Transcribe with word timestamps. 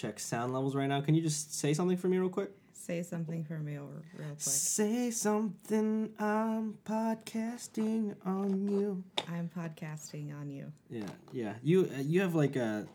check 0.00 0.18
sound 0.18 0.52
levels 0.54 0.74
right 0.74 0.88
now. 0.88 1.00
Can 1.00 1.14
you 1.14 1.22
just 1.22 1.54
say 1.54 1.74
something 1.74 1.96
for 1.96 2.08
me 2.08 2.16
real 2.18 2.30
quick? 2.30 2.50
Say 2.72 3.02
something 3.02 3.44
for 3.44 3.58
me 3.58 3.74
real, 3.74 3.90
real 4.16 4.28
quick. 4.28 4.40
Say 4.40 5.10
something. 5.10 6.10
I'm 6.18 6.78
podcasting 6.86 8.16
on 8.24 8.66
you. 8.66 9.04
I'm 9.28 9.50
podcasting 9.54 10.34
on 10.40 10.50
you. 10.50 10.72
Yeah, 10.88 11.04
yeah. 11.32 11.54
You 11.62 11.90
uh, 11.94 12.00
you 12.00 12.22
have 12.22 12.34
like 12.34 12.56
a 12.56 12.86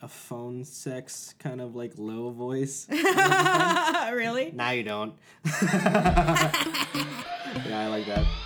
a 0.00 0.08
phone 0.08 0.64
sex 0.64 1.34
kind 1.38 1.60
of 1.60 1.74
like 1.74 1.94
low 1.96 2.30
voice. 2.30 2.86
really? 2.90 4.52
now 4.54 4.70
you 4.70 4.84
don't. 4.84 5.14
yeah, 5.44 7.10
I 7.72 7.88
like 7.88 8.06
that. 8.06 8.43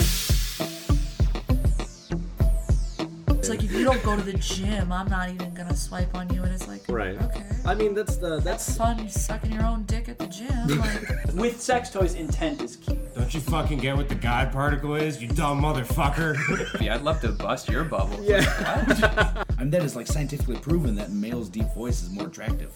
It's 3.49 3.57
like 3.63 3.65
if 3.65 3.75
you 3.75 3.83
don't 3.83 4.03
go 4.03 4.15
to 4.15 4.21
the 4.21 4.35
gym, 4.35 4.93
I'm 4.93 5.09
not 5.09 5.31
even 5.31 5.55
gonna 5.55 5.75
swipe 5.75 6.15
on 6.15 6.29
you. 6.35 6.43
And 6.43 6.53
it's 6.53 6.69
like, 6.69 6.83
Right. 6.87 7.19
okay, 7.19 7.43
I 7.65 7.75
mean, 7.75 7.95
that's 7.95 8.17
the 8.19 8.41
that's 8.41 8.67
that's 8.67 8.77
fun. 8.77 9.09
Sucking 9.09 9.53
your 9.53 9.65
own 9.65 9.85
dick 9.85 10.11
at 10.11 10.19
the 10.19 10.27
gym. 10.27 10.49
Like, 10.79 11.33
With 11.35 11.59
sex 11.59 11.89
toys, 11.89 12.15
intent 12.15 12.61
is 12.61 12.77
key. 12.77 12.99
Don't 13.15 13.33
you 13.33 13.41
fucking 13.41 13.79
get 13.79 13.97
what 13.97 14.11
the 14.11 14.17
God 14.17 14.53
particle 14.53 14.97
is, 14.97 15.23
you 15.23 15.29
dumb 15.29 15.63
motherfucker? 15.63 16.37
Yeah, 16.83 16.97
I'd 16.97 17.03
love 17.03 17.23
to 17.23 17.29
bust 17.33 17.71
your 17.71 17.85
bubble. 17.85 18.23
yeah. 18.23 19.45
I 19.57 19.63
mean, 19.63 19.71
that 19.71 19.83
is 19.83 19.97
like 19.97 20.07
scientifically 20.09 20.59
proven 20.59 20.95
that 20.97 21.11
male's 21.11 21.49
deep 21.49 21.73
voice 21.75 22.03
is 22.03 22.11
more 22.11 22.27
attractive. 22.27 22.71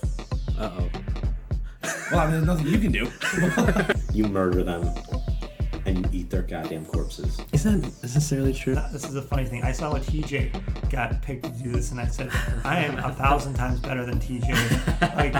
Uh 0.59 0.70
oh. 0.79 0.91
Well, 2.11 2.20
I 2.20 2.25
mean, 2.25 2.33
there's 2.33 2.47
nothing 2.47 2.69
you 2.69 2.79
can 2.79 2.93
do. 2.93 3.11
you 4.15 4.27
murder 4.27 4.62
them 4.65 4.91
and 5.87 6.13
eat 6.15 6.31
their 6.31 6.43
goddamn 6.43 6.85
corpses. 6.87 7.41
Is 7.53 7.65
that 7.65 7.81
necessarily 8.03 8.53
true? 8.53 8.77
This 8.93 9.05
is 9.05 9.17
a 9.17 9.23
funny 9.23 9.45
thing. 9.45 9.63
I 9.63 9.73
saw 9.73 9.93
what 9.93 10.03
TJ 10.03 10.91
got 10.91 11.21
picked 11.23 11.45
to 11.45 11.51
do 11.51 11.71
this, 11.73 11.91
and 11.91 12.01
I 12.01 12.07
said, 12.07 12.31
I 12.65 12.81
am 12.81 12.99
a 12.99 13.13
thousand 13.13 13.55
times 13.55 13.81
better 13.81 14.05
than 14.05 14.19
TJ. 14.21 15.17
Like, 15.17 15.35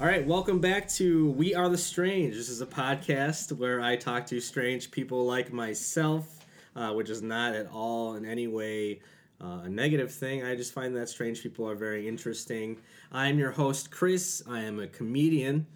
All 0.00 0.06
right, 0.06 0.26
welcome 0.26 0.60
back 0.60 0.88
to 0.90 1.30
We 1.30 1.54
Are 1.54 1.68
the 1.68 1.78
Strange. 1.78 2.34
This 2.34 2.48
is 2.48 2.60
a 2.60 2.66
podcast 2.66 3.52
where 3.52 3.80
I 3.80 3.96
talk 3.96 4.26
to 4.26 4.40
strange 4.40 4.90
people 4.90 5.24
like 5.24 5.52
myself, 5.52 6.46
uh, 6.76 6.92
which 6.92 7.10
is 7.10 7.22
not 7.22 7.54
at 7.54 7.66
all 7.72 8.14
in 8.14 8.24
any 8.24 8.46
way 8.46 9.00
uh, 9.40 9.62
a 9.64 9.68
negative 9.68 10.12
thing. 10.12 10.44
I 10.44 10.54
just 10.54 10.72
find 10.72 10.94
that 10.96 11.08
strange 11.08 11.42
people 11.42 11.68
are 11.68 11.74
very 11.74 12.06
interesting. 12.06 12.78
I'm 13.10 13.38
your 13.38 13.50
host, 13.50 13.90
Chris. 13.90 14.42
I 14.48 14.60
am 14.60 14.78
a 14.80 14.86
comedian. 14.86 15.66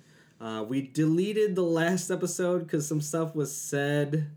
Uh, 0.40 0.64
we 0.66 0.80
deleted 0.80 1.54
the 1.54 1.62
last 1.62 2.10
episode 2.10 2.60
because 2.60 2.86
some 2.86 3.00
stuff 3.00 3.34
was 3.34 3.54
said 3.54 4.30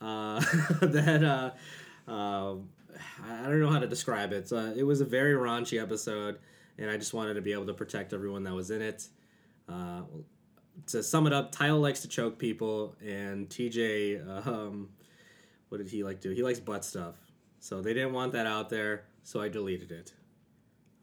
uh, 0.00 0.40
that 0.80 1.22
uh, 1.22 2.10
uh, 2.10 2.54
I 3.24 3.42
don't 3.44 3.60
know 3.60 3.70
how 3.70 3.78
to 3.78 3.86
describe 3.86 4.32
it. 4.32 4.50
Uh, 4.50 4.72
it 4.74 4.84
was 4.84 5.02
a 5.02 5.04
very 5.04 5.34
raunchy 5.34 5.80
episode, 5.80 6.38
and 6.78 6.90
I 6.90 6.96
just 6.96 7.12
wanted 7.12 7.34
to 7.34 7.42
be 7.42 7.52
able 7.52 7.66
to 7.66 7.74
protect 7.74 8.14
everyone 8.14 8.44
that 8.44 8.54
was 8.54 8.70
in 8.70 8.80
it. 8.80 9.06
Uh, 9.68 10.02
to 10.86 11.02
sum 11.02 11.26
it 11.26 11.34
up, 11.34 11.52
Tyler 11.52 11.78
likes 11.78 12.00
to 12.00 12.08
choke 12.08 12.38
people, 12.38 12.96
and 13.04 13.48
TJ, 13.48 14.46
um, 14.46 14.88
what 15.68 15.78
did 15.78 15.88
he 15.88 16.02
like 16.02 16.20
to 16.22 16.28
do? 16.28 16.34
He 16.34 16.42
likes 16.42 16.60
butt 16.60 16.84
stuff. 16.84 17.16
So 17.60 17.82
they 17.82 17.92
didn't 17.92 18.14
want 18.14 18.32
that 18.32 18.46
out 18.46 18.70
there, 18.70 19.04
so 19.22 19.40
I 19.40 19.48
deleted 19.48 19.92
it. 19.92 20.14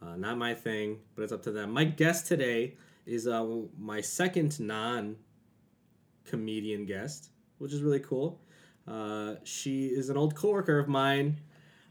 Uh, 0.02 0.16
not 0.16 0.38
my 0.38 0.56
thing, 0.56 0.97
but 1.16 1.22
it's 1.22 1.31
up 1.31 1.44
to 1.44 1.52
them. 1.52 1.72
My 1.72 1.84
guest 1.84 2.25
today 2.28 2.75
is 3.10 3.28
uh, 3.28 3.44
my 3.78 4.02
second 4.02 4.60
non 4.60 5.16
comedian 6.26 6.86
guest, 6.86 7.32
which 7.58 7.74
is 7.74 7.82
really 7.82 8.00
cool. 8.00 8.40
Uh, 8.88 9.36
she 9.44 9.88
is 9.88 10.10
an 10.10 10.18
old 10.18 10.36
coworker 10.36 10.78
of 10.80 10.88
mine. 10.88 11.38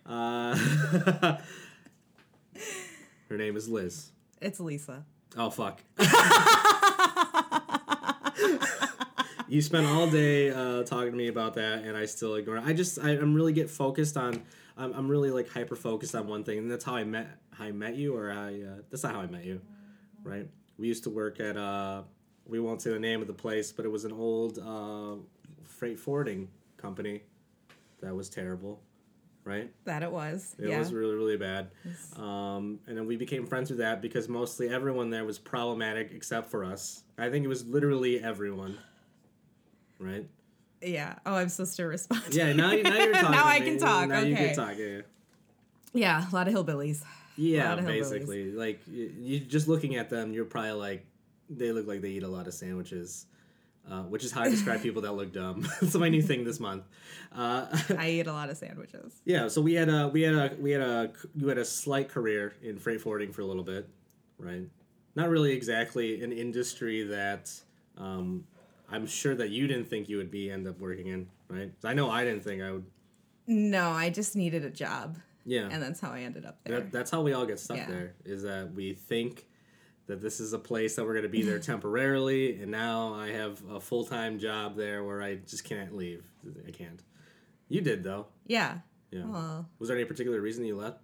Uh, 0.07 0.57
her 3.29 3.37
name 3.37 3.57
is 3.57 3.69
Liz. 3.69 4.11
It's 4.41 4.61
Lisa. 4.61 5.05
Oh 5.37 5.51
fuck. 5.51 5.81
you 9.49 9.61
spent 9.61 9.87
all 9.87 10.09
day 10.09 10.51
uh, 10.51 10.85
talking 10.85 11.11
to 11.11 11.17
me 11.17 11.27
about 11.27 11.55
that, 11.55 11.83
and 11.83 11.97
I 11.97 12.07
still 12.07 12.37
ignore. 12.37 12.59
it. 12.59 12.65
I 12.65 12.73
just 12.73 12.99
I, 13.01 13.11
I'm 13.11 13.35
really 13.35 13.53
get 13.53 13.69
focused 13.69 14.17
on. 14.17 14.43
I'm, 14.77 14.93
I'm 14.93 15.09
really 15.09 15.33
like 15.33 15.51
hyper 15.51 15.75
focused 15.75 16.15
on 16.15 16.29
one 16.29 16.45
thing, 16.45 16.59
and 16.59 16.71
that's 16.71 16.85
how 16.85 16.95
I 16.95 17.03
met 17.05 17.27
how 17.51 17.65
I 17.65 17.73
met 17.73 17.97
you, 17.97 18.17
or 18.17 18.31
I 18.31 18.63
uh, 18.63 18.83
that's 18.91 19.03
not 19.03 19.15
how 19.15 19.21
I 19.21 19.27
met 19.27 19.45
you, 19.45 19.61
right? 20.23 20.49
We 20.79 20.87
used 20.87 21.05
to 21.05 21.11
work 21.11 21.41
at 21.41 21.57
uh, 21.57 22.03
we 22.47 22.61
won't 22.61 22.81
say 22.81 22.91
the 22.91 22.99
name 22.99 23.21
of 23.21 23.27
the 23.27 23.35
place, 23.35 23.73
but 23.73 23.85
it 23.85 23.89
was 23.89 24.05
an 24.05 24.13
old 24.13 24.59
uh, 24.59 25.17
freight 25.65 25.99
forwarding 25.99 26.49
company 26.77 27.23
that 28.01 28.15
was 28.15 28.29
terrible, 28.29 28.81
right? 29.45 29.71
That 29.85 30.03
it 30.03 30.11
was. 30.11 30.55
It 30.59 30.69
yeah. 30.69 30.79
was 30.79 30.93
really, 30.93 31.15
really 31.15 31.37
bad. 31.37 31.71
Um, 32.17 32.79
and 32.87 32.97
then 32.97 33.07
we 33.07 33.17
became 33.17 33.47
friends 33.47 33.71
with 33.71 33.81
that 33.81 34.01
because 34.01 34.29
mostly 34.29 34.69
everyone 34.69 35.11
there 35.11 35.25
was 35.25 35.39
problematic 35.39 36.11
except 36.13 36.51
for 36.51 36.65
us. 36.65 37.03
I 37.19 37.29
think 37.29 37.45
it 37.45 37.49
was 37.49 37.67
literally 37.67 38.23
everyone. 38.23 38.79
Right? 39.99 40.27
yeah. 40.81 41.17
Oh, 41.27 41.35
I'm 41.35 41.49
supposed 41.49 41.77
to 41.77 41.85
respond. 41.85 42.23
Yeah, 42.31 42.53
now, 42.53 42.69
now 42.69 42.73
you're 42.73 42.83
talking. 43.13 43.31
now 43.31 43.47
I 43.47 43.61
can 43.61 43.79
talk. 43.79 44.09
Now 44.09 44.19
okay. 44.21 44.29
you 44.29 44.37
can 44.37 44.55
talk. 44.55 44.75
Yeah, 44.79 45.01
Yeah, 45.93 46.25
a 46.31 46.35
lot 46.35 46.49
of 46.49 46.55
hillbillies. 46.55 47.03
Yeah 47.39 47.71
Lot 47.71 47.79
of 47.79 47.85
hillbillies. 47.87 48.11
basically. 48.11 48.53
Like, 48.53 48.81
you, 48.87 49.13
you 49.19 49.41
just 49.41 49.69
looking 49.69 49.97
at 49.97 50.11
them, 50.11 50.33
you're 50.35 50.45
probably 50.45 50.73
like, 50.73 51.07
they 51.49 51.73
look 51.73 51.87
like 51.87 52.03
they 52.03 52.11
eat 52.11 52.23
a 52.25 52.29
lot 52.29 52.47
of 52.47 52.53
sandwiches. 52.55 53.25
Uh, 53.91 54.03
which 54.03 54.23
is 54.23 54.31
how 54.31 54.43
I 54.43 54.51
describe 54.51 54.83
people 54.83 55.01
that 55.01 55.13
look 55.13 55.33
dumb. 55.33 55.67
It's 55.81 55.95
my 55.95 56.11
new 56.11 56.21
thing 56.21 56.45
this 56.45 56.61
month. 56.61 56.85
Uh, 57.35 57.65
I 57.99 58.11
eat 58.11 58.27
a 58.27 58.33
lot 58.35 58.51
of 58.51 58.59
sandwiches. 58.59 59.15
Yeah, 59.25 59.49
so 59.49 59.63
we 59.63 59.73
had 59.73 59.89
a 59.89 60.09
we 60.09 60.21
had 60.21 60.35
a 60.35 60.55
we 60.61 60.73
had 60.73 60.83
a 60.83 61.11
you 61.35 61.49
had 61.49 61.57
a 61.57 61.65
slight 61.65 62.11
career 62.11 62.53
in 62.63 62.77
freight 62.79 63.01
forwarding 63.01 63.33
for 63.33 63.41
a 63.41 63.47
little 63.47 63.63
bit, 63.65 63.89
right? 64.39 64.69
Not 65.15 65.31
really 65.31 65.53
exactly 65.53 66.23
an 66.23 66.33
industry 66.33 67.03
that 67.05 67.51
um, 67.97 68.45
I'm 68.91 69.07
sure 69.07 69.35
that 69.37 69.49
you 69.49 69.67
didn't 69.67 69.87
think 69.89 70.11
you 70.11 70.19
would 70.19 70.31
be 70.31 70.51
end 70.51 70.67
up 70.69 70.79
working 70.81 71.07
in, 71.07 71.27
right? 71.49 71.73
I 71.83 71.95
know 71.95 72.11
I 72.11 72.25
didn't 72.25 72.45
think 72.45 72.61
I 72.61 72.73
would. 72.73 72.85
No, 73.47 73.89
I 73.89 74.11
just 74.11 74.37
needed 74.37 74.67
a 74.67 74.71
job, 74.71 75.17
Yeah, 75.49 75.69
and 75.71 75.83
that's 75.83 75.99
how 76.01 76.11
I 76.13 76.21
ended 76.21 76.45
up 76.45 76.59
there. 76.65 76.81
that, 76.81 76.93
that's 76.93 77.11
how 77.11 77.23
we 77.23 77.33
all 77.33 77.47
get 77.47 77.59
stuck 77.59 77.79
Yeah. 77.79 77.87
there. 77.89 78.15
Is 78.25 78.43
that 78.43 78.73
we 78.75 78.93
think 78.93 79.47
that 80.07 80.21
this 80.21 80.41
is 80.41 80.53
a 80.53 80.59
place 80.59 80.97
that 80.97 81.05
we're 81.05 81.15
going 81.15 81.23
to 81.23 81.29
be 81.31 81.43
there 81.43 81.59
temporarily, 81.73 82.61
and 82.61 82.71
now 82.71 83.15
I 83.15 83.29
have 83.31 83.63
a 83.71 83.81
full 83.81 84.05
time 84.05 84.39
job 84.39 84.77
there 84.77 85.03
where 85.05 85.23
I 85.23 85.37
just 85.37 85.65
can't 85.65 85.97
leave. 85.97 86.25
I 86.67 86.71
can't. 86.71 87.03
You 87.69 87.81
did 87.81 88.05
though. 88.05 88.27
yeah. 88.47 88.79
Yeah. 89.11 89.25
Well, 89.25 89.67
Was 89.79 89.89
there 89.89 89.97
any 89.97 90.05
particular 90.05 90.39
reason 90.39 90.67
you 90.67 90.77
left? 90.77 91.01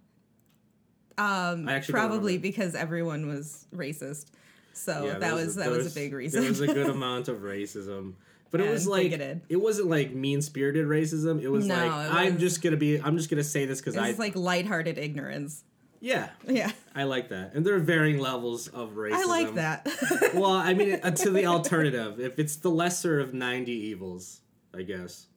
um, 1.17 1.67
I 1.67 1.73
actually 1.73 1.93
probably 1.93 2.37
because 2.37 2.75
everyone 2.75 3.25
was 3.27 3.65
racist. 3.73 4.27
So 4.73 5.05
Yeah, 5.05 5.11
that 5.13 5.21
there 5.21 5.33
was, 5.33 5.55
that 5.55 5.69
there 5.69 5.77
was, 5.77 5.91
a 5.95 5.99
big 5.99 6.13
reason. 6.21 6.41
There 6.41 6.49
was 6.49 6.61
a 6.61 6.67
good 6.67 6.89
amount 6.99 7.29
of 7.29 7.37
racism, 7.39 8.13
but 8.51 8.61
it 8.61 8.69
was 8.69 8.87
like 8.87 9.03
bigoted. 9.11 9.41
it 9.49 9.57
wasn't 9.57 9.89
like 9.89 10.13
mean 10.13 10.41
spirited 10.41 10.85
racism. 10.87 11.41
It 11.41 11.49
was 11.49 11.65
No, 11.65 11.75
like 11.75 11.85
it 12.09 12.13
I'm 12.13 12.37
just 12.37 12.61
gonna 12.61 12.77
be 12.77 12.99
I'm 13.01 13.17
just 13.17 13.29
gonna 13.29 13.43
say 13.43 13.65
this 13.65 13.79
because 13.81 13.97
I 13.97 14.07
was 14.09 14.19
like 14.19 14.35
lighthearted 14.35 14.97
ignorance. 14.97 15.63
yeah 15.99 16.29
Yeah, 16.47 16.71
I 16.93 17.03
like 17.03 17.29
that, 17.29 17.53
and 17.55 17.65
there 17.65 17.75
are 17.75 17.79
varying 17.79 18.19
levels 18.19 18.67
of 18.67 18.91
racism. 18.91 19.13
I 19.15 19.25
like 19.25 19.55
that. 19.55 19.87
well, 20.35 20.51
I 20.51 20.73
mean, 20.73 20.99
uh, 21.03 21.11
to 21.11 21.29
the 21.31 21.45
alternative, 21.55 22.19
if 22.19 22.39
it's 22.39 22.55
the 22.57 22.69
lesser 22.69 23.19
of 23.19 23.33
ninety 23.33 23.73
evils, 23.73 24.41
I 24.73 24.83
guess. 24.83 25.27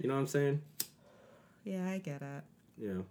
You 0.00 0.08
know 0.08 0.14
what 0.14 0.20
I'm 0.20 0.26
saying? 0.28 0.62
yeah, 1.64 1.90
I 1.90 1.98
get 1.98 2.22
it. 2.22 2.44
Yeah. 2.78 3.02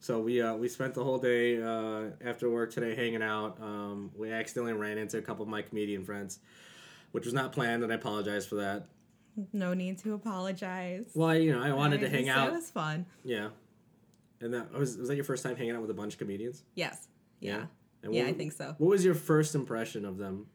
So 0.00 0.20
we 0.20 0.40
uh, 0.42 0.54
we 0.54 0.68
spent 0.68 0.94
the 0.94 1.02
whole 1.04 1.18
day 1.18 1.60
uh, 1.62 2.10
after 2.24 2.48
work 2.50 2.72
today 2.72 2.94
hanging 2.94 3.22
out. 3.22 3.60
Um, 3.60 4.10
we 4.16 4.30
accidentally 4.32 4.72
ran 4.74 4.98
into 4.98 5.18
a 5.18 5.22
couple 5.22 5.42
of 5.42 5.48
my 5.48 5.62
comedian 5.62 6.04
friends, 6.04 6.38
which 7.12 7.24
was 7.24 7.34
not 7.34 7.52
planned, 7.52 7.82
and 7.82 7.92
I 7.92 7.96
apologize 7.96 8.46
for 8.46 8.56
that. 8.56 8.86
No 9.52 9.72
need 9.74 9.98
to 10.00 10.14
apologize. 10.14 11.10
Well, 11.14 11.28
I, 11.28 11.36
you 11.36 11.52
know, 11.52 11.62
I 11.62 11.72
wanted 11.72 12.00
to 12.00 12.08
hang 12.08 12.28
out. 12.28 12.48
It 12.48 12.52
was 12.52 12.70
fun. 12.70 13.06
Yeah. 13.24 13.48
And 14.40 14.52
that 14.54 14.72
was 14.72 14.96
was 14.96 15.08
that 15.08 15.14
your 15.16 15.24
first 15.24 15.42
time 15.44 15.56
hanging 15.56 15.74
out 15.74 15.80
with 15.80 15.90
a 15.90 15.94
bunch 15.94 16.14
of 16.14 16.18
comedians? 16.18 16.64
Yes. 16.74 17.08
Yeah. 17.40 17.66
And 18.02 18.14
Yeah, 18.14 18.22
what- 18.24 18.30
I 18.30 18.32
think 18.34 18.52
so. 18.52 18.74
What 18.78 18.88
was 18.90 19.04
your 19.04 19.14
first 19.14 19.54
impression 19.54 20.04
of 20.04 20.18
them? 20.18 20.46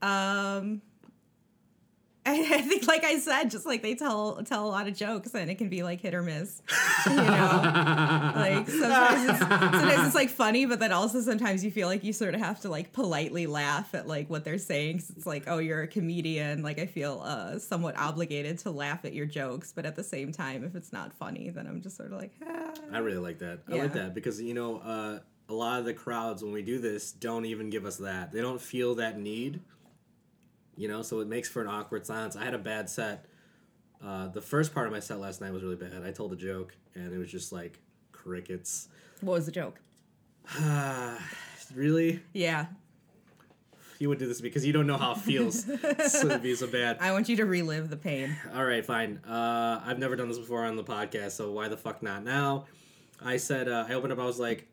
Um, 0.00 0.82
I, 2.26 2.34
I 2.54 2.60
think, 2.62 2.86
like 2.86 3.02
I 3.02 3.18
said, 3.18 3.50
just 3.50 3.66
like 3.66 3.82
they 3.82 3.96
tell 3.96 4.42
tell 4.44 4.64
a 4.64 4.70
lot 4.70 4.86
of 4.86 4.94
jokes, 4.94 5.34
and 5.34 5.50
it 5.50 5.56
can 5.56 5.68
be 5.68 5.82
like 5.82 6.00
hit 6.00 6.14
or 6.14 6.22
miss. 6.22 6.62
You 7.06 7.16
know, 7.16 7.22
like 8.36 8.68
sometimes 8.68 9.28
it's, 9.30 9.38
sometimes 9.40 10.06
it's 10.06 10.14
like 10.14 10.30
funny, 10.30 10.64
but 10.66 10.78
then 10.78 10.92
also 10.92 11.20
sometimes 11.20 11.64
you 11.64 11.72
feel 11.72 11.88
like 11.88 12.04
you 12.04 12.12
sort 12.12 12.34
of 12.34 12.40
have 12.40 12.60
to 12.60 12.68
like 12.68 12.92
politely 12.92 13.46
laugh 13.48 13.92
at 13.94 14.06
like 14.06 14.30
what 14.30 14.44
they're 14.44 14.58
saying. 14.58 14.98
'cause 14.98 15.10
it's 15.16 15.26
like, 15.26 15.44
oh, 15.48 15.58
you're 15.58 15.82
a 15.82 15.88
comedian. 15.88 16.62
Like 16.62 16.78
I 16.78 16.86
feel 16.86 17.20
uh, 17.24 17.58
somewhat 17.58 17.98
obligated 17.98 18.58
to 18.60 18.70
laugh 18.70 19.04
at 19.04 19.14
your 19.14 19.26
jokes, 19.26 19.72
but 19.74 19.84
at 19.84 19.96
the 19.96 20.04
same 20.04 20.30
time, 20.30 20.62
if 20.62 20.76
it's 20.76 20.92
not 20.92 21.12
funny, 21.12 21.50
then 21.50 21.66
I'm 21.66 21.80
just 21.82 21.96
sort 21.96 22.12
of 22.12 22.18
like, 22.20 22.30
ah. 22.46 22.72
I 22.92 22.98
really 22.98 23.18
like 23.18 23.40
that. 23.40 23.60
I 23.68 23.74
Yeah. 23.74 23.82
like 23.82 23.94
that 23.94 24.14
because 24.14 24.40
you 24.40 24.54
know 24.54 24.76
uh, 24.78 25.18
a 25.48 25.52
lot 25.54 25.80
of 25.80 25.86
the 25.86 25.94
crowds 25.94 26.44
when 26.44 26.52
we 26.52 26.62
do 26.62 26.78
this 26.78 27.10
don't 27.10 27.46
even 27.46 27.68
give 27.68 27.84
us 27.84 27.96
that. 27.96 28.30
They 28.30 28.40
don't 28.42 28.60
feel 28.60 28.94
that 28.94 29.18
need. 29.18 29.60
You 30.76 30.88
know, 30.88 31.02
so 31.02 31.20
it 31.20 31.28
makes 31.28 31.48
for 31.48 31.60
an 31.60 31.68
awkward 31.68 32.06
silence. 32.06 32.34
I 32.36 32.44
had 32.44 32.54
a 32.54 32.58
bad 32.58 32.88
set. 32.88 33.26
Uh, 34.04 34.28
the 34.28 34.40
first 34.40 34.74
part 34.74 34.86
of 34.86 34.92
my 34.92 35.00
set 35.00 35.20
last 35.20 35.40
night 35.40 35.52
was 35.52 35.62
really 35.62 35.76
bad. 35.76 36.02
I 36.04 36.10
told 36.10 36.32
a 36.32 36.36
joke 36.36 36.74
and 36.94 37.12
it 37.12 37.18
was 37.18 37.30
just 37.30 37.52
like 37.52 37.78
crickets. 38.10 38.88
what 39.20 39.34
was 39.34 39.46
the 39.46 39.52
joke? 39.52 39.80
Really? 41.74 42.20
Yeah. 42.32 42.66
You 43.98 44.08
would 44.08 44.18
do 44.18 44.26
this 44.26 44.40
because 44.40 44.66
you 44.66 44.72
don't 44.72 44.86
know 44.86 44.96
how 44.98 45.12
it 45.12 45.18
feels 45.18 45.64
so 45.64 46.28
to 46.28 46.38
be 46.38 46.54
so 46.54 46.66
bad. 46.66 46.98
I 47.00 47.12
want 47.12 47.28
you 47.28 47.36
to 47.36 47.46
relive 47.46 47.88
the 47.88 47.96
pain. 47.96 48.36
All 48.54 48.64
right, 48.64 48.84
fine. 48.84 49.18
Uh, 49.26 49.80
I've 49.84 49.98
never 49.98 50.16
done 50.16 50.28
this 50.28 50.38
before 50.38 50.64
on 50.64 50.76
the 50.76 50.84
podcast, 50.84 51.30
so 51.32 51.52
why 51.52 51.68
the 51.68 51.76
fuck 51.76 52.02
not 52.02 52.24
now? 52.24 52.66
I 53.24 53.36
said 53.36 53.68
uh, 53.68 53.86
I 53.88 53.94
opened 53.94 54.12
up. 54.12 54.18
I 54.18 54.24
was 54.24 54.40
like, 54.40 54.66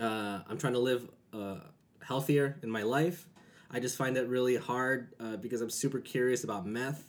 uh, 0.00 0.40
I'm 0.48 0.58
trying 0.58 0.72
to 0.72 0.80
live 0.80 1.08
uh, 1.32 1.56
healthier 2.02 2.56
in 2.62 2.68
my 2.68 2.82
life. 2.82 3.28
I 3.70 3.80
just 3.80 3.96
find 3.96 4.16
it 4.16 4.28
really 4.28 4.56
hard 4.56 5.08
uh, 5.20 5.36
because 5.36 5.60
I'm 5.60 5.70
super 5.70 6.00
curious 6.00 6.44
about 6.44 6.66
meth. 6.66 7.04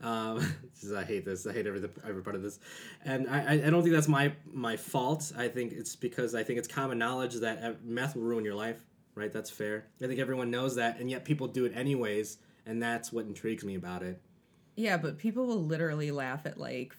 Um, 0.00 0.54
I 0.96 1.04
hate 1.04 1.24
this. 1.24 1.46
I 1.46 1.52
hate 1.52 1.66
every 1.66 1.88
every 2.06 2.22
part 2.22 2.36
of 2.36 2.42
this, 2.42 2.58
and 3.04 3.28
I, 3.28 3.40
I 3.40 3.52
I 3.52 3.70
don't 3.70 3.82
think 3.82 3.94
that's 3.94 4.08
my 4.08 4.32
my 4.52 4.76
fault. 4.76 5.32
I 5.36 5.48
think 5.48 5.72
it's 5.72 5.96
because 5.96 6.34
I 6.34 6.42
think 6.42 6.58
it's 6.58 6.68
common 6.68 6.98
knowledge 6.98 7.34
that 7.36 7.62
uh, 7.62 7.72
meth 7.82 8.16
will 8.16 8.22
ruin 8.22 8.44
your 8.44 8.54
life. 8.54 8.84
Right? 9.14 9.32
That's 9.32 9.50
fair. 9.50 9.86
I 10.02 10.08
think 10.08 10.18
everyone 10.18 10.50
knows 10.50 10.74
that, 10.74 10.98
and 10.98 11.08
yet 11.08 11.24
people 11.24 11.46
do 11.46 11.64
it 11.64 11.72
anyways, 11.76 12.38
and 12.66 12.82
that's 12.82 13.12
what 13.12 13.26
intrigues 13.26 13.64
me 13.64 13.76
about 13.76 14.02
it. 14.02 14.20
Yeah, 14.76 14.96
but 14.96 15.18
people 15.18 15.46
will 15.46 15.64
literally 15.64 16.10
laugh 16.10 16.46
at 16.46 16.58
like 16.58 16.96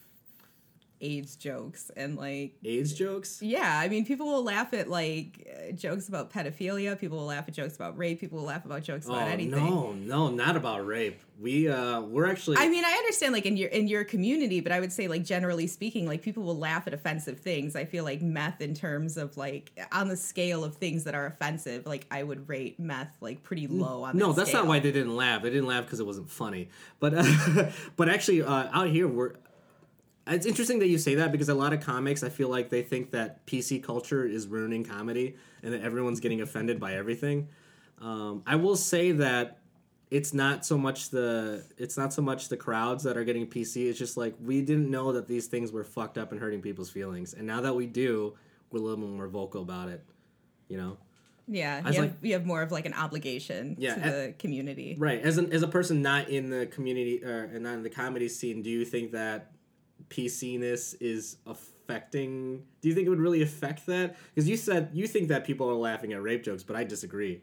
AIDS 1.02 1.36
jokes 1.36 1.92
and 1.96 2.16
like 2.16 2.54
AIDS 2.64 2.94
jokes. 2.94 3.42
yeah, 3.42 3.80
I 3.80 3.90
mean 3.90 4.06
people 4.06 4.28
will 4.28 4.44
laugh 4.44 4.74
at 4.74 4.90
like 4.90 5.48
uh, 5.52 5.72
jokes 5.74 6.08
about 6.08 6.32
pedophilia, 6.32 7.00
people 7.00 7.18
will 7.18 7.26
laugh 7.26 7.46
at 7.48 7.54
jokes 7.54 7.76
about 7.76 7.98
rape, 7.98 8.20
people 8.20 8.40
will 8.40 8.46
laugh 8.46 8.66
about 8.66 8.84
jokes 8.84 9.06
about 9.06 9.24
oh 9.24 9.32
anything. 9.32 9.66
no, 9.66 9.94
no, 9.94 10.30
not 10.30 10.56
about 10.56 10.86
rape. 10.86 11.22
We 11.40 11.68
uh, 11.68 12.00
we're 12.00 12.28
actually. 12.28 12.58
I 12.58 12.70
mean, 12.70 12.86
I 12.86 12.94
understand 12.94 13.34
like 13.34 13.46
in 13.46 13.58
your 13.58 13.68
in 13.68 13.90
your 13.90 14.06
community, 14.06 14.62
but 14.62 14.72
I 14.72 14.80
would 14.80 14.94
say 14.94 15.10
like 15.10 15.26
generally 15.26 15.68
speaking, 15.68 16.08
like 16.08 16.22
people 16.22 16.44
will 16.44 16.58
laugh 16.58 16.88
at 16.88 16.94
offensive 16.94 17.40
things. 17.40 17.76
I 17.76 17.84
feel 17.84 18.06
like 18.06 18.22
meth 18.22 18.62
in 18.62 18.74
terms 18.74 19.18
of 19.18 19.36
like 19.36 19.72
on 19.92 20.08
the 20.08 20.16
scale 20.16 20.64
of 20.64 20.76
things 20.76 21.04
that 21.04 21.14
are 21.14 21.26
offensive, 21.26 21.86
like 21.86 22.08
I 22.10 22.24
would 22.24 22.48
rate 22.48 22.80
meth 22.80 23.14
like 23.20 23.44
pretty 23.44 23.68
low 23.68 24.04
on 24.04 24.16
no, 24.18 24.28
that 24.28 24.38
that's 24.38 24.54
not 24.54 24.60
scale. 24.60 24.70
why 24.70 24.80
they 24.80 24.94
didn't 24.94 25.16
laugh. 25.16 25.42
They 25.42 25.50
didn't 25.50 25.68
laugh 25.68 25.84
because 25.84 26.00
it 26.00 26.06
wasn't 26.06 26.30
funny. 26.30 26.70
But 27.02 27.14
uh, 27.16 27.70
but 27.98 28.08
actually, 28.08 28.42
uh, 28.42 28.70
out 28.72 28.88
here 28.88 29.08
we're. 29.08 29.34
It's 30.28 30.46
interesting 30.46 30.80
that 30.80 30.88
you 30.88 30.98
say 30.98 31.16
that 31.16 31.32
because 31.32 31.50
a 31.50 31.54
lot 31.54 31.72
of 31.74 31.82
comics, 31.82 32.24
I 32.24 32.30
feel 32.30 32.50
like 32.50 32.70
they 32.70 32.82
think 32.82 33.12
that 33.12 33.46
PC 33.46 33.84
culture 33.84 34.26
is 34.26 34.48
ruining 34.48 34.84
comedy 34.84 35.36
and 35.62 35.74
that 35.74 35.82
everyone's 35.82 36.20
getting 36.20 36.42
offended 36.42 36.80
by 36.80 36.96
everything. 36.96 37.50
Um, 38.02 38.42
I 38.48 38.56
will 38.56 38.76
say 38.76 39.12
that 39.14 39.60
it's 40.10 40.34
not 40.34 40.66
so 40.66 40.78
much 40.78 41.10
the 41.10 41.64
it's 41.78 41.98
not 41.98 42.14
so 42.14 42.22
much 42.22 42.50
the 42.50 42.58
crowds 42.58 43.04
that 43.04 43.18
are 43.18 43.24
getting 43.24 43.48
PC. 43.48 43.88
It's 43.90 44.00
just 44.00 44.18
like 44.18 44.36
we 44.44 44.62
didn't 44.62 44.90
know 44.90 45.12
that 45.14 45.28
these 45.28 45.48
things 45.48 45.72
were 45.72 45.84
fucked 45.84 46.18
up 46.18 46.32
and 46.32 46.42
hurting 46.42 46.62
people's 46.62 46.90
feelings, 46.90 47.34
and 47.34 47.46
now 47.46 47.62
that 47.62 47.76
we 47.76 47.86
do, 47.86 48.36
we're 48.72 48.80
a 48.80 48.84
little 48.84 49.06
more 49.06 49.28
vocal 49.28 49.62
about 49.62 49.90
it. 49.90 50.04
You 50.68 50.78
know. 50.78 50.98
Yeah, 51.48 51.78
you 51.78 51.86
have, 51.86 51.98
like- 51.98 52.14
you 52.24 52.34
have 52.34 52.46
more 52.46 52.64
of 52.64 52.72
like 52.72 52.88
an 52.88 52.96
obligation 52.96 53.76
Yeah, 53.78 53.94
to 53.96 54.02
the 54.02 54.34
community. 54.40 54.96
Right. 54.98 55.22
As 55.22 55.38
an 55.38 55.52
as 55.54 55.62
a 55.62 55.68
person 55.68 56.02
not 56.02 56.30
in 56.30 56.50
the 56.50 56.66
community 56.66 57.24
or 57.24 57.44
and 57.44 57.64
not 57.64 57.76
in 57.76 57.84
the 57.84 57.90
comedy 57.90 58.28
scene, 58.30 58.64
do 58.64 58.70
you 58.72 58.84
think 58.84 59.12
that 59.12 59.52
PC-ness 60.10 60.94
is 60.96 61.38
affecting? 61.46 62.64
Do 62.82 62.90
you 62.90 62.96
think 62.96 63.06
it 63.08 63.10
would 63.10 63.20
really 63.20 63.42
affect 63.42 63.86
that? 63.88 64.16
Because 64.34 64.48
you 64.50 64.58
said 64.58 64.90
you 64.94 65.08
think 65.08 65.28
that 65.30 65.46
people 65.46 65.70
are 65.70 65.76
laughing 65.76 66.14
at 66.14 66.22
rape 66.22 66.44
jokes, 66.44 66.64
but 66.64 66.76
I 66.76 66.84
disagree. 66.84 67.42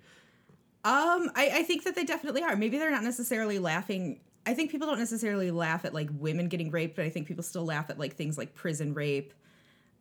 Um, 0.85 1.31
I, 1.37 1.51
I 1.55 1.63
think 1.63 1.85
that 1.85 1.95
they 1.95 2.05
definitely 2.05 2.43
are. 2.43 2.57
Maybe 2.57 2.79
they're 2.79 2.91
not 2.91 3.05
necessarily 3.05 3.59
laughing. 3.59 4.21
I 4.45 4.55
think 4.55 4.73
people 4.73 4.89
don't 4.89 4.99
necessarily 4.99 5.51
laugh 5.53 5.85
at 5.85 5.95
like 5.95 6.09
women 6.19 6.49
getting 6.49 6.71
raped, 6.73 6.97
but 6.97 7.05
I 7.05 7.11
think 7.11 7.29
people 7.29 7.45
still 7.45 7.65
laugh 7.65 7.89
at 7.91 7.99
like 7.99 8.17
things 8.17 8.37
like 8.37 8.55
prison 8.55 8.93
rape, 8.93 9.33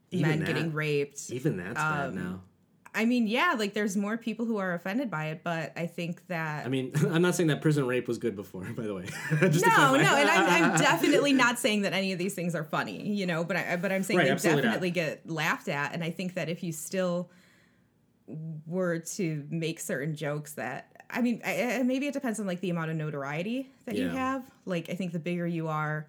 Even 0.10 0.30
men 0.30 0.40
that. 0.40 0.48
getting 0.48 0.74
raped. 0.74 1.30
Even 1.30 1.58
that's 1.58 1.76
bad 1.76 2.10
Um, 2.10 2.16
now. 2.16 2.42
I 2.94 3.06
mean, 3.06 3.26
yeah, 3.28 3.56
like 3.58 3.74
there's 3.74 3.96
more 3.96 4.18
people 4.18 4.46
who 4.46 4.58
are 4.58 4.74
offended 4.74 5.10
by 5.10 5.28
it, 5.28 5.42
but 5.46 5.72
I 5.78 5.86
think 5.86 6.28
that 6.28 6.66
I 6.66 6.70
mean, 6.70 6.92
I'm 7.10 7.22
not 7.22 7.36
saying 7.36 7.48
that 7.48 7.62
prison 7.62 7.88
rape 7.88 8.08
was 8.08 8.18
good 8.18 8.36
before, 8.36 8.64
by 8.76 8.84
the 8.84 8.94
way. 8.94 9.06
No, 9.42 9.96
no, 9.96 10.16
and 10.16 10.30
I'm, 10.30 10.72
I'm 10.74 10.78
definitely 10.80 11.32
not 11.34 11.58
saying 11.58 11.84
that 11.84 11.94
any 11.94 12.12
of 12.12 12.20
these 12.20 12.34
things 12.34 12.54
are 12.54 12.64
funny, 12.66 13.08
you 13.10 13.26
know, 13.26 13.44
but 13.46 13.56
I, 13.56 13.78
but 13.78 13.92
I'm 13.94 14.04
saying 14.04 14.18
Right, 14.18 14.26
they 14.26 14.32
absolutely 14.32 14.64
not. 14.64 14.68
definitely 14.70 14.92
get 14.92 15.30
laughed 15.30 15.70
at, 15.70 15.94
and 15.94 16.04
I 16.04 16.10
think 16.12 16.34
that 16.34 16.50
if 16.50 16.64
you 16.64 16.74
still 16.74 17.30
were 18.66 19.00
to 19.00 19.46
make 19.50 19.80
certain 19.80 20.16
jokes 20.16 20.54
that, 20.54 20.88
I 21.10 21.22
mean, 21.22 21.42
I, 21.46 21.80
I- 21.80 21.84
maybe 21.84 22.08
it 22.08 22.14
depends 22.14 22.40
on 22.40 22.46
like 22.48 22.62
the 22.62 22.70
amount 22.70 22.92
of 22.92 22.98
notoriety 22.98 23.70
that 23.86 23.96
you 23.96 24.10
have. 24.10 24.44
Like, 24.66 24.90
I 24.90 24.94
think 24.96 25.12
the 25.12 25.20
bigger 25.20 25.46
you 25.48 25.68
are, 25.68 26.08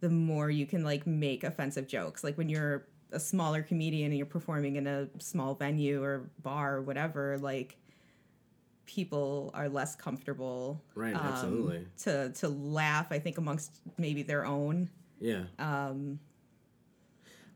the 0.00 0.08
more 0.10 0.50
you 0.50 0.66
can 0.66 0.82
like 0.84 1.06
make 1.06 1.44
offensive 1.44 1.86
jokes. 1.86 2.24
Like 2.24 2.36
when 2.36 2.48
you're 2.48 2.86
a 3.12 3.20
smaller 3.20 3.62
comedian 3.62 4.06
and 4.10 4.16
you're 4.16 4.26
performing 4.26 4.76
in 4.76 4.86
a 4.86 5.08
small 5.18 5.54
venue 5.54 6.02
or 6.02 6.30
bar 6.42 6.76
or 6.76 6.82
whatever, 6.82 7.38
like 7.38 7.76
people 8.86 9.50
are 9.54 9.68
less 9.68 9.94
comfortable 9.94 10.82
Right, 10.94 11.14
um, 11.14 11.22
absolutely. 11.24 11.86
to 12.02 12.30
to 12.32 12.48
laugh 12.48 13.06
i 13.10 13.18
think 13.20 13.38
amongst 13.38 13.80
maybe 13.96 14.22
their 14.24 14.44
own 14.44 14.90
Yeah. 15.20 15.44
um 15.60 16.18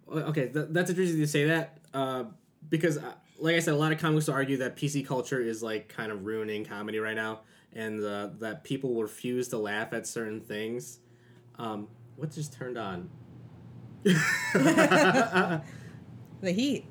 Okay, 0.09 0.49
th- 0.49 0.69
that's 0.71 0.89
interesting 0.89 1.19
to 1.19 1.27
say 1.27 1.47
that 1.47 1.79
uh, 1.93 2.25
because, 2.71 2.97
uh, 2.97 3.13
like 3.41 3.57
I 3.57 3.59
said, 3.59 3.75
a 3.75 3.77
lot 3.77 3.91
of 3.91 3.99
comics 3.99 4.29
will 4.29 4.35
argue 4.35 4.57
that 4.59 4.77
PC 4.77 5.05
culture 5.05 5.41
is 5.41 5.63
like 5.65 5.89
kind 5.89 6.13
of 6.13 6.25
ruining 6.25 6.65
comedy 6.65 6.99
right 7.01 7.17
now, 7.17 7.41
and 7.73 8.05
uh, 8.05 8.29
that 8.39 8.63
people 8.63 9.03
refuse 9.03 9.49
to 9.49 9.59
laugh 9.59 9.93
at 9.93 10.07
certain 10.07 10.41
things. 10.41 11.01
Um, 11.59 11.89
what 12.15 12.31
just 12.31 12.53
turned 12.53 12.79
on? 12.79 13.11
the 16.41 16.53
heat 16.53 16.85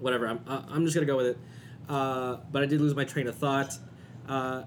Whatever. 0.00 0.28
I'm 0.28 0.40
uh, 0.46 0.62
I'm 0.68 0.84
just 0.84 0.94
gonna 0.94 1.06
go 1.06 1.16
with 1.16 1.26
it. 1.26 1.38
Uh, 1.88 2.36
but 2.52 2.62
I 2.62 2.66
did 2.66 2.80
lose 2.80 2.94
my 2.94 3.04
train 3.04 3.26
of 3.26 3.34
thought. 3.34 3.74
Uh, 4.28 4.62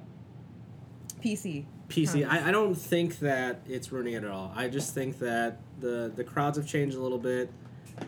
pc 1.23 1.65
PC. 1.87 2.27
I, 2.27 2.47
I 2.47 2.51
don't 2.51 2.73
think 2.75 3.19
that 3.19 3.61
it's 3.67 3.91
ruining 3.91 4.13
it 4.13 4.23
at 4.23 4.31
all. 4.31 4.51
I 4.55 4.69
just 4.69 4.93
think 4.93 5.19
that 5.19 5.59
the 5.79 6.11
the 6.13 6.23
crowds 6.23 6.57
have 6.57 6.65
changed 6.65 6.95
a 6.95 7.01
little 7.01 7.17
bit, 7.17 7.51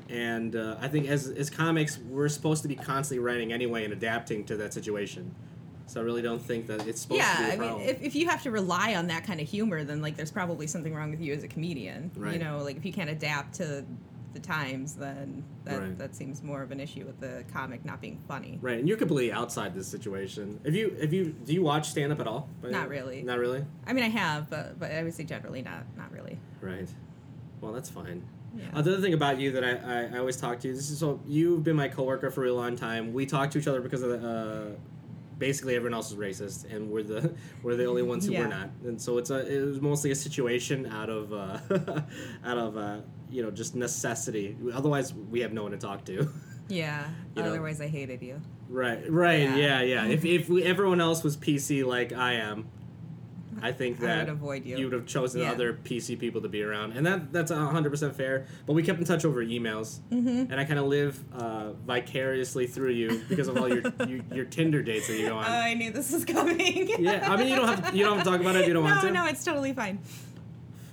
and 0.09 0.56
uh, 0.56 0.77
I 0.79 0.88
think 0.88 1.07
as 1.07 1.27
as 1.27 1.49
comics, 1.49 1.97
we're 1.97 2.29
supposed 2.29 2.61
to 2.63 2.67
be 2.69 2.75
constantly 2.75 3.23
writing 3.23 3.51
anyway 3.51 3.83
and 3.83 3.94
adapting 3.94 4.45
to 4.45 4.57
that 4.57 4.73
situation. 4.73 5.35
So 5.94 6.01
I 6.01 6.04
really 6.04 6.24
don't 6.24 6.42
think 6.42 6.66
that 6.68 6.88
it's 6.88 7.01
supposed 7.01 7.22
to 7.22 7.38
be. 7.38 7.44
yeah 7.44 7.50
i 7.54 7.56
mean 7.56 7.81
if, 7.81 8.01
if 8.01 8.16
you 8.16 8.28
have 8.28 8.42
to 8.44 8.50
rely 8.51 8.95
on 8.95 9.07
that 9.07 9.24
kind 9.25 9.40
of 9.40 9.48
humor 9.48 9.84
then 9.84 10.01
like 10.01 10.16
there's 10.18 10.31
probably 10.31 10.66
something 10.66 10.94
wrong 10.94 11.12
with 11.12 11.22
you 11.22 11.34
as 11.34 11.44
a 11.44 11.48
comedian 11.48 12.10
Right. 12.16 12.34
you 12.34 12.40
know 12.40 12.63
like 12.63 12.78
if 12.78 12.84
you 12.86 12.92
can't 12.92 13.12
adapt 13.12 13.54
to 13.56 13.86
the 14.34 14.40
times 14.40 14.95
then 14.95 15.44
that, 15.66 15.80
Right. 15.80 15.98
that 16.00 16.16
seems 16.16 16.42
more 16.42 16.63
of 16.63 16.72
an 16.72 16.80
issue 16.80 17.06
with 17.06 17.19
the 17.19 17.44
comic 17.54 17.86
not 17.86 18.01
being 18.01 18.18
funny 18.28 18.57
right, 18.62 18.80
and 18.80 18.88
you're 18.88 18.97
completely 18.97 19.31
outside 19.31 19.76
this 19.76 19.85
situation. 19.88 20.59
If 20.64 20.73
you 20.73 20.95
if 21.00 21.14
you 21.14 21.26
do 21.45 21.54
you 21.54 21.62
watch 21.62 21.90
stand 21.90 22.12
up 22.12 22.19
at 22.19 22.26
all? 22.26 22.50
Not 22.64 22.90
really. 22.90 23.21
Not 23.21 23.38
really. 23.38 23.64
i 23.85 23.94
mean 23.94 24.04
i 24.04 24.09
have 24.09 24.50
but 24.50 24.80
but 24.80 24.92
i 24.92 25.04
would 25.04 25.14
say 25.14 25.23
generally 25.23 25.62
not 25.62 25.83
not 25.95 26.12
really 26.12 26.40
Right. 26.62 26.90
Well, 27.62 27.71
that's 27.73 27.90
fine. 27.90 28.23
Yeah. 28.57 28.66
Uh, 28.73 28.81
the 28.81 28.94
other 28.94 29.02
thing 29.02 29.14
about 29.14 29.40
you 29.40 29.52
that 29.52 29.64
I, 29.64 29.71
I, 29.71 30.16
I 30.16 30.18
always 30.19 30.38
talk 30.38 30.59
to 30.62 30.68
you, 30.68 30.73
this 30.76 30.90
is 30.92 30.97
so 31.00 31.19
you've 31.28 31.64
been 31.64 31.76
my 31.76 31.88
coworker 31.88 32.30
for 32.31 32.45
a 32.45 32.52
long 32.54 32.76
time. 32.76 33.14
We 33.14 33.26
talk 33.26 33.52
to 33.52 33.59
each 33.59 33.68
other 33.68 33.81
because 33.81 34.02
of 34.04 34.09
the, 34.09 34.28
uh, 34.28 34.66
basically 35.47 35.76
everyone 35.76 35.94
else 35.94 36.09
is 36.12 36.18
racist, 36.18 36.73
and 36.73 36.90
we're 36.90 37.04
the 37.04 37.21
we're 37.64 37.76
the 37.76 37.85
only 37.85 38.02
ones 38.14 38.26
who 38.26 38.31
Yeah. 38.31 38.42
we're 38.42 38.47
not. 38.59 38.69
And 38.85 39.02
so 39.06 39.18
it's 39.18 39.30
a 39.30 39.40
it 39.56 39.62
was 39.66 39.81
mostly 39.81 40.12
a 40.12 40.16
situation 40.16 40.85
out 41.00 41.09
of 41.09 41.33
uh, 41.33 41.59
out 42.50 42.57
of 42.57 42.78
uh, 42.78 42.97
you 43.30 43.44
know 43.44 43.52
just 43.52 43.76
necessity. 43.76 44.56
Otherwise, 44.73 45.14
we 45.14 45.42
have 45.42 45.52
no 45.54 45.64
one 45.64 45.71
to 45.71 45.78
talk 45.78 46.06
to. 46.06 46.16
yeah 46.69 47.09
You 47.35 47.44
know. 47.44 47.50
otherwise 47.50 47.81
i 47.81 47.88
hated 47.88 48.21
you 48.23 48.40
right. 48.69 49.02
Right. 49.12 49.42
Yeah. 49.42 49.56
Yeah. 49.57 49.81
Yeah. 49.81 50.06
if 50.16 50.23
if 50.23 50.47
we, 50.47 50.64
everyone 50.64 51.02
else 51.02 51.21
was 51.21 51.35
PC 51.35 51.85
like 51.85 52.14
I 52.14 52.33
am. 52.50 52.69
I 53.63 53.71
think 53.71 53.97
I 54.01 54.05
that 54.07 54.19
would 54.25 54.29
avoid 54.33 54.65
you. 54.65 54.83
would 54.83 54.93
have 54.93 55.05
chosen 55.05 55.41
Yeah. 55.41 55.51
other 55.53 55.73
PC 55.73 56.19
people 56.19 56.41
to 56.41 56.49
be 56.49 56.61
around, 56.61 56.91
and 56.97 57.05
that 57.05 57.31
that's 57.31 57.49
hundred 57.51 57.89
percent 57.89 58.15
fair. 58.15 58.45
But 58.67 58.73
we 58.73 58.83
kept 58.83 58.99
in 58.99 59.05
touch 59.05 59.23
over 59.25 59.43
emails, 59.43 59.99
Mm-hmm. 60.11 60.51
and 60.51 60.55
I 60.59 60.65
kind 60.65 60.79
of 60.79 60.85
live 60.87 61.17
uh, 61.33 61.71
vicariously 61.85 62.67
through 62.67 62.91
you 62.91 63.23
because 63.29 63.47
of 63.47 63.57
all 63.57 63.69
your 63.69 63.81
you, 64.07 64.23
your 64.33 64.45
Tinder 64.45 64.83
dates 64.83 65.07
that 65.07 65.17
you 65.17 65.29
go 65.29 65.37
on. 65.37 65.45
i 65.45 65.73
knew 65.73 65.91
this 65.91 66.11
was 66.11 66.25
coming 66.25 66.59
yeah, 66.99 67.31
I 67.31 67.37
mean 67.37 67.47
you 67.47 67.55
don't 67.55 67.67
have 67.67 67.91
to, 67.91 67.97
you 67.97 68.03
don't 68.03 68.17
have 68.17 68.25
to 68.25 68.31
talk 68.31 68.41
about 68.41 68.55
it 68.55 68.61
if 68.61 68.67
you 68.67 68.73
don't 68.73 68.83
want 68.83 68.95
no 69.03 69.07
to. 69.07 69.13
no 69.13 69.25
it's 69.27 69.43
totally 69.45 69.71
fine 69.73 69.99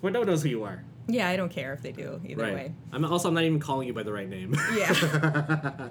but 0.01 0.13
no 0.13 0.21
one 0.21 0.29
knows 0.29 0.43
who 0.45 0.49
you 0.49 0.63
are. 0.63 0.83
yeah 1.09 1.29
i 1.29 1.37
don't 1.37 1.51
care 1.51 1.73
if 1.73 1.83
they 1.83 1.93
do 1.93 2.21
either 2.27 2.43
right. 2.43 2.55
way 2.55 2.73
I'm 2.93 3.05
also 3.05 3.29
I'm 3.29 3.35
not 3.35 3.45
even 3.45 3.59
calling 3.61 3.87
you 3.89 3.93
by 3.95 4.03
the 4.05 4.13
right 4.13 4.29
name. 4.29 4.55
yeah 4.77 5.89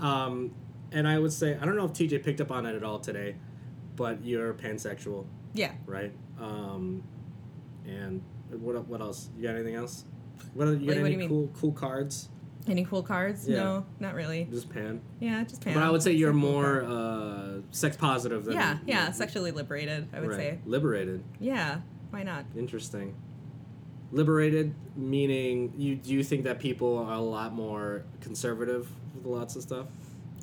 um, 0.00 0.54
and 0.90 1.06
I 1.08 1.18
would 1.18 1.32
say 1.32 1.56
I 1.60 1.64
don't 1.64 1.76
know 1.76 1.84
if 1.86 1.92
TJ 1.92 2.22
picked 2.22 2.40
up 2.40 2.50
on 2.50 2.66
it 2.66 2.74
at 2.74 2.82
all 2.82 2.98
today, 2.98 3.36
but 3.96 4.24
you're 4.24 4.52
pansexual, 4.54 5.24
yeah 5.54 5.72
right? 5.86 6.12
Um, 6.40 7.02
and 7.86 8.22
what 8.50 8.86
what 8.86 9.00
else? 9.00 9.30
You 9.36 9.44
got 9.44 9.54
anything 9.54 9.74
else? 9.74 10.04
What 10.54 10.68
are, 10.68 10.72
you 10.74 10.78
got 10.80 10.86
What- 10.86 10.96
what 10.96 10.96
any 10.98 11.04
do 11.06 11.12
you 11.12 11.18
mean? 11.18 11.28
cool 11.28 11.50
cool 11.58 11.72
cards? 11.72 12.28
Any 12.68 12.84
cool 12.84 13.02
cards? 13.02 13.48
Yeah. 13.48 13.56
No, 13.56 13.86
not 13.98 14.14
really. 14.14 14.46
Just 14.48 14.70
pan. 14.70 15.00
Yeah, 15.18 15.42
just 15.42 15.64
pan. 15.64 15.74
But 15.74 15.82
I 15.82 15.90
would 15.90 16.00
say 16.00 16.12
you're 16.12 16.32
more 16.32 16.84
uh, 16.84 17.60
sex 17.72 17.96
positive 17.96 18.44
than 18.44 18.54
yeah, 18.54 18.78
yeah, 18.86 19.10
sexually 19.10 19.50
liberated. 19.50 20.08
I 20.12 20.20
would 20.20 20.28
right. 20.28 20.36
say. 20.36 20.58
liberated. 20.64 21.24
Yeah, 21.40 21.80
why 22.10 22.22
not? 22.22 22.44
Interesting. 22.56 23.16
Liberated 24.12 24.74
meaning 24.94 25.72
you 25.76 25.96
do 25.96 26.12
you 26.12 26.22
think 26.22 26.44
that 26.44 26.60
people 26.60 26.98
are 26.98 27.14
a 27.14 27.20
lot 27.20 27.52
more 27.52 28.04
conservative 28.20 28.88
with 29.16 29.26
lots 29.26 29.56
of 29.56 29.62
stuff? 29.62 29.86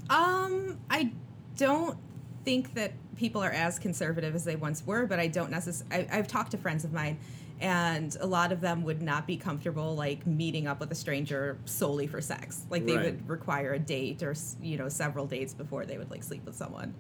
Um, 0.10 0.78
I 0.90 1.14
don't 1.56 1.98
think 2.44 2.74
that 2.74 2.94
people 3.20 3.44
are 3.44 3.52
as 3.52 3.78
conservative 3.78 4.34
as 4.34 4.46
they 4.46 4.56
once 4.56 4.82
were, 4.86 5.06
but 5.06 5.20
I 5.20 5.28
don't 5.28 5.52
necessarily. 5.52 6.08
I've 6.10 6.28
talked 6.28 6.52
to 6.52 6.58
friends 6.58 6.86
of 6.86 6.94
mine, 6.94 7.20
and 7.60 8.16
a 8.22 8.26
lot 8.26 8.54
of 8.54 8.62
them 8.62 8.82
would 8.84 9.02
not 9.02 9.28
be 9.28 9.36
comfortable 9.36 9.94
like 9.94 10.26
meeting 10.26 10.68
up 10.68 10.80
with 10.80 10.90
a 10.92 10.96
stranger 10.96 11.58
solely 11.66 12.08
for 12.08 12.22
sex. 12.22 12.64
Like 12.70 12.86
they 12.86 12.96
Right. 12.96 13.06
would 13.06 13.30
require 13.30 13.74
a 13.74 13.80
date 13.80 14.24
or 14.24 14.34
you 14.62 14.78
know 14.78 14.88
several 14.88 15.28
dates 15.28 15.54
before 15.54 15.86
they 15.86 15.98
would 15.98 16.10
like 16.10 16.24
sleep 16.24 16.46
with 16.46 16.56
someone. 16.56 16.94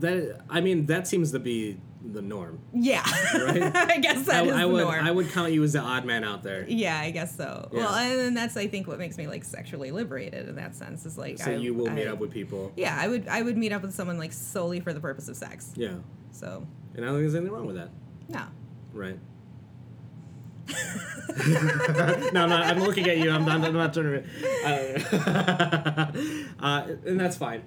That 0.00 0.42
I 0.50 0.60
mean 0.60 0.84
that 0.86 1.08
seems 1.08 1.32
to 1.32 1.38
be 1.38 1.80
the 2.12 2.20
norm. 2.22 2.58
Yeah, 2.74 3.02
Right? 3.34 3.62
I 3.74 3.96
guess 3.98 4.26
that 4.26 4.44
I, 4.44 4.46
is 4.46 4.52
I 4.52 4.60
the 4.62 4.68
would 4.68 4.82
norm. 4.84 5.04
I 5.04 5.10
would 5.10 5.30
count 5.30 5.52
you 5.52 5.64
as 5.64 5.72
the 5.72 5.80
odd 5.80 6.04
man 6.04 6.22
out 6.22 6.42
there. 6.42 6.64
yeah, 6.68 6.98
I 7.00 7.10
guess 7.10 7.34
so. 7.36 7.68
Yeah. 7.72 7.78
Well, 7.78 7.94
and 7.94 8.36
that's 8.36 8.56
I 8.56 8.66
think 8.66 8.86
what 8.86 8.98
makes 8.98 9.16
me 9.16 9.26
like 9.26 9.42
sexually 9.44 9.90
liberated 9.90 10.48
in 10.48 10.56
that 10.56 10.74
sense 10.76 11.06
is 11.06 11.16
like 11.16 11.38
So 11.38 11.52
I, 11.52 11.54
you 11.54 11.72
will 11.74 11.90
meet 11.90 12.06
up 12.06 12.18
with 12.18 12.30
people. 12.30 12.72
Yeah, 12.76 12.96
I 13.00 13.08
would 13.08 13.26
I 13.28 13.40
would 13.42 13.56
meet 13.56 13.72
up 13.72 13.82
with 13.82 13.94
someone 13.94 14.18
like 14.18 14.32
solely 14.32 14.80
for 14.80 14.92
the 14.92 15.00
purpose 15.00 15.28
of 15.28 15.36
sex. 15.36 15.72
Yeah. 15.76 15.94
So 16.32 16.66
And 16.94 17.04
I 17.04 17.08
don't 17.08 17.14
think 17.16 17.22
there's 17.22 17.34
anything 17.36 17.52
wrong 17.54 17.66
with 17.66 17.76
that. 17.76 17.88
no. 18.28 18.42
Right. 18.92 19.18
no, 22.32 22.42
I'm 22.42 22.48
not. 22.48 22.64
I'm 22.64 22.78
looking 22.80 23.08
at 23.08 23.18
you. 23.18 23.30
I'm 23.30 23.44
not. 23.44 23.60
I'm 23.62 23.74
not 23.74 23.92
turning. 23.92 24.24
Uh, 24.64 26.12
uh, 26.60 26.86
and 27.06 27.18
that's 27.20 27.36
fine, 27.36 27.62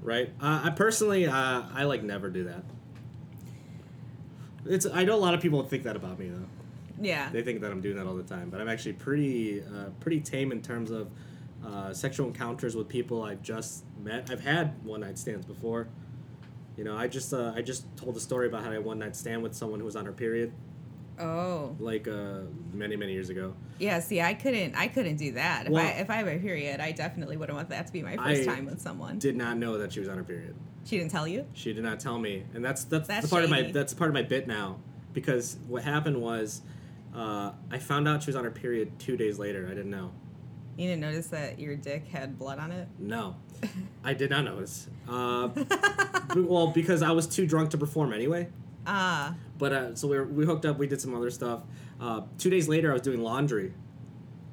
right? 0.00 0.30
Uh, 0.40 0.62
I 0.64 0.70
personally, 0.70 1.26
uh, 1.26 1.62
I 1.72 1.84
like 1.84 2.02
never 2.02 2.30
do 2.30 2.44
that. 2.44 2.64
It's. 4.66 4.86
I 4.86 5.04
know 5.04 5.14
a 5.14 5.16
lot 5.16 5.34
of 5.34 5.40
people 5.40 5.62
think 5.62 5.82
that 5.84 5.96
about 5.96 6.18
me 6.18 6.28
though. 6.28 6.46
Yeah. 7.00 7.30
They 7.30 7.42
think 7.42 7.60
that 7.62 7.70
I'm 7.70 7.80
doing 7.80 7.96
that 7.96 8.06
all 8.06 8.14
the 8.14 8.22
time, 8.22 8.48
but 8.48 8.60
I'm 8.60 8.68
actually 8.68 8.92
pretty, 8.92 9.62
uh, 9.62 9.90
pretty 10.00 10.20
tame 10.20 10.52
in 10.52 10.62
terms 10.62 10.90
of 10.90 11.10
uh, 11.66 11.92
sexual 11.92 12.28
encounters 12.28 12.76
with 12.76 12.88
people 12.88 13.22
I've 13.22 13.42
just 13.42 13.84
met. 14.02 14.30
I've 14.30 14.40
had 14.42 14.82
one 14.84 15.00
night 15.00 15.18
stands 15.18 15.44
before. 15.44 15.88
You 16.76 16.84
know, 16.84 16.96
I 16.96 17.08
just, 17.08 17.34
uh, 17.34 17.52
I 17.54 17.62
just 17.62 17.84
told 17.96 18.16
a 18.16 18.20
story 18.20 18.46
about 18.46 18.62
how 18.62 18.70
I 18.70 18.74
had 18.74 18.84
one 18.84 18.98
night 18.98 19.16
stand 19.16 19.42
with 19.42 19.54
someone 19.54 19.80
who 19.80 19.84
was 19.84 19.96
on 19.96 20.06
her 20.06 20.12
period 20.12 20.52
Oh. 21.18 21.76
like 21.78 22.08
uh, 22.08 22.40
many 22.72 22.96
many 22.96 23.12
years 23.12 23.30
ago. 23.30 23.54
Yeah, 23.78 24.00
see, 24.00 24.20
I 24.20 24.34
couldn't, 24.34 24.74
I 24.74 24.88
couldn't 24.88 25.16
do 25.16 25.32
that. 25.32 25.66
If 25.66 25.74
I, 25.74 25.86
if 26.00 26.10
I 26.10 26.14
have 26.16 26.28
a 26.28 26.38
period, 26.38 26.80
I 26.80 26.92
definitely 26.92 27.36
wouldn't 27.36 27.56
want 27.56 27.68
that 27.70 27.86
to 27.86 27.92
be 27.92 28.02
my 28.02 28.16
I 28.18 28.34
first 28.34 28.48
time 28.48 28.66
with 28.66 28.80
someone. 28.80 29.18
Did 29.18 29.36
not 29.36 29.56
know 29.58 29.78
that 29.78 29.92
she 29.92 30.00
was 30.00 30.08
on 30.08 30.16
her 30.16 30.24
period. 30.24 30.54
she 30.84 30.98
didn't 30.98 31.10
tell 31.10 31.26
you. 31.28 31.46
She 31.52 31.72
did 31.72 31.82
not 31.82 32.00
tell 32.00 32.18
me, 32.18 32.44
and 32.54 32.64
that's 32.64 32.84
that's, 32.84 33.08
That's 33.08 33.26
the 33.26 33.30
part 33.30 33.44
of 33.44 33.50
my 33.50 33.62
that's 33.62 33.94
part 33.94 34.08
of 34.08 34.14
my 34.14 34.22
bit 34.22 34.46
now 34.46 34.78
because 35.12 35.56
what 35.68 35.82
happened 35.82 36.20
was 36.20 36.62
uh, 37.14 37.52
I 37.70 37.78
found 37.78 38.08
out 38.08 38.22
she 38.22 38.28
was 38.28 38.36
on 38.36 38.44
her 38.44 38.50
period 38.50 38.98
two 38.98 39.16
days 39.16 39.38
later. 39.38 39.66
I 39.66 39.74
didn't 39.74 39.90
know. 39.90 40.12
You 40.76 40.88
didn't 40.88 41.02
notice 41.02 41.26
that 41.28 41.58
your 41.58 41.76
dick 41.76 42.08
had 42.08 42.38
blood 42.38 42.58
on 42.58 42.72
it. 42.72 42.88
No, 42.98 43.36
I 44.04 44.14
did 44.14 44.30
not 44.30 44.44
notice. 44.44 44.88
Uh, 45.08 45.50
well, 46.36 46.68
because 46.68 47.02
I 47.02 47.10
was 47.10 47.26
too 47.26 47.46
drunk 47.46 47.70
to 47.70 47.78
perform 47.78 48.12
anyway. 48.12 48.48
Ah, 48.86 49.34
But 49.62 49.72
uh, 49.72 49.94
so 49.94 50.08
we, 50.08 50.18
were, 50.18 50.24
we 50.24 50.44
hooked 50.44 50.66
up. 50.66 50.76
We 50.76 50.88
did 50.88 51.00
some 51.00 51.14
other 51.14 51.30
stuff. 51.30 51.60
Uh, 52.00 52.22
two 52.36 52.50
days 52.50 52.66
later, 52.66 52.90
I 52.90 52.94
was 52.94 53.02
doing 53.02 53.22
laundry, 53.22 53.72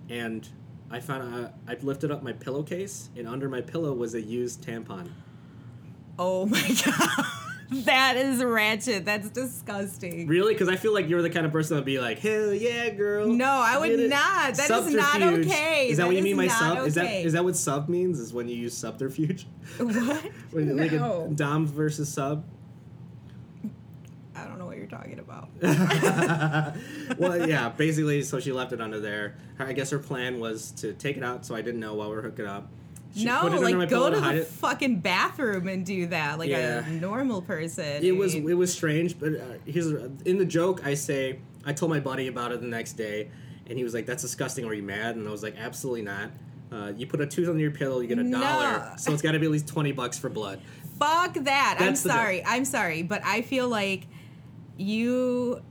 and 0.08 0.48
I 0.92 1.00
found 1.00 1.34
uh, 1.46 1.50
I 1.68 1.78
lifted 1.82 2.12
up 2.12 2.22
my 2.22 2.34
pillowcase, 2.34 3.10
and 3.18 3.28
under 3.28 3.50
my 3.50 3.60
pillow 3.60 3.92
was 3.92 4.14
a 4.14 4.22
used 4.22 4.64
tampon. 4.64 5.10
oh 6.20 6.46
my 6.46 6.62
god, 6.86 7.26
that 7.86 8.18
is 8.18 8.44
ratchet. 8.44 9.04
That's 9.04 9.32
disgusting. 9.32 10.28
Really? 10.28 10.54
Because 10.54 10.70
I 10.70 10.76
feel 10.76 10.94
like 10.94 11.10
you're 11.10 11.24
the 11.24 11.32
kind 11.32 11.48
of 11.48 11.52
person 11.52 11.78
that'd 11.78 11.86
be 11.88 12.00
like, 12.00 12.20
"Hell 12.20 12.54
yeah, 12.54 12.92
girl!" 12.92 13.26
No, 13.30 13.50
I 13.50 13.80
would 13.80 13.90
it." 13.90 14.10
not. 14.12 14.54
That 14.54 14.70
is 14.70 14.94
not 14.94 15.24
okay. 15.24 15.88
Is 15.88 15.98
that, 15.98 16.04
That 16.04 16.08
what 16.10 16.18
you 16.18 16.22
mean 16.22 16.38
by 16.38 16.50
sub? 16.50 16.86
Is 16.86 16.94
that 16.94 17.06
okay. 17.06 17.24
is 17.24 17.34
that 17.34 17.44
what 17.44 17.56
sub 17.56 17.90
means? 17.90 18.20
Is 18.20 18.32
when 18.32 18.48
you 18.48 18.56
use 18.56 18.78
subterfuge? 18.78 19.48
What? 19.80 20.24
When, 20.52 20.78
Like 20.78 20.92
No. 20.92 21.30
a 21.32 21.34
dom 21.34 21.66
versus 21.66 22.14
sub. 22.14 22.46
I 24.70 24.76
don't 24.76 24.90
know 24.92 25.06
what 25.06 25.12
you're 25.12 25.18
talking 25.18 25.20
about. 25.20 26.76
well, 27.20 27.48
yeah, 27.48 27.70
basically, 27.70 28.22
so 28.24 28.40
she 28.40 28.52
left 28.52 28.72
it 28.74 28.82
under 28.82 29.00
there. 29.00 29.36
Her- 29.56 29.68
I 29.68 29.74
guess 29.74 29.90
her 29.92 30.00
plan 30.00 30.40
was 30.40 30.72
to 30.74 30.94
take 30.94 31.18
it 31.18 31.24
out, 31.24 31.46
so 31.46 31.56
I 31.56 31.62
didn't 31.62 31.80
know 31.80 31.94
while 31.96 32.10
we 32.10 32.16
were 32.16 32.22
hooking 32.22 32.46
up. 32.46 32.68
She 33.16 33.26
no, 33.26 33.40
put 33.42 33.54
it 33.54 33.56
under 33.64 33.72
my 33.72 33.78
like 33.86 33.90
go 33.90 34.10
to 34.12 34.20
the 34.20 34.42
it. 34.42 34.48
fucking 34.48 35.00
bathroom 35.00 35.68
and 35.68 35.84
do 35.84 36.06
that 36.08 36.38
like 36.38 36.50
Yeah. 36.50 36.86
a 36.86 36.90
normal 36.92 37.42
person. 37.42 38.04
It 38.04 38.16
was 38.16 38.36
it 38.36 38.54
was 38.54 38.72
strange, 38.72 39.20
but 39.20 39.34
uh, 39.34 39.44
here's 39.66 39.88
in 39.88 40.38
the 40.38 40.46
joke. 40.46 40.86
I 40.86 40.94
say 40.94 41.40
I 41.66 41.74
told 41.74 41.90
my 41.90 42.00
buddy 42.00 42.28
about 42.28 42.52
it 42.52 42.62
the 42.62 42.68
next 42.68 42.94
day, 42.94 43.32
and 43.68 43.78
he 43.80 43.84
was 43.84 43.96
like, 43.96 44.06
"That's 44.06 44.22
disgusting. 44.22 44.64
Are 44.66 44.76
you 44.76 44.84
mad?" 44.84 45.16
And 45.16 45.28
I 45.28 45.32
was 45.32 45.42
like, 45.42 45.56
"Absolutely 45.58 46.04
not." 46.04 46.30
Uh, 46.72 46.92
you 46.96 47.08
put 47.08 47.20
a 47.20 47.26
tooth 47.26 47.50
on 47.50 47.58
your 47.58 47.72
pillow, 47.72 48.00
you 48.00 48.08
get 48.08 48.20
a 48.20 48.24
No. 48.24 48.40
dollar, 48.40 48.94
so 49.00 49.12
it's 49.12 49.24
got 49.24 49.32
to 49.32 49.40
be 49.40 49.48
at 49.48 49.52
least 49.52 49.68
twenty 49.68 49.92
bucks 49.92 50.20
for 50.20 50.30
blood. 50.30 50.62
Fuck 51.00 51.34
that. 51.46 51.78
I'm 51.80 51.88
That's 51.88 52.04
joke. 52.04 52.12
sorry. 52.12 52.46
I'm 52.46 52.64
sorry, 52.64 53.02
but 53.02 53.24
I 53.26 53.42
feel 53.42 53.68
like 53.68 54.04
you 54.80 55.62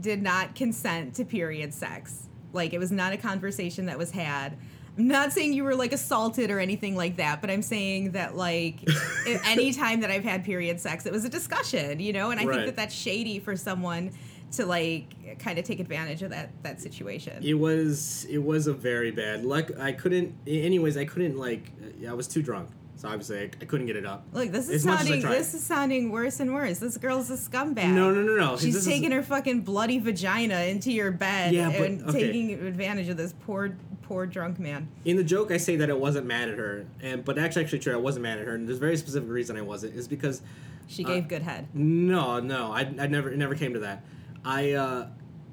did 0.00 0.22
not 0.22 0.54
consent 0.54 1.14
to 1.14 1.24
period 1.24 1.72
sex. 1.72 2.28
Like 2.52 2.72
it 2.72 2.78
was 2.78 2.90
not 2.90 3.12
a 3.12 3.16
conversation 3.16 3.86
that 3.86 3.98
was 3.98 4.10
had. 4.10 4.56
I'm 4.96 5.08
not 5.08 5.32
saying 5.32 5.52
you 5.54 5.64
were 5.64 5.74
like 5.74 5.92
assaulted 5.92 6.50
or 6.50 6.60
anything 6.60 6.94
like 6.96 7.16
that, 7.16 7.40
but 7.40 7.50
I'm 7.50 7.62
saying 7.62 8.12
that 8.12 8.36
like 8.36 8.80
any 9.44 9.72
time 9.72 10.00
that 10.00 10.10
I've 10.10 10.22
had 10.24 10.44
period 10.44 10.80
sex, 10.80 11.04
it 11.04 11.12
was 11.12 11.24
a 11.24 11.28
discussion, 11.28 11.98
you 12.00 12.12
know, 12.12 12.30
and 12.30 12.40
I 12.40 12.44
Right. 12.44 12.54
think 12.56 12.66
that 12.66 12.76
that's 12.76 12.94
shady 12.94 13.38
for 13.40 13.56
someone 13.56 14.12
to 14.52 14.64
like 14.66 15.38
kind 15.40 15.58
of 15.58 15.64
take 15.64 15.80
advantage 15.80 16.22
of 16.22 16.30
that 16.30 16.50
that 16.62 16.80
situation. 16.80 17.42
It 17.42 17.54
was 17.54 18.24
it 18.30 18.38
was 18.38 18.68
a 18.68 18.72
very 18.72 19.10
bad. 19.10 19.44
luck. 19.44 19.70
I 19.80 19.90
couldn't. 19.92 20.32
Anyways, 20.46 20.96
I 20.96 21.04
couldn't 21.06 21.36
like. 21.36 21.72
I 22.08 22.14
was 22.14 22.28
too 22.28 22.40
drunk, 22.42 22.68
so 22.96 23.08
obviously 23.08 23.40
I, 23.40 23.42
I 23.60 23.64
couldn't 23.64 23.86
get 23.86 23.96
it 23.96 24.06
up. 24.06 24.24
Look, 24.32 24.50
this 24.50 24.68
is 24.68 24.76
As 24.76 24.86
much 24.86 25.00
as 25.02 25.06
I 25.06 25.10
sounding 25.20 25.30
this 25.30 25.54
is 25.54 25.62
sounding 25.64 26.10
worse 26.10 26.40
and 26.40 26.54
worse. 26.54 26.78
This 26.78 26.96
girl's 26.96 27.30
a 27.30 27.34
scumbag. 27.36 27.92
No, 27.92 28.10
no, 28.10 28.22
no, 28.22 28.36
no. 28.36 28.56
She's 28.56 28.74
This 28.74 28.82
is- 28.82 28.88
taking 28.88 29.10
her 29.10 29.22
fucking 29.22 29.62
bloody 29.62 29.98
vagina 29.98 30.60
into 30.62 30.90
your 30.92 31.10
bed 31.10 31.52
Yeah, 31.52 31.70
but- 31.76 31.80
and 31.88 32.08
okay. 32.08 32.20
taking 32.20 32.52
advantage 32.52 33.08
of 33.08 33.16
this 33.16 33.34
poor, 33.44 33.76
poor 34.02 34.26
drunk 34.26 34.58
man. 34.58 34.88
in 35.04 35.16
the 35.16 35.24
joke 35.24 35.50
I 35.50 35.56
say 35.56 35.76
that 35.76 35.90
I 35.90 35.94
wasn't 35.94 36.26
mad 36.26 36.48
at 36.48 36.58
her, 36.58 36.86
and 37.02 37.24
but 37.24 37.38
actually, 37.38 37.64
actually 37.64 37.80
true, 37.80 37.92
I 37.94 37.96
wasn't 37.96 38.22
mad 38.22 38.38
at 38.38 38.46
her, 38.46 38.54
and 38.54 38.66
there's 38.68 38.78
a 38.78 38.80
very 38.80 38.96
specific 38.96 39.28
reason 39.28 39.56
I 39.56 39.62
wasn't. 39.62 39.94
Is 39.96 40.06
because 40.08 40.40
She 40.86 41.04
Uh, 41.04 41.08
gave 41.08 41.28
good 41.28 41.42
head. 41.42 41.68
no, 41.74 42.38
no, 42.40 42.70
I, 42.72 42.80
I 42.98 43.06
never 43.06 43.30
it 43.30 43.38
never 43.38 43.54
came 43.54 43.72
to 43.74 43.80
that. 43.80 44.04
I 44.44 44.72
uh, 44.72 45.08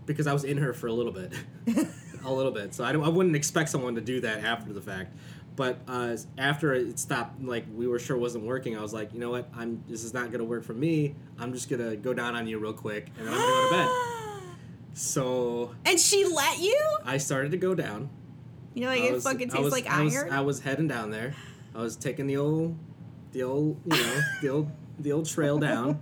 because 0.06 0.28
I 0.28 0.34
was 0.34 0.44
in 0.44 0.58
her 0.58 0.74
for 0.74 0.88
a 0.88 0.94
little 0.94 1.14
bit, 1.14 1.32
a 2.26 2.32
little 2.34 2.52
bit. 2.52 2.74
So 2.74 2.84
I, 2.84 2.92
don't, 2.92 3.04
I 3.04 3.10
wouldn't 3.10 3.36
expect 3.36 3.70
someone 3.70 3.96
to 3.96 4.02
do 4.02 4.20
that 4.22 4.44
after 4.44 4.74
the 4.74 4.82
fact. 4.82 5.16
But 5.62 5.78
uh, 5.88 6.18
after 6.40 6.74
it 6.74 6.98
stopped, 6.98 7.40
like 7.40 7.66
we 7.72 7.86
were 7.86 8.00
sure 8.00 8.16
it 8.18 8.20
wasn't 8.20 8.46
working, 8.46 8.76
I 8.76 8.82
was 8.82 8.94
like, 8.96 9.14
you 9.14 9.20
know 9.20 9.30
what? 9.30 9.48
I'm 9.56 9.84
this 9.88 10.04
is 10.04 10.12
not 10.12 10.32
gonna 10.32 10.44
work 10.44 10.64
for 10.64 10.74
me. 10.74 11.14
I'm 11.38 11.54
just 11.54 11.70
gonna 11.70 11.96
go 11.96 12.16
down 12.16 12.36
on 12.36 12.48
you 12.48 12.58
real 12.58 12.74
quick, 12.74 13.10
and 13.16 13.28
then 13.28 13.32
I'm 13.36 13.40
gonna 13.40 13.70
go 13.70 13.70
to 13.70 13.76
bed. 13.76 14.48
So 14.96 15.76
And 15.86 16.00
she 16.00 16.26
let 16.26 16.58
you? 16.58 16.80
I 17.06 17.18
started 17.18 17.52
to 17.52 17.58
go 17.58 17.76
down. 17.76 18.10
You 18.74 18.86
know, 18.86 18.88
like, 18.88 19.02
I 19.02 19.06
it 19.06 19.22
fucking 19.22 19.50
tastes 19.50 19.64
was- 19.64 19.72
like 19.72 19.86
I 19.86 20.02
was, 20.02 20.16
iron? 20.16 20.32
I 20.32 20.42
was 20.42 20.60
heading 20.62 20.88
down 20.88 21.12
there. 21.12 21.36
I 21.76 21.82
was 21.82 21.96
taking 21.96 22.26
the 22.26 22.38
old, 22.38 22.76
the 23.32 23.44
old, 23.44 23.80
you 23.86 24.02
know, 24.02 24.22
the 24.42 24.50
old, 24.50 24.72
the 24.98 25.12
old 25.12 25.28
trail 25.28 25.60
down. 25.60 26.00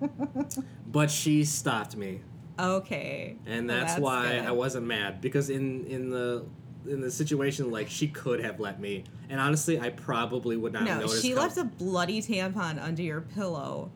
But 0.87 1.11
she 1.11 1.43
stopped 1.43 1.97
me, 1.97 2.21
okay. 2.57 3.35
and 3.45 3.67
Well, 3.67 3.77
that's, 3.77 3.99
why 3.99 4.37
good. 4.37 4.45
I 4.45 4.51
wasn't 4.51 4.87
mad 4.87 5.19
because 5.19 5.49
in 5.49 5.85
in 5.85 6.09
the 6.11 6.45
in 6.89 7.01
the 7.01 7.11
situation 7.11 7.71
like 7.71 7.89
she 7.89 8.07
could 8.07 8.41
have 8.43 8.59
let 8.59 8.79
me, 8.79 9.03
and 9.29 9.39
honestly, 9.39 9.79
I 9.79 9.89
probably 9.89 10.57
would 10.57 10.73
not 10.73 10.87
have 10.87 10.97
No, 10.99 11.05
noticed. 11.05 11.21
she 11.21 11.31
how- 11.31 11.37
left 11.41 11.57
a 11.57 11.63
bloody 11.63 12.21
tampon 12.21 12.81
under 12.81 13.01
your 13.01 13.21
pillow. 13.21 13.91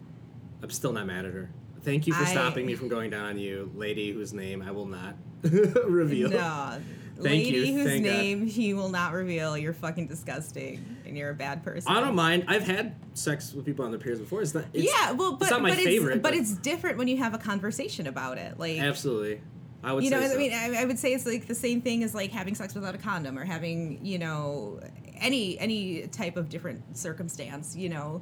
I'm 0.62 0.70
still 0.70 0.94
not 0.94 1.08
mad 1.08 1.26
at 1.26 1.34
her. 1.34 1.50
Thank 1.82 2.08
you 2.08 2.14
for 2.14 2.24
I- 2.24 2.32
stopping 2.32 2.66
me 2.66 2.76
from 2.76 2.88
going 2.88 3.10
down 3.10 3.26
on 3.26 3.38
you, 3.38 3.72
lady 3.76 4.12
whose 4.14 4.32
name 4.34 4.62
I 4.62 4.72
will 4.72 4.86
not 4.86 5.16
reveal. 5.44 6.30
No. 6.30 6.80
Thank 7.16 7.26
Lady 7.46 7.58
you, 7.70 7.74
whose 7.78 7.86
thank 7.88 8.06
God. 8.06 8.12
name 8.12 8.48
he 8.48 8.74
will 8.74 8.90
not 8.90 9.14
reveal. 9.14 9.56
You're 9.56 9.72
fucking 9.74 10.08
disgusting. 10.08 10.84
And 11.06 11.16
you're 11.16 11.30
a 11.30 11.34
bad 11.36 11.64
person. 11.64 11.92
I 11.92 12.00
don't 12.02 12.16
mind. 12.16 12.46
I've 12.48 12.64
had 12.66 12.96
sex 13.14 13.54
with 13.54 13.66
people 13.66 13.86
on 13.86 13.92
their 13.92 14.00
periods 14.00 14.20
before. 14.20 14.42
It's 14.42 14.56
not. 14.56 14.66
It's, 14.74 14.84
yeah, 14.84 15.12
well, 15.12 15.34
but, 15.34 15.44
it's 15.44 15.52
not 15.52 15.62
my 15.62 15.70
but 15.70 15.78
favorite. 15.78 16.14
It's, 16.16 16.24
but 16.24 16.34
it's 16.34 16.54
different 16.54 16.98
when 16.98 17.08
you 17.08 17.18
have 17.18 17.36
a 17.36 17.38
conversation 17.38 18.08
about 18.08 18.40
it. 18.40 18.58
Like, 18.58 18.80
absolutely. 18.80 19.42
I 19.84 19.94
would 19.94 20.04
you 20.04 20.10
say 20.10 20.20
know, 20.20 20.28
so. 20.28 20.36
I 20.36 20.38
mean, 20.38 20.54
I, 20.54 20.82
I 20.82 20.86
would 20.86 20.98
say 21.00 21.14
it's 21.14 21.26
like 21.26 21.48
the 21.48 21.56
same 21.56 21.82
thing 21.82 22.04
as 22.04 22.16
like 22.16 22.32
having 22.32 22.56
sex 22.56 22.74
without 22.74 22.96
a 22.96 22.98
condom 22.98 23.38
or 23.38 23.44
having, 23.46 24.00
you 24.04 24.18
know, 24.18 24.80
any 25.18 25.60
any 25.60 26.08
type 26.08 26.38
of 26.38 26.50
different 26.50 26.98
circumstance. 26.98 27.76
You 27.76 27.90
know, 27.90 28.22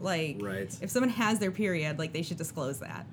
like 0.00 0.38
Right. 0.40 0.74
if 0.80 0.90
someone 0.90 1.10
has 1.10 1.38
their 1.38 1.50
period, 1.50 1.98
like 1.98 2.12
they 2.12 2.22
should 2.22 2.38
disclose 2.38 2.78
that. 2.80 3.06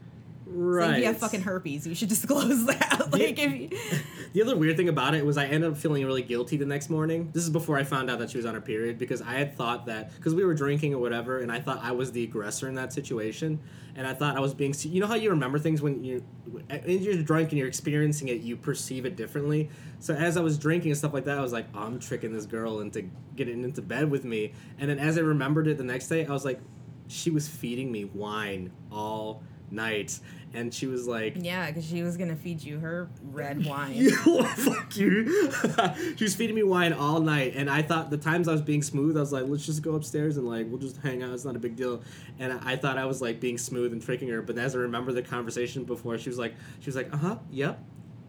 So 0.53 0.91
if 0.91 0.97
you 0.99 1.05
have 1.05 1.17
fucking 1.17 1.41
herpes, 1.41 1.85
you 1.87 1.95
should 1.95 2.09
disclose 2.09 2.65
that. 2.67 3.09
like 3.11 3.39
if 3.39 3.51
you, 3.53 3.69
The 4.33 4.41
other 4.41 4.55
weird 4.55 4.77
thing 4.77 4.89
about 4.89 5.13
it 5.13 5.23
was 5.23 5.37
I 5.37 5.45
ended 5.45 5.69
up 5.71 5.77
feeling 5.77 6.03
really 6.07 6.23
guilty 6.23 6.57
the 6.57 6.65
next 6.65 6.89
morning. 6.89 7.29
This 7.33 7.43
is 7.43 7.51
before 7.51 7.77
I 7.77 7.83
found 7.83 8.09
out 8.09 8.17
that 8.17 8.31
she 8.31 8.37
was 8.37 8.47
on 8.47 8.55
her 8.55 8.61
period 8.61 8.97
because 8.97 9.21
I 9.21 9.33
had 9.33 9.55
thought 9.55 9.85
that 9.85 10.11
because 10.15 10.33
we 10.33 10.43
were 10.43 10.55
drinking 10.55 10.95
or 10.95 10.97
whatever, 10.97 11.39
and 11.41 11.51
I 11.51 11.59
thought 11.59 11.79
I 11.83 11.91
was 11.91 12.11
the 12.11 12.23
aggressor 12.23 12.67
in 12.67 12.73
that 12.73 12.93
situation, 12.93 13.59
and 13.95 14.07
I 14.07 14.15
thought 14.15 14.35
I 14.35 14.39
was 14.39 14.55
being. 14.55 14.73
You 14.79 15.01
know 15.01 15.07
how 15.07 15.13
you 15.13 15.29
remember 15.29 15.59
things 15.59 15.83
when 15.83 16.03
you, 16.03 16.25
when 16.45 16.81
you're 16.83 17.21
drunk 17.21 17.49
and 17.49 17.59
you're 17.59 17.67
experiencing 17.67 18.29
it, 18.29 18.41
you 18.41 18.57
perceive 18.57 19.05
it 19.05 19.15
differently. 19.15 19.69
So 19.99 20.15
as 20.15 20.35
I 20.35 20.41
was 20.41 20.57
drinking 20.57 20.89
and 20.89 20.97
stuff 20.97 21.13
like 21.13 21.25
that, 21.25 21.37
I 21.37 21.41
was 21.41 21.53
like, 21.53 21.67
oh, 21.75 21.81
I'm 21.81 21.99
tricking 21.99 22.33
this 22.33 22.47
girl 22.47 22.79
into 22.79 23.03
getting 23.35 23.63
into 23.63 23.83
bed 23.83 24.09
with 24.09 24.25
me, 24.25 24.53
and 24.79 24.89
then 24.89 24.97
as 24.97 25.19
I 25.19 25.21
remembered 25.21 25.67
it 25.67 25.77
the 25.77 25.83
next 25.83 26.07
day, 26.07 26.25
I 26.25 26.31
was 26.31 26.43
like, 26.43 26.59
she 27.07 27.29
was 27.29 27.47
feeding 27.47 27.91
me 27.91 28.05
wine 28.05 28.71
all 28.91 29.43
night, 29.71 30.19
and 30.53 30.73
she 30.73 30.87
was 30.87 31.07
like. 31.07 31.35
yeah, 31.37 31.67
because 31.67 31.85
she 31.85 32.03
was 32.03 32.17
gonna 32.17 32.35
feed 32.35 32.61
you 32.61 32.79
her 32.79 33.09
red 33.23 33.65
wine. 33.65 34.09
Fuck 34.55 34.95
you. 34.97 35.51
she 36.17 36.23
was 36.23 36.35
feeding 36.35 36.55
me 36.55 36.63
wine 36.63 36.93
all 36.93 37.19
night, 37.19 37.53
and 37.55 37.69
I 37.69 37.81
thought 37.81 38.09
the 38.09 38.17
times 38.17 38.47
I 38.47 38.51
was 38.51 38.61
being 38.61 38.81
smooth, 38.81 39.17
I 39.17 39.19
was 39.19 39.31
like, 39.33 39.45
let's 39.47 39.65
just 39.65 39.81
go 39.81 39.95
upstairs 39.95 40.37
and 40.37 40.47
like 40.47 40.67
we'll 40.67 40.79
just 40.79 40.97
hang 40.97 41.23
out. 41.23 41.33
It's 41.33 41.45
not 41.45 41.55
a 41.55 41.59
big 41.59 41.75
deal. 41.75 42.01
And 42.39 42.53
I, 42.53 42.73
I 42.73 42.75
thought 42.75 42.97
I 42.97 43.05
was 43.05 43.21
like 43.21 43.39
being 43.39 43.57
smooth 43.57 43.93
and 43.93 44.01
tricking 44.01 44.29
her, 44.29 44.41
but 44.41 44.57
as 44.57 44.75
I 44.75 44.79
remember 44.79 45.11
the 45.11 45.23
conversation 45.23 45.83
before, 45.83 46.17
she 46.17 46.29
was 46.29 46.37
like, 46.37 46.53
she 46.79 46.85
was 46.87 46.95
like, 46.95 47.13
uh 47.13 47.17
huh, 47.17 47.37
yep, 47.51 47.79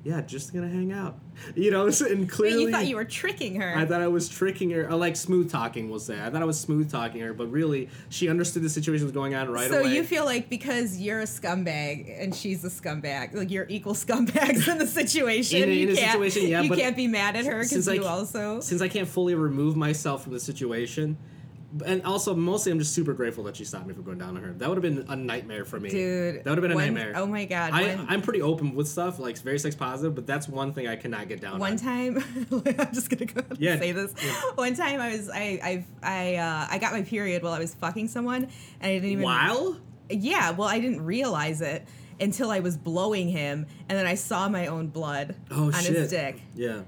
yeah, 0.05 0.21
just 0.21 0.53
gonna 0.53 0.69
hang 0.69 0.93
out. 0.93 1.19
You 1.57 1.73
know, 1.73 1.87
and 1.89 2.21
Wait, 2.21 2.29
clearly. 2.29 2.63
you 2.63 2.71
thought 2.71 2.87
you 2.87 2.95
were 2.95 3.05
tricking 3.05 3.61
her? 3.61 3.75
I 3.77 3.85
thought 3.85 4.01
I 4.01 4.07
was 4.07 4.29
tricking 4.29 4.71
her, 4.71 4.89
I 4.89 4.95
like 4.95 5.17
smooth 5.17 5.51
talking, 5.51 5.91
we'll 5.91 5.99
say. 5.99 6.21
I 6.23 6.31
thought 6.31 6.43
I 6.43 6.45
was 6.45 6.61
smooth 6.61 6.91
talking 6.93 7.21
her, 7.23 7.35
but 7.35 7.49
really, 7.49 7.89
she 8.09 8.29
understood 8.29 8.63
the 8.63 8.69
situation 8.69 9.05
was 9.05 9.13
going 9.13 9.35
on 9.35 9.51
right 9.51 9.69
so 9.69 9.81
away. 9.81 9.89
So 9.89 9.91
you 9.91 10.05
feel 10.05 10.25
like 10.25 10.49
because 10.49 11.01
you're 11.01 11.21
a 11.21 11.25
scumbag 11.25 12.23
and 12.23 12.33
she's 12.33 12.65
a 12.65 12.69
scumbag, 12.69 13.35
like 13.35 13.51
you're 13.51 13.67
equal 13.69 13.95
scumbags 14.05 14.69
in 14.71 14.79
the 14.79 14.87
situation. 14.87 15.63
In 15.65 15.71
you 15.71 15.89
in 15.89 15.97
can't, 15.97 16.13
situation, 16.13 16.47
yeah, 16.47 16.61
you 16.61 16.71
can't 16.71 16.97
be 16.97 17.09
mad 17.09 17.35
at 17.35 17.47
her 17.47 17.63
because 17.65 17.89
you 17.89 18.03
ca- 18.03 18.07
also. 18.07 18.61
since 18.61 18.81
I 18.81 18.87
can't 18.87 19.09
fully 19.09 19.35
remove 19.35 19.77
myself 19.77 20.23
from 20.23 20.35
the 20.35 20.41
situation, 20.41 21.17
and 21.85 22.03
also 22.05 22.35
mostly 22.35 22.71
I'm 22.73 22.79
just 22.79 22.93
super 22.95 23.13
grateful 23.13 23.45
that 23.45 23.57
she 23.57 23.65
stopped 23.65 23.87
me 23.87 23.95
from 23.95 24.05
going 24.05 24.19
down 24.19 24.37
on 24.37 24.43
her. 24.43 24.53
That 24.53 24.69
would 24.69 24.83
have 24.83 24.83
been 24.83 25.07
a 25.09 25.17
nightmare 25.17 25.65
for 25.65 25.81
me, 25.81 25.91
Dude, 25.91 26.45
That 26.45 26.51
would 26.51 26.59
have 26.59 26.63
been 26.63 26.71
a 26.73 26.75
nightmare. 26.75 27.13
oh 27.17 27.27
my 27.27 27.45
God, 27.45 27.73
I, 27.73 28.05
I'm 28.09 28.23
pretty 28.23 28.43
open 28.43 28.75
with 28.75 28.89
stuff, 28.89 29.19
like 29.19 29.37
very 29.39 29.59
sex 29.59 29.75
positive, 29.75 30.15
but 30.15 30.27
that's 30.27 30.49
one 30.49 30.73
thing 30.73 30.87
I 30.87 30.97
cannot 30.97 31.29
get 31.29 31.41
down. 31.41 31.59
One 31.59 31.73
on. 31.73 31.79
time, 31.79 32.17
I'm 32.51 32.93
just 32.95 33.11
gonna 33.11 33.27
go 33.27 33.41
ahead 33.41 33.51
and 33.51 33.59
Yeah, 33.61 33.79
say 33.79 33.93
this. 33.93 34.13
One 34.55 34.75
time, 34.75 35.01
I 35.01 35.11
was 35.17 35.29
I 35.29 35.59
I 35.63 35.85
I 36.03 36.35
uh, 36.37 36.67
I 36.71 36.79
got 36.79 36.93
my 36.93 37.03
period 37.03 37.43
while 37.43 37.53
I 37.53 37.59
was 37.59 37.75
fucking 37.75 38.09
someone, 38.09 38.45
and 38.45 38.53
I 38.81 38.95
didn't 38.95 39.11
even. 39.11 39.25
While 39.25 39.81
Yeah, 40.11 40.51
well, 40.53 40.69
I 40.69 40.79
didn't 40.81 41.05
realize 41.05 41.61
it 41.61 41.87
until 42.21 42.51
I 42.53 42.61
was 42.61 42.77
blowing 42.77 43.29
him, 43.29 43.67
and 43.89 43.99
then 43.99 44.07
I 44.07 44.15
saw 44.15 44.49
my 44.49 44.69
own 44.69 44.87
blood 44.87 45.35
oh 45.51 45.65
on 45.67 45.73
shit, 45.73 45.97
his 45.97 46.11
dick, 46.11 46.41
yeah, 46.55 46.83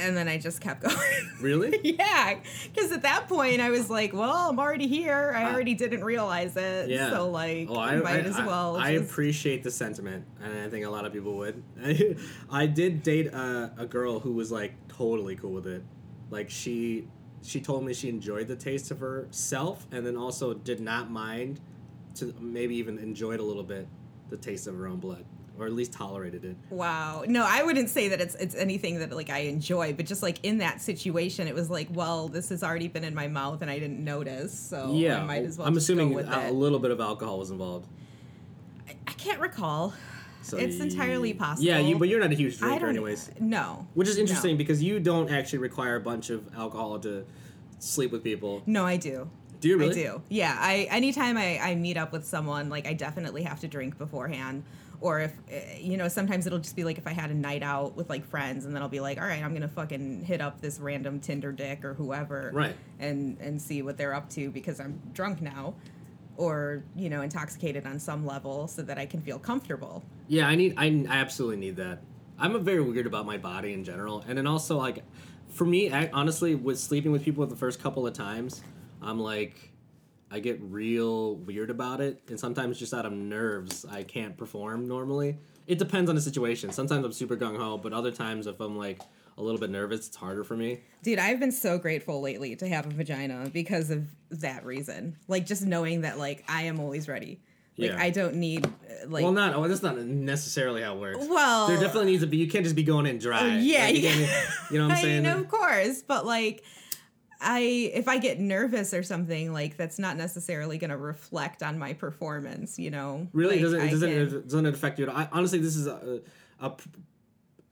and 0.00 0.16
then 0.16 0.26
I 0.28 0.38
just 0.38 0.60
kept 0.60 0.82
going. 0.82 0.96
really. 1.40 1.78
yeah, 1.82 2.38
because 2.72 2.90
at 2.92 3.02
that 3.02 3.28
point 3.28 3.60
I 3.60 3.70
was 3.70 3.88
like, 3.90 4.12
"Well, 4.12 4.50
I'm 4.50 4.58
already 4.58 4.86
here. 4.86 5.32
I 5.36 5.52
already 5.52 5.74
didn't 5.74 6.02
realize 6.04 6.56
it. 6.56 6.88
Yeah. 6.88 7.10
So 7.10 7.30
like, 7.30 7.68
Oh, 7.70 7.78
I, 7.78 7.96
might 7.96 8.24
I- 8.26 8.28
as 8.28 8.36
well." 8.38 8.76
I, 8.76 8.96
just- 8.96 9.10
appreciate 9.10 9.62
the 9.62 9.70
sentiment, 9.70 10.24
and 10.42 10.58
I 10.58 10.68
think 10.68 10.84
a 10.86 10.90
lot 10.90 11.04
of 11.06 11.12
people 11.12 11.34
would. 11.38 11.62
I 12.50 12.66
did 12.66 13.02
date 13.02 13.26
a, 13.28 13.72
a 13.78 13.86
girl 13.86 14.20
who 14.20 14.32
was 14.32 14.50
like 14.50 14.72
totally 14.88 15.36
cool 15.36 15.52
with 15.52 15.66
it. 15.66 15.82
Like 16.30 16.50
she, 16.50 17.08
she 17.42 17.60
told 17.60 17.84
me 17.84 17.92
she 17.94 18.08
enjoyed 18.08 18.46
the 18.48 18.56
taste 18.56 18.90
of 18.90 19.00
herself, 19.00 19.86
and 19.92 20.06
then 20.06 20.16
also 20.16 20.54
did 20.54 20.80
not 20.80 21.10
mind 21.10 21.60
to 22.16 22.34
maybe 22.40 22.74
even 22.76 22.98
enjoyed 22.98 23.40
a 23.40 23.42
little 23.42 23.62
bit 23.62 23.86
the 24.30 24.36
taste 24.36 24.66
of 24.66 24.76
her 24.76 24.86
own 24.86 24.98
blood, 24.98 25.24
or 25.60 25.66
at 25.66 25.72
least 25.72 25.92
tolerated 25.92 26.44
it. 26.44 26.56
Wow. 26.70 27.24
No, 27.28 27.44
I 27.46 27.62
wouldn't 27.62 27.90
say 27.90 28.08
that 28.08 28.20
it's 28.20 28.34
it's 28.36 28.54
anything 28.54 28.98
that 29.00 29.12
like 29.12 29.28
I 29.30 29.40
enjoy, 29.40 29.92
but 29.92 30.06
just 30.06 30.22
like 30.22 30.42
in 30.42 30.58
that 30.58 30.80
situation, 30.80 31.46
it 31.46 31.54
was 31.54 31.68
like, 31.70 31.88
well, 31.92 32.28
this 32.28 32.48
has 32.48 32.62
already 32.62 32.88
been 32.88 33.04
in 33.04 33.14
my 33.14 33.28
mouth 33.28 33.60
and 33.62 33.70
I 33.70 33.78
didn't 33.78 34.02
notice, 34.02 34.58
so 34.58 34.92
yeah, 34.94 35.20
I 35.20 35.24
might 35.24 35.44
as 35.44 35.58
well. 35.58 35.68
I'm 35.68 35.76
assuming 35.76 36.14
with 36.14 36.28
a, 36.28 36.48
a 36.48 36.52
little 36.52 36.78
bit 36.78 36.90
of 36.90 37.00
alcohol 37.00 37.38
was 37.38 37.50
involved. 37.50 37.86
I 39.06 39.12
can't 39.12 39.40
recall. 39.40 39.92
So 40.42 40.56
It's 40.56 40.80
entirely 40.80 41.34
possible. 41.34 41.66
Yeah, 41.66 41.78
you, 41.78 41.98
but 41.98 42.08
you're 42.08 42.18
not 42.18 42.32
a 42.32 42.34
huge 42.34 42.58
drinker, 42.58 42.86
anyways. 42.88 43.30
No. 43.38 43.86
Which 43.92 44.08
is 44.08 44.16
interesting 44.16 44.52
No. 44.52 44.58
because 44.58 44.82
you 44.82 44.98
don't 44.98 45.30
actually 45.30 45.58
require 45.58 45.96
a 45.96 46.00
bunch 46.00 46.30
of 46.30 46.42
alcohol 46.56 46.98
to 47.00 47.26
sleep 47.78 48.10
with 48.10 48.24
people. 48.24 48.62
No, 48.64 48.86
I 48.86 48.96
do. 48.96 49.28
Do 49.60 49.68
you 49.68 49.76
really? 49.76 50.06
I 50.06 50.12
do. 50.12 50.22
Yeah. 50.30 50.56
I 50.58 50.88
anytime 50.90 51.36
I, 51.36 51.58
I 51.58 51.74
meet 51.74 51.98
up 51.98 52.12
with 52.12 52.24
someone, 52.24 52.70
like 52.70 52.86
I 52.86 52.94
definitely 52.94 53.42
have 53.42 53.60
to 53.60 53.68
drink 53.68 53.98
beforehand. 53.98 54.64
Or 55.00 55.20
if 55.20 55.32
eh, 55.50 55.78
you 55.80 55.96
know, 55.96 56.08
sometimes 56.08 56.46
it'll 56.46 56.58
just 56.58 56.76
be 56.76 56.84
like 56.84 56.98
if 56.98 57.06
I 57.06 57.12
had 57.12 57.30
a 57.30 57.34
night 57.34 57.62
out 57.62 57.96
with 57.96 58.10
like 58.10 58.24
friends, 58.24 58.64
and 58.64 58.74
then 58.74 58.82
I'll 58.82 58.88
be 58.88 59.00
like, 59.00 59.18
all 59.18 59.26
right, 59.26 59.42
I'm 59.42 59.54
gonna 59.54 59.68
fucking 59.68 60.24
hit 60.24 60.40
up 60.40 60.60
this 60.60 60.78
random 60.78 61.20
Tinder 61.20 61.52
dick 61.52 61.84
or 61.84 61.94
whoever, 61.94 62.50
Right. 62.52 62.76
And 62.98 63.38
and 63.40 63.60
see 63.60 63.82
what 63.82 63.96
they're 63.96 64.14
up 64.14 64.28
to 64.30 64.50
because 64.50 64.80
I'm 64.80 65.00
drunk 65.14 65.40
now, 65.40 65.74
or 66.36 66.82
you 66.94 67.08
know, 67.08 67.22
intoxicated 67.22 67.86
on 67.86 67.98
some 67.98 68.26
level, 68.26 68.68
so 68.68 68.82
that 68.82 68.98
I 68.98 69.06
can 69.06 69.22
feel 69.22 69.38
comfortable. 69.38 70.02
Yeah, 70.28 70.46
I 70.46 70.54
need. 70.54 70.74
I, 70.76 70.86
I 71.08 71.16
absolutely 71.16 71.56
need 71.56 71.76
that. 71.76 72.02
I'm 72.38 72.54
a 72.54 72.58
very 72.58 72.80
weird 72.80 73.06
about 73.06 73.26
my 73.26 73.36
body 73.36 73.72
in 73.72 73.84
general, 73.84 74.24
and 74.26 74.36
then 74.36 74.46
also 74.46 74.76
like, 74.76 75.02
for 75.48 75.64
me, 75.64 75.90
I, 75.92 76.08
honestly, 76.12 76.54
with 76.54 76.78
sleeping 76.78 77.12
with 77.12 77.22
people 77.22 77.46
the 77.46 77.56
first 77.56 77.82
couple 77.82 78.06
of 78.06 78.14
times, 78.14 78.62
I'm 79.02 79.18
like, 79.18 79.69
I 80.30 80.38
get 80.40 80.60
real 80.62 81.36
weird 81.36 81.70
about 81.70 82.00
it, 82.00 82.22
and 82.28 82.38
sometimes 82.38 82.78
just 82.78 82.94
out 82.94 83.04
of 83.06 83.12
nerves, 83.12 83.84
I 83.90 84.02
can't 84.04 84.36
perform 84.36 84.86
normally. 84.86 85.38
It 85.66 85.78
depends 85.78 86.08
on 86.08 86.16
the 86.16 86.22
situation. 86.22 86.70
Sometimes 86.72 87.04
I'm 87.04 87.12
super 87.12 87.36
gung 87.36 87.56
ho, 87.56 87.78
but 87.78 87.92
other 87.92 88.10
times, 88.12 88.46
if 88.46 88.60
I'm 88.60 88.76
like 88.78 89.00
a 89.38 89.42
little 89.42 89.58
bit 89.60 89.70
nervous, 89.70 90.06
it's 90.08 90.16
harder 90.16 90.44
for 90.44 90.56
me. 90.56 90.80
Dude, 91.02 91.18
I've 91.18 91.40
been 91.40 91.52
so 91.52 91.78
grateful 91.78 92.20
lately 92.20 92.54
to 92.56 92.68
have 92.68 92.86
a 92.86 92.90
vagina 92.90 93.48
because 93.52 93.90
of 93.90 94.06
that 94.30 94.64
reason. 94.64 95.16
Like 95.28 95.46
just 95.46 95.62
knowing 95.64 96.02
that 96.02 96.18
like 96.18 96.44
I 96.48 96.62
am 96.62 96.78
always 96.80 97.08
ready. 97.08 97.40
Like 97.78 97.90
Yeah. 97.92 98.02
I 98.02 98.10
don't 98.10 98.34
need 98.36 98.66
uh, 98.66 99.08
like 99.08 99.22
well, 99.24 99.32
not. 99.32 99.54
Oh, 99.54 99.66
that's 99.66 99.82
not 99.82 99.96
necessarily 99.98 100.82
how 100.82 100.94
it 100.96 101.00
works. 101.00 101.26
Well- 101.28 101.68
there 101.68 101.80
definitely 101.80 102.10
needs 102.12 102.22
to 102.22 102.26
be. 102.28 102.36
You 102.36 102.48
can't 102.48 102.64
just 102.64 102.76
be 102.76 102.82
going 102.82 103.06
in 103.06 103.18
dry. 103.18 103.40
Oh, 103.40 103.46
yeah, 103.58 103.84
Like, 103.84 103.94
you, 103.96 104.02
you 104.02 104.78
know 104.78 104.88
what 104.88 104.90
I'm 104.90 104.90
I 104.92 105.00
saying? 105.02 105.22
mean, 105.22 105.32
of 105.32 105.48
course, 105.48 106.02
but 106.02 106.26
like 106.26 106.62
I 107.40 107.60
if 107.94 108.06
I 108.08 108.18
get 108.18 108.38
nervous 108.38 108.92
or 108.92 109.02
something, 109.02 109.52
like 109.52 109.76
that's 109.76 109.98
not 109.98 110.16
necessarily 110.16 110.78
going 110.78 110.90
to 110.90 110.96
reflect 110.96 111.62
on 111.62 111.78
my 111.78 111.94
performance, 111.94 112.78
you 112.78 112.90
know. 112.90 113.28
Really, 113.32 113.56
Like, 113.56 113.62
doesn't 113.62 113.80
it 113.80 113.90
doesn't 113.90 114.10
can- 114.10 114.36
it 114.38 114.44
doesn't 114.44 114.66
it 114.66 114.74
affect 114.74 114.98
you? 114.98 115.06
at 115.06 115.08
all? 115.10 115.16
I, 115.16 115.28
honestly, 115.32 115.58
this 115.58 115.76
is 115.76 115.86
a, 115.86 116.20
a 116.60 116.72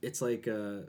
it's 0.02 0.22
like 0.22 0.46
a 0.46 0.84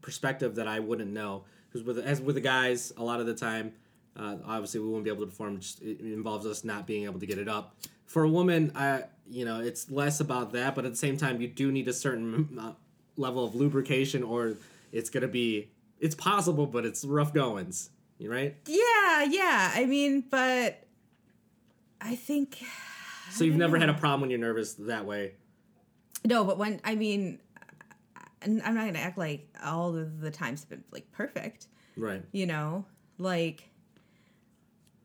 perspective 0.00 0.56
that 0.56 0.68
I 0.68 0.80
wouldn't 0.80 1.10
know 1.12 1.44
because 1.68 1.86
with 1.86 1.98
as 1.98 2.20
with 2.20 2.34
the 2.34 2.40
guys, 2.40 2.92
a 2.96 3.04
lot 3.04 3.20
of 3.20 3.26
the 3.26 3.34
time, 3.34 3.72
uh, 4.18 4.36
obviously 4.44 4.80
we 4.80 4.88
won't 4.88 5.04
be 5.04 5.10
able 5.10 5.20
to 5.22 5.26
perform. 5.30 5.60
Just, 5.60 5.82
it 5.82 6.00
involves 6.00 6.46
us 6.46 6.64
not 6.64 6.86
being 6.86 7.04
able 7.04 7.20
to 7.20 7.26
get 7.26 7.38
it 7.38 7.48
up. 7.48 7.76
For 8.06 8.22
a 8.24 8.28
woman, 8.28 8.72
I 8.74 9.04
you 9.28 9.44
know 9.44 9.60
it's 9.60 9.90
less 9.90 10.20
about 10.20 10.52
that, 10.52 10.74
but 10.74 10.84
at 10.84 10.92
the 10.92 10.96
same 10.98 11.16
time, 11.16 11.40
you 11.40 11.48
do 11.48 11.70
need 11.70 11.88
a 11.88 11.92
certain 11.92 12.58
uh, 12.60 12.72
level 13.16 13.44
of 13.44 13.54
lubrication, 13.54 14.22
or 14.22 14.54
it's 14.92 15.10
gonna 15.10 15.28
be 15.28 15.68
it's 16.00 16.14
possible, 16.14 16.66
but 16.66 16.84
it's 16.84 17.04
rough 17.04 17.32
goings. 17.32 17.90
You 18.18 18.30
right? 18.32 18.56
Yeah, 18.66 19.24
yeah. 19.24 19.72
I 19.74 19.84
mean, 19.86 20.24
but 20.30 20.82
I 22.00 22.14
think 22.16 22.62
So 23.30 23.44
you've 23.44 23.56
never 23.56 23.78
had 23.78 23.88
a 23.88 23.94
problem 23.94 24.22
when 24.22 24.30
you're 24.30 24.38
nervous 24.38 24.74
that 24.74 25.04
way. 25.04 25.34
no, 26.24 26.44
but 26.44 26.56
when 26.58 26.80
I 26.84 26.94
mean 26.94 27.40
and 28.42 28.62
I'm 28.62 28.74
not 28.74 28.82
going 28.82 28.94
to 28.94 29.00
act 29.00 29.18
like 29.18 29.48
all 29.64 29.96
of 29.96 30.20
the 30.20 30.30
times 30.30 30.60
have 30.60 30.68
been 30.70 30.84
like 30.92 31.10
perfect. 31.12 31.66
Right. 31.98 32.22
you 32.30 32.44
know 32.46 32.84
like 33.18 33.70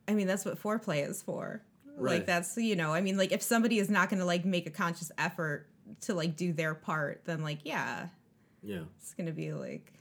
i 0.09 0.13
mean 0.13 0.27
that's 0.27 0.43
what 0.43 0.61
foreplay 0.61 1.07
is 1.09 1.21
for 1.21 1.61
Right. 1.95 2.15
like 2.17 2.25
that's 2.25 2.57
you 2.57 2.75
know 2.75 2.93
i 2.93 2.99
mean 2.99 3.15
like 3.17 3.31
if 3.31 3.41
somebody 3.41 3.79
is 3.79 3.89
not 3.89 4.09
going 4.09 4.19
to 4.19 4.25
like 4.25 4.43
make 4.43 4.67
a 4.67 4.71
conscious 4.71 5.09
effort 5.17 5.67
to 6.01 6.13
like 6.13 6.35
do 6.35 6.51
their 6.51 6.75
part 6.75 7.21
then 7.23 7.43
like 7.43 7.59
yeah 7.63 8.07
Yeah. 8.61 8.81
it's 8.99 9.13
going 9.13 9.27
to 9.27 9.31
be 9.31 9.53
like 9.53 9.93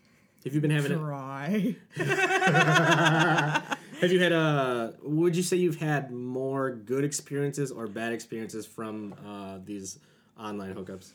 Have 0.45 0.55
you 0.55 0.61
been 0.61 0.71
having 0.71 0.93
it? 0.93 0.97
dry 0.97 1.77
Have 4.01 4.11
you 4.11 4.21
had 4.21 4.33
a? 4.33 4.95
Would 5.03 5.37
you 5.37 5.43
say 5.43 5.59
you've 5.59 5.77
had 5.77 6.11
more 6.11 6.71
good 6.71 7.05
experiences 7.05 7.71
or 7.71 7.87
bad 7.87 8.13
experiences 8.15 8.67
from 8.67 9.15
uh, 9.27 9.59
these 9.65 9.99
online 10.39 10.75
hookups? 10.75 11.13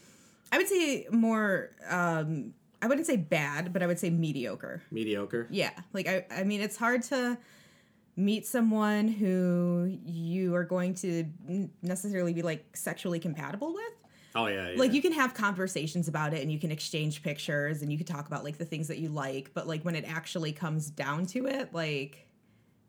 i 0.52 0.58
would 0.58 0.68
say 0.68 1.08
more 1.12 1.72
um 1.90 2.54
i 2.82 2.88
wouldn't 2.88 3.08
say 3.08 3.18
bad 3.18 3.74
but 3.74 3.82
i 3.82 3.88
would 3.88 3.98
say 3.98 4.12
mediocre 4.12 4.84
Mediocre. 4.92 5.48
yeah 5.50 5.72
like 5.92 6.08
i 6.08 6.24
i 6.30 6.44
mean 6.44 6.62
it's 6.62 6.78
hard 6.78 7.02
to 7.02 7.36
meet 8.16 8.46
someone 8.46 9.08
who 9.08 9.98
you 10.06 10.54
are 10.56 10.64
going 10.64 10.94
to 10.94 11.26
necessarily 11.82 12.32
be 12.32 12.44
like 12.44 12.64
sexually 12.78 13.20
compatible 13.20 13.74
with 13.74 13.94
Oh 14.36 14.48
yeah. 14.48 14.72
yeah. 14.72 14.80
like 14.80 14.94
you 14.94 15.02
can 15.02 15.14
have 15.14 15.34
conversations 15.34 16.08
about 16.08 16.34
it 16.34 16.42
and 16.42 16.52
you 16.52 16.60
can 16.60 16.72
exchange 16.72 17.24
pictures 17.24 17.82
and 17.82 17.92
you 17.92 17.98
can 17.98 18.06
talk 18.06 18.28
about 18.28 18.44
like 18.44 18.58
the 18.58 18.66
things 18.66 18.88
that 18.90 18.98
you 18.98 19.10
like 19.10 19.52
but 19.54 19.68
like 19.68 19.84
when 19.84 19.96
it 19.96 20.04
actually 20.08 20.52
comes 20.52 20.90
down 20.90 21.26
to 21.28 21.48
it 21.48 21.74
like 21.74 22.28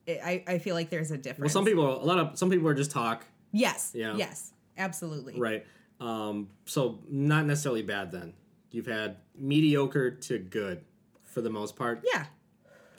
it, 0.06 0.20
I, 0.24 0.44
I 0.46 0.58
feel 0.58 0.74
like 0.74 0.90
there's 0.90 1.10
a 1.10 1.16
difference 1.16 1.54
Well, 1.54 1.64
some 1.64 1.64
people, 1.64 2.02
a 2.02 2.04
lot 2.04 2.18
of 2.18 2.38
some 2.38 2.50
people 2.50 2.68
are 2.68 2.74
just 2.74 2.90
talk, 2.90 3.24
yes 3.52 3.92
Yeah. 3.94 4.16
yes 4.16 4.52
absolutely 4.76 5.38
right? 5.38 5.64
Um, 6.00 6.48
so 6.66 6.98
not 7.08 7.46
necessarily 7.46 7.82
bad 7.82 8.12
then. 8.12 8.34
You've 8.70 8.86
had 8.86 9.16
mediocre 9.38 10.10
to 10.10 10.38
good 10.38 10.84
for 11.24 11.40
the 11.40 11.48
most 11.48 11.76
part. 11.76 12.04
Yeah. 12.12 12.24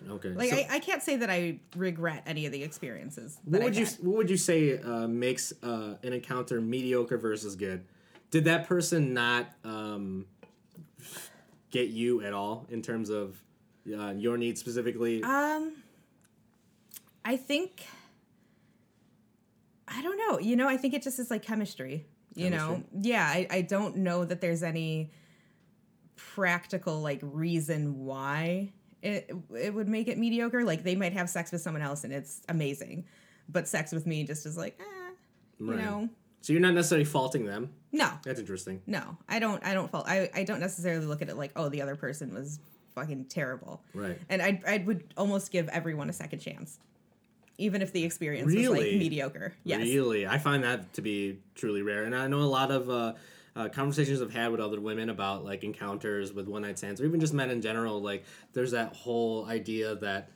Okay. 0.10 0.30
Like 0.30 0.50
so 0.50 0.56
I, 0.56 0.68
I 0.72 0.80
can't 0.80 1.04
say 1.04 1.16
that 1.18 1.30
I 1.30 1.60
regret 1.76 2.24
any 2.26 2.46
of 2.46 2.52
the 2.52 2.64
experiences. 2.64 3.38
what 3.44 3.64
would 3.64 3.76
you 3.76 3.86
what 4.02 4.18
would 4.18 4.30
you 4.30 4.38
say 4.38 4.80
uh, 4.80 5.08
makes 5.08 5.54
uh, 5.64 5.96
an 6.04 6.14
encounter 6.14 6.62
mediocre 6.62 7.18
versus 7.18 7.56
good? 7.56 7.86
Did 8.32 8.46
that 8.46 8.68
person 8.68 9.14
not 9.14 9.48
um, 9.64 10.26
get 11.72 11.90
you 11.90 12.22
at 12.24 12.34
all 12.34 12.66
in 12.70 12.82
terms 12.82 13.10
of 13.10 13.42
uh, 13.88 14.12
your 14.12 14.38
needs 14.38 14.60
specifically? 14.60 15.24
Um, 15.24 15.74
I 17.24 17.38
think 17.38 17.86
I 19.88 20.02
don't 20.02 20.18
know. 20.18 20.40
You 20.40 20.56
know, 20.56 20.68
I 20.68 20.78
think 20.78 20.94
it 20.94 21.02
just 21.04 21.20
is 21.20 21.32
like 21.32 21.42
chemistry. 21.44 22.06
You 22.36 22.52
know, 22.52 22.84
yeah. 22.94 23.26
I, 23.26 23.48
I 23.50 23.62
don't 23.62 23.98
know 23.98 24.24
that 24.24 24.42
there's 24.42 24.62
any 24.62 25.12
practical 26.16 27.02
like 27.02 27.20
reason 27.24 28.04
why 28.06 28.74
it 29.02 29.32
it 29.56 29.74
would 29.74 29.88
make 29.88 30.08
it 30.08 30.18
mediocre. 30.20 30.64
Like 30.64 30.84
they 30.84 30.96
might 30.96 31.14
have 31.14 31.30
sex 31.30 31.52
with 31.52 31.62
someone 31.62 31.82
else 31.82 32.04
and 32.04 32.14
it's 32.14 32.42
amazing, 32.50 33.06
but 33.50 33.68
sex 33.68 33.92
with 33.92 34.06
me 34.06 34.24
just 34.24 34.46
is 34.46 34.56
like, 34.58 34.80
eh, 34.80 34.84
you 35.60 35.72
Right. 35.72 35.80
know, 35.80 36.10
so 36.48 36.54
you're 36.54 36.62
not 36.62 36.74
necessarily 36.74 37.04
faulting 37.04 37.44
them. 37.46 37.74
no, 37.92 38.10
That's 38.24 38.40
interesting. 38.40 38.82
no. 38.88 39.18
I 39.28 39.40
don't. 39.40 39.62
I 39.66 39.74
don't 39.74 39.92
fault. 39.92 40.06
I 40.08 40.30
I 40.34 40.44
don't 40.46 40.62
necessarily 40.62 41.06
look 41.06 41.22
at 41.22 41.28
it 41.28 41.36
like, 41.36 41.52
oh, 41.58 41.68
the 41.68 41.82
other 41.82 41.98
person 41.98 42.34
was 42.34 42.60
fucking 42.96 43.26
terrible. 43.26 43.82
Right. 43.94 44.18
And 44.30 44.42
I 44.42 44.62
I 44.66 44.78
would 44.78 45.14
almost 45.18 45.52
give 45.52 45.68
everyone 45.68 46.10
a 46.10 46.14
second 46.14 46.40
chance, 46.40 46.80
even 47.58 47.82
if 47.82 47.92
the 47.92 48.06
experience 48.06 48.46
was 48.46 48.56
like 48.56 48.64
Really? 48.64 48.98
mediocre. 48.98 49.56
Yes. 49.66 49.82
Really, 49.82 50.26
I 50.26 50.38
find 50.38 50.64
that 50.64 50.94
to 50.94 51.02
be 51.02 51.40
truly 51.56 51.82
rare, 51.82 52.06
and 52.06 52.16
I 52.16 52.28
know 52.28 52.40
a 52.40 52.44
lot 52.44 52.72
of 52.72 52.90
uh, 52.90 53.14
uh, 53.58 53.68
conversations 53.68 54.22
I've 54.22 54.32
had 54.32 54.50
with 54.52 54.62
other 54.62 54.80
women 54.80 55.10
about 55.10 55.44
like 55.44 55.66
encounters 55.66 56.32
with 56.32 56.48
one 56.48 56.62
night 56.62 56.78
stands, 56.78 57.02
or 57.02 57.06
even 57.06 57.20
just 57.20 57.34
men 57.34 57.50
in 57.52 57.62
general. 57.62 58.02
Like, 58.02 58.24
there's 58.54 58.72
that 58.72 58.96
whole 58.96 59.46
idea 59.48 59.96
that 59.96 60.30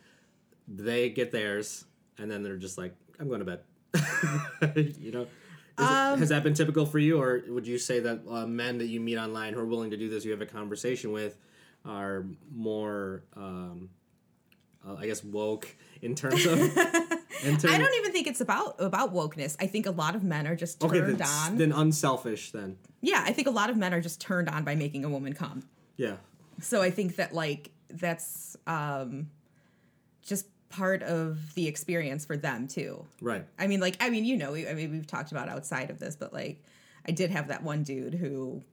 they 0.68 1.10
get 1.10 1.32
theirs, 1.32 1.86
and 2.18 2.30
then 2.30 2.44
they're 2.44 2.58
just 2.58 2.78
like, 2.78 2.94
"I'm 3.18 3.30
going 3.30 3.40
to 3.40 3.46
bed," 3.46 3.62
you 5.00 5.12
know. 5.14 5.28
Is 5.82 5.88
it- 5.88 5.92
Um, 5.94 6.20
has 6.20 6.30
that 6.30 6.44
been 6.44 6.54
typical 6.54 6.86
for 6.86 7.00
you, 7.00 7.20
or 7.22 7.44
would 7.50 7.66
you 7.68 7.78
say 7.78 8.00
that 8.00 8.22
uh, 8.30 8.46
men 8.46 8.78
that 8.80 8.88
you 8.88 9.00
meet 9.00 9.18
online 9.18 9.54
who 9.54 9.60
are 9.60 9.66
willing 9.66 9.92
to 9.92 9.98
do 9.98 10.10
this, 10.10 10.24
you 10.26 10.32
have 10.32 10.42
a 10.42 10.46
conversation 10.46 11.12
with, 11.12 11.38
are 11.86 12.26
more, 12.54 13.24
um, 13.36 13.90
uh, 14.88 14.96
I 14.96 15.08
guess, 15.08 15.24
woke 15.24 15.68
in 16.02 16.16
terms 16.16 16.46
of? 16.46 16.60
in 17.44 17.58
terms 17.58 17.66
I 17.66 17.78
don't 17.78 17.96
even 17.98 18.12
think 18.12 18.28
it's 18.28 18.42
about 18.42 18.76
about 18.80 19.14
wokeness. 19.14 19.56
I 19.60 19.68
think 19.68 19.86
a 19.88 19.92
lot 19.92 20.16
of 20.16 20.24
men 20.24 20.46
are 20.48 20.56
just 20.56 20.84
Okay, 20.84 21.00
turned 21.00 21.18
then, 21.18 21.28
on. 21.28 21.58
then 21.58 21.72
unselfish. 21.72 22.52
Then, 22.52 22.78
yeah, 23.02 23.24
I 23.26 23.34
think 23.34 23.48
a 23.48 23.52
lot 23.52 23.70
of 23.72 23.78
men 23.78 23.94
are 23.94 24.02
just 24.02 24.22
turned 24.22 24.48
on 24.50 24.64
by 24.64 24.76
making 24.76 25.04
a 25.06 25.10
woman 25.10 25.34
come. 25.34 25.64
yeah, 25.98 26.18
So 26.62 26.82
I 26.82 26.92
think 26.92 27.16
that 27.16 27.34
like 27.34 27.72
that's 27.90 28.56
um 28.68 29.30
just 30.22 30.46
part 30.72 31.04
of 31.04 31.54
the 31.56 31.68
experience 31.68 32.26
for 32.26 32.38
them 32.38 32.68
too. 32.68 33.06
right. 33.22 33.46
I 33.60 33.68
mean, 33.68 33.80
like, 33.80 33.98
I 34.00 34.10
mean, 34.10 34.26
you 34.26 34.38
know, 34.38 34.54
we- 34.54 34.68
I 34.68 34.74
mean, 34.74 34.92
we've 34.92 35.08
talked 35.08 35.32
about 35.32 35.50
outside 35.50 35.90
of 35.90 36.00
this, 36.00 36.16
but 36.16 36.34
like, 36.34 36.64
I 37.08 37.12
did 37.12 37.32
have 37.32 37.48
that 37.50 37.64
one 37.64 37.84
dude 37.84 38.14
who, 38.14 38.64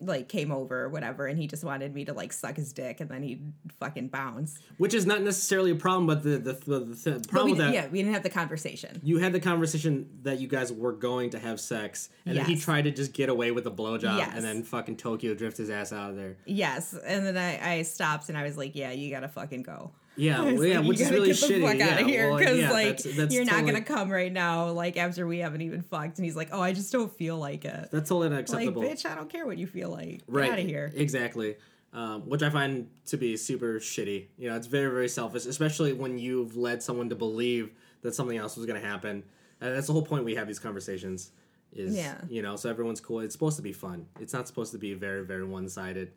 like, 0.00 0.28
came 0.28 0.52
over 0.52 0.82
or 0.82 0.88
whatever, 0.88 1.26
and 1.26 1.36
he 1.38 1.48
just 1.48 1.64
wanted 1.64 1.92
me 1.92 2.04
to 2.04 2.12
like 2.12 2.32
suck 2.32 2.54
his 2.56 2.72
dick, 2.72 3.00
and 3.00 3.10
then 3.10 3.22
he'd 3.22 3.52
fucking 3.80 4.08
bounce. 4.08 4.56
Which 4.76 4.94
is 4.94 5.06
not 5.06 5.22
necessarily 5.22 5.72
a 5.72 5.74
problem, 5.74 6.06
but 6.06 6.22
the 6.22 6.38
the, 6.38 6.52
the, 6.52 6.78
the 7.20 7.28
problem 7.28 7.50
with 7.50 7.58
that, 7.58 7.72
yeah, 7.74 7.88
we 7.88 7.98
didn't 7.98 8.14
have 8.14 8.22
the 8.22 8.30
conversation. 8.30 9.00
you 9.02 9.18
had 9.18 9.32
the 9.32 9.40
conversation 9.40 10.08
that 10.22 10.38
you 10.40 10.46
guys 10.46 10.72
were 10.72 10.92
going 10.92 11.30
to 11.30 11.38
have 11.40 11.58
sex, 11.58 12.10
and 12.26 12.36
then 12.36 12.44
he 12.46 12.56
tried 12.56 12.82
to 12.82 12.92
just 12.92 13.12
get 13.12 13.28
away 13.28 13.50
with 13.50 13.66
a 13.66 13.72
blowjob, 13.72 14.18
Yes. 14.18 14.32
and 14.36 14.44
then 14.44 14.62
fucking 14.62 14.96
Tokyo 14.96 15.34
drift 15.34 15.56
his 15.56 15.68
ass 15.70 15.92
out 15.92 16.10
of 16.10 16.16
there. 16.16 16.36
Yes, 16.46 16.94
and 16.94 17.26
then 17.26 17.36
I, 17.36 17.78
I 17.78 17.82
stopped 17.82 18.28
and 18.28 18.38
I 18.38 18.44
was 18.44 18.56
like, 18.56 18.76
"Yeah, 18.76 18.92
you 18.92 19.10
gotta 19.10 19.28
fucking 19.28 19.62
go." 19.62 19.90
Yeah, 20.18 20.40
well, 20.52 20.64
yeah, 20.64 20.80
like, 20.80 20.88
which 20.88 21.00
is 21.00 21.10
really 21.10 21.28
get 21.28 21.40
the 21.40 21.46
shitty. 21.46 21.62
fuck 21.66 21.78
yeah, 21.78 21.88
out 21.88 22.00
of 22.02 22.06
here 22.06 22.28
well, 22.28 22.38
because 22.38 22.58
yeah, 22.58 22.70
like 22.70 22.88
that's, 22.88 23.04
that's 23.04 23.34
you're 23.34 23.44
totally, 23.44 23.62
not 23.62 23.72
gonna 23.72 23.84
come 23.84 24.10
right 24.10 24.32
now, 24.32 24.70
like 24.70 24.96
after 24.96 25.26
we 25.26 25.38
haven't 25.38 25.62
even 25.62 25.82
fucked. 25.82 26.18
And 26.18 26.24
he's 26.24 26.36
like, 26.36 26.48
"Oh, 26.52 26.60
I 26.60 26.72
just 26.72 26.92
don't 26.92 27.10
feel 27.10 27.38
like 27.38 27.64
it." 27.64 27.88
That's 27.90 28.08
totally 28.08 28.28
like, 28.28 28.38
unacceptable. 28.50 28.82
bitch, 28.82 29.06
I 29.06 29.14
don't 29.14 29.30
care 29.30 29.46
what 29.46 29.56
you 29.58 29.66
feel 29.66 29.90
like. 29.90 30.08
Get 30.08 30.24
right 30.28 30.52
out 30.52 30.58
of 30.58 30.66
here. 30.66 30.92
exactly 30.94 31.56
um, 31.92 32.28
which 32.28 32.42
i 32.42 32.50
find 32.50 32.88
to 33.06 33.16
be 33.16 33.36
super 33.36 33.80
shitty 33.80 34.26
you 34.36 34.48
know 34.48 34.56
it's 34.56 34.66
very 34.66 34.90
very 34.90 35.08
selfish 35.08 35.46
especially 35.46 35.92
when 35.92 36.18
you've 36.18 36.56
led 36.56 36.82
someone 36.82 37.08
to 37.08 37.14
believe 37.14 37.70
that 38.02 38.14
something 38.14 38.36
else 38.36 38.56
was 38.56 38.66
going 38.66 38.80
to 38.80 38.86
happen 38.86 39.22
and 39.60 39.74
that's 39.74 39.86
the 39.86 39.92
whole 39.92 40.02
point 40.04 40.24
we 40.24 40.34
have 40.34 40.46
these 40.46 40.58
conversations 40.58 41.30
is 41.72 41.96
Yeah. 41.96 42.20
you 42.28 42.42
know 42.42 42.56
so 42.56 42.68
everyone's 42.68 43.00
cool 43.00 43.20
it's 43.20 43.32
supposed 43.34 43.56
to 43.56 43.62
be 43.62 43.72
fun 43.72 44.06
it's 44.20 44.32
not 44.34 44.46
supposed 44.46 44.72
to 44.72 44.78
be 44.78 44.92
very 44.94 45.24
very 45.24 45.44
one-sided 45.44 46.12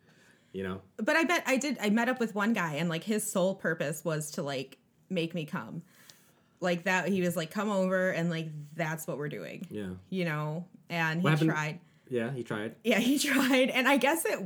you 0.53 0.63
know 0.63 0.81
but 0.97 1.15
I 1.15 1.23
bet 1.23 1.43
I 1.47 1.57
did. 1.57 1.77
I 1.81 1.89
met 1.89 2.09
up 2.09 2.19
with 2.19 2.35
one 2.35 2.53
guy, 2.53 2.75
and 2.75 2.89
like 2.89 3.03
his 3.03 3.29
sole 3.29 3.55
purpose 3.55 4.03
was 4.05 4.31
to 4.31 4.43
like 4.43 4.77
make 5.09 5.33
me 5.33 5.45
come, 5.45 5.81
like 6.59 6.83
that. 6.83 7.07
He 7.09 7.21
was 7.21 7.35
like, 7.35 7.51
"Come 7.51 7.69
over," 7.69 8.09
and 8.11 8.29
like 8.29 8.49
that's 8.75 9.07
what 9.07 9.17
we're 9.17 9.29
doing. 9.29 9.65
yeah 9.69 9.89
You 10.09 10.25
know, 10.25 10.65
and 10.89 11.21
he 11.21 11.27
happened- 11.27 11.49
tried. 11.49 11.79
yeah 12.09 12.31
he 12.33 12.43
tried 12.43 12.75
Yeah, 12.83 12.99
he 12.99 13.17
tried, 13.29 13.69
and 13.69 13.87
I 13.87 13.97
guess 13.97 14.25
it 14.25 14.39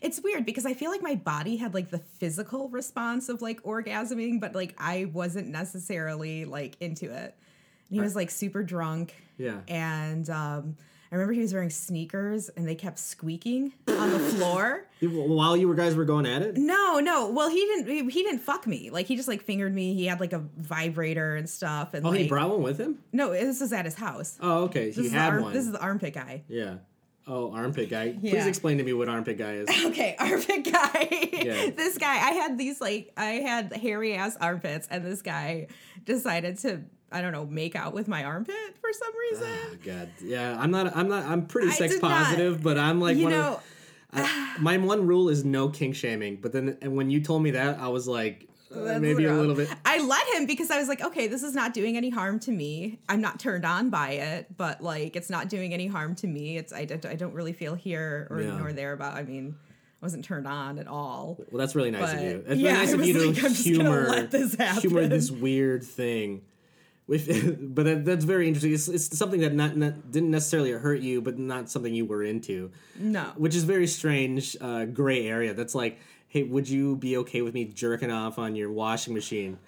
it's 0.00 0.20
weird 0.20 0.44
because 0.46 0.64
I 0.66 0.74
feel 0.74 0.90
like 0.90 1.02
my 1.02 1.16
body 1.16 1.56
had 1.56 1.74
like 1.74 1.90
the 1.90 1.98
physical 1.98 2.68
response 2.68 3.28
of 3.28 3.42
like 3.42 3.62
orgasming, 3.64 4.40
but 4.40 4.54
like 4.54 4.74
I 4.78 5.06
wasn't 5.12 5.48
necessarily 5.48 6.44
like 6.44 6.76
into 6.80 7.06
it. 7.06 7.34
And 7.90 7.96
he 7.96 8.00
was 8.00 8.14
like 8.14 8.30
super 8.30 8.62
drunk. 8.62 9.14
Yeah. 9.38 9.60
And 9.66 10.28
um 10.30 10.76
I 11.10 11.14
remember 11.14 11.32
he 11.32 11.40
was 11.40 11.54
wearing 11.54 11.70
sneakers 11.70 12.48
and 12.50 12.68
they 12.68 12.74
kept 12.74 12.98
squeaking 12.98 13.72
on 13.88 14.10
the 14.12 14.18
floor. 14.18 14.84
while 15.00 15.56
you 15.56 15.68
were 15.68 15.74
guys 15.74 15.94
were 15.94 16.04
going 16.04 16.26
at 16.26 16.42
it 16.42 16.56
No, 16.56 16.98
no. 16.98 17.30
Well, 17.30 17.48
he 17.48 17.60
didn't. 17.64 17.86
He, 17.88 18.02
he 18.10 18.22
didn't 18.24 18.40
fuck 18.40 18.66
me. 18.66 18.90
Like 18.90 19.06
he 19.06 19.16
just 19.16 19.28
like 19.28 19.42
fingered 19.42 19.72
me. 19.74 19.94
He 19.94 20.06
had 20.06 20.20
like 20.20 20.32
a 20.32 20.40
vibrator 20.56 21.36
and 21.36 21.48
stuff. 21.48 21.94
And 21.94 22.04
oh 22.06 22.10
like, 22.10 22.20
he 22.20 22.28
brought 22.28 22.50
one 22.50 22.62
with 22.62 22.78
him 22.78 22.98
no, 23.12 23.30
this 23.30 23.60
is 23.60 23.72
at 23.72 23.84
his 23.84 23.94
house. 23.94 24.38
oh 24.40 24.64
okay 24.64 24.86
This 24.90 24.96
he 24.96 25.08
had 25.08 25.32
arm- 25.34 25.42
one 25.44 25.52
This 25.52 25.64
is 25.66 25.72
the 25.72 25.80
armpit 25.80 26.14
guy. 26.14 26.42
yeah 26.48 26.76
oh 27.26 27.52
armpit 27.52 27.90
guy 27.90 28.12
please 28.18 28.46
explain 28.46 28.78
to 28.78 28.84
me 28.84 28.92
what 28.94 29.08
armpit 29.08 29.36
guy 29.38 29.52
is 29.54 29.68
Okay, 29.86 30.16
armpit 30.18 30.64
guy. 30.70 31.08
Yeah. 31.32 31.70
this 31.76 31.96
guy, 31.98 32.14
I 32.14 32.30
had 32.32 32.58
these 32.58 32.80
like 32.80 33.12
I 33.16 33.26
had 33.50 33.72
hairy 33.72 34.14
ass 34.14 34.36
armpits, 34.40 34.88
and 34.90 35.04
this 35.04 35.22
guy 35.22 35.68
decided 36.04 36.58
to 36.58 36.82
I 37.10 37.20
don't 37.22 37.32
know 37.32 37.46
make 37.46 37.74
out 37.74 37.94
with 37.94 38.08
my 38.08 38.24
armpit 38.24 38.54
for 38.80 38.92
some 38.92 39.12
reason. 39.30 39.48
Oh, 39.70 39.76
God, 39.84 40.08
yeah, 40.22 40.56
I'm 40.60 40.70
not. 40.70 40.96
I'm 40.96 41.08
not. 41.08 41.24
I'm 41.24 41.46
pretty 41.46 41.68
I 41.68 41.72
sex 41.72 41.94
did 41.94 42.02
not- 42.02 42.10
positive, 42.10 42.62
but 42.62 42.78
I'm 42.78 43.00
like 43.00 43.16
you 43.16 43.24
one 43.24 43.32
know, 43.32 43.52
of. 43.54 43.62
I, 44.12 44.56
my 44.60 44.76
one 44.78 45.06
rule 45.06 45.28
is 45.28 45.44
no 45.44 45.68
kink 45.68 45.94
shaming. 45.96 46.36
But 46.36 46.52
then, 46.52 46.76
and 46.82 46.96
when 46.96 47.10
you 47.10 47.20
told 47.20 47.42
me 47.42 47.52
that, 47.52 47.78
I 47.78 47.88
was 47.88 48.06
like, 48.06 48.48
uh, 48.74 48.98
maybe 48.98 49.24
a 49.24 49.32
little 49.32 49.54
bit. 49.54 49.68
I 49.86 49.98
let 49.98 50.26
him 50.34 50.44
because 50.46 50.70
I 50.70 50.78
was 50.78 50.88
like, 50.88 51.02
okay, 51.02 51.26
this 51.28 51.42
is 51.42 51.54
not 51.54 51.72
doing 51.72 51.96
any 51.96 52.10
harm 52.10 52.38
to 52.40 52.50
me. 52.52 52.98
I'm 53.08 53.20
not 53.22 53.40
turned 53.40 53.64
on 53.64 53.88
by 53.90 54.10
it, 54.10 54.54
but 54.56 54.82
like 54.82 55.16
it's 55.16 55.30
not 55.30 55.48
doing 55.48 55.72
any 55.72 55.86
harm 55.86 56.14
to 56.16 56.26
me. 56.26 56.58
It's 56.58 56.72
I, 56.72 56.84
don't- 56.84 57.06
I 57.06 57.14
don't 57.14 57.32
really 57.32 57.54
feel 57.54 57.74
here 57.74 58.26
or 58.30 58.42
Yeah. 58.42 58.58
nor 58.58 58.72
there 58.74 58.92
about. 58.92 59.14
I 59.14 59.22
mean, 59.22 59.56
I 60.00 60.04
wasn't 60.04 60.24
turned 60.26 60.46
on 60.46 60.78
at 60.78 60.86
all. 60.86 61.38
Well, 61.50 61.58
that's 61.58 61.74
really 61.74 61.90
nice 61.90 62.12
of 62.14 62.20
you. 62.22 62.44
It's 62.46 62.60
yeah, 62.60 62.74
nice 62.74 62.92
of 62.92 63.04
you 63.04 63.14
to 63.14 63.26
like, 63.30 63.40
gonna 63.42 63.54
humor 63.54 64.22
this 64.26 64.54
humor 64.80 65.06
this 65.06 65.30
weird 65.30 65.82
thing. 65.82 66.42
With, 67.08 67.26
but 67.74 67.84
that, 67.86 68.04
that's 68.04 68.24
very 68.24 68.46
interesting. 68.46 68.72
It's, 68.74 68.86
it's 68.86 69.16
something 69.18 69.40
that 69.40 69.54
not, 69.54 69.76
not 69.76 70.10
didn't 70.12 70.30
necessarily 70.30 70.70
hurt 70.72 71.00
you, 71.00 71.20
but 71.20 71.38
not 71.38 71.68
something 71.70 71.92
you 71.92 72.04
were 72.04 72.22
into. 72.22 72.70
No. 72.98 73.32
which 73.36 73.54
is 73.56 73.64
very 73.64 73.86
strange, 73.88 74.56
uh, 74.60 74.84
gray 74.84 75.26
area. 75.26 75.54
That's 75.54 75.74
like, 75.74 75.98
hey, 76.28 76.42
would 76.44 76.68
you 76.68 76.96
be 76.96 77.16
okay 77.16 77.40
with 77.42 77.54
me 77.54 77.64
jerking 77.64 78.10
off 78.12 78.38
on 78.38 78.54
your 78.54 78.70
washing 78.70 79.14
machine? 79.14 79.58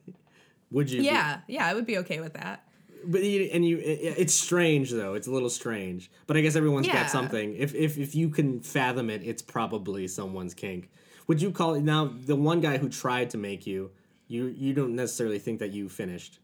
would 0.70 0.90
you? 0.90 1.00
be- 1.00 1.04
Yeah, 1.06 1.40
yeah, 1.46 1.66
I 1.66 1.74
would 1.74 1.86
be 1.86 1.98
okay 1.98 2.20
with 2.20 2.32
that. 2.34 2.64
but 3.04 3.22
you, 3.22 3.42
and 3.52 3.64
you, 3.64 3.78
it, 3.78 4.14
it's 4.18 4.34
strange 4.34 4.90
though. 4.90 5.14
It's 5.14 5.26
a 5.26 5.30
little 5.30 5.50
strange. 5.50 6.10
But 6.26 6.36
I 6.36 6.40
guess 6.40 6.56
everyone's 6.56 6.86
Yeah. 6.86 6.94
got 7.02 7.10
something. 7.10 7.54
If 7.56 7.74
if 7.74 7.98
if 7.98 8.14
you 8.14 8.30
can 8.30 8.60
fathom 8.60 9.10
it, 9.10 9.22
it's 9.22 9.42
probably 9.42 10.08
someone's 10.08 10.54
kink. 10.54 10.90
Would 11.26 11.42
you 11.42 11.50
call 11.50 11.74
it 11.74 11.82
now? 11.82 12.06
The 12.24 12.36
one 12.36 12.60
guy 12.60 12.78
who 12.78 12.88
tried 12.88 13.30
to 13.30 13.38
make 13.38 13.66
you, 13.66 13.90
you 14.28 14.46
you 14.46 14.72
don't 14.72 14.94
necessarily 14.96 15.38
think 15.38 15.58
that 15.60 15.72
you 15.72 15.88
finished. 15.88 16.38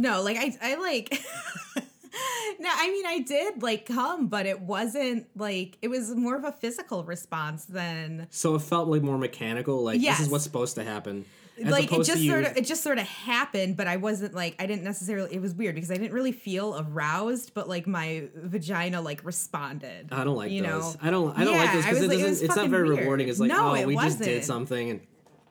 No, 0.00 0.22
like 0.22 0.36
I, 0.36 0.56
I 0.62 0.74
like. 0.76 1.10
no, 2.60 2.68
I 2.72 2.90
mean 2.90 3.06
I 3.06 3.20
did 3.20 3.62
like 3.62 3.86
come, 3.86 4.28
but 4.28 4.46
it 4.46 4.60
wasn't 4.60 5.26
like 5.36 5.76
it 5.82 5.88
was 5.88 6.14
more 6.14 6.36
of 6.36 6.44
a 6.44 6.52
physical 6.52 7.04
response 7.04 7.64
than 7.66 8.26
So 8.30 8.54
it 8.54 8.62
felt 8.62 8.88
like 8.88 9.02
more 9.02 9.18
mechanical. 9.18 9.82
Like 9.82 10.00
this 10.00 10.20
is 10.20 10.28
what's 10.28 10.44
supposed 10.44 10.74
to 10.76 10.84
happen. 10.84 11.24
as 11.62 11.70
like 11.70 11.92
it 11.92 12.04
just 12.04 12.24
sort 12.26 12.44
of 12.44 12.56
it 12.56 12.64
just 12.64 12.82
sort 12.82 12.98
of 12.98 13.06
happened, 13.06 13.76
but 13.76 13.86
I 13.86 13.96
wasn't 13.96 14.34
like 14.34 14.54
I 14.58 14.66
didn't 14.66 14.84
necessarily. 14.84 15.34
It 15.34 15.40
was 15.40 15.54
weird 15.54 15.74
because 15.74 15.90
I 15.90 15.94
didn't 15.94 16.12
really 16.12 16.32
feel 16.32 16.78
aroused, 16.78 17.52
but 17.54 17.68
like 17.68 17.86
my 17.86 18.28
vagina 18.34 19.00
like 19.00 19.24
responded. 19.24 20.08
I 20.12 20.24
don't 20.24 20.36
like 20.36 20.50
you 20.50 20.62
those. 20.62 20.94
know? 20.94 21.00
I 21.02 21.10
don't. 21.10 21.36
I 21.38 21.44
don't 21.44 21.56
like 21.56 21.72
those 21.72 21.84
because 21.84 22.02
it 22.02 22.08
like- 22.08 22.18
doesn't. 22.18 22.30
was 22.30 22.42
it's 22.42 22.56
not 22.56 22.68
very 22.68 22.88
weird. 22.88 23.00
rewarding. 23.00 23.28
It's 23.28 23.38
like, 23.40 23.48
No, 23.48 23.70
oh, 23.70 23.74
it 23.74 23.86
we 23.86 23.96
just 23.96 24.18
did 24.20 24.44
something, 24.44 24.90
and 24.90 25.00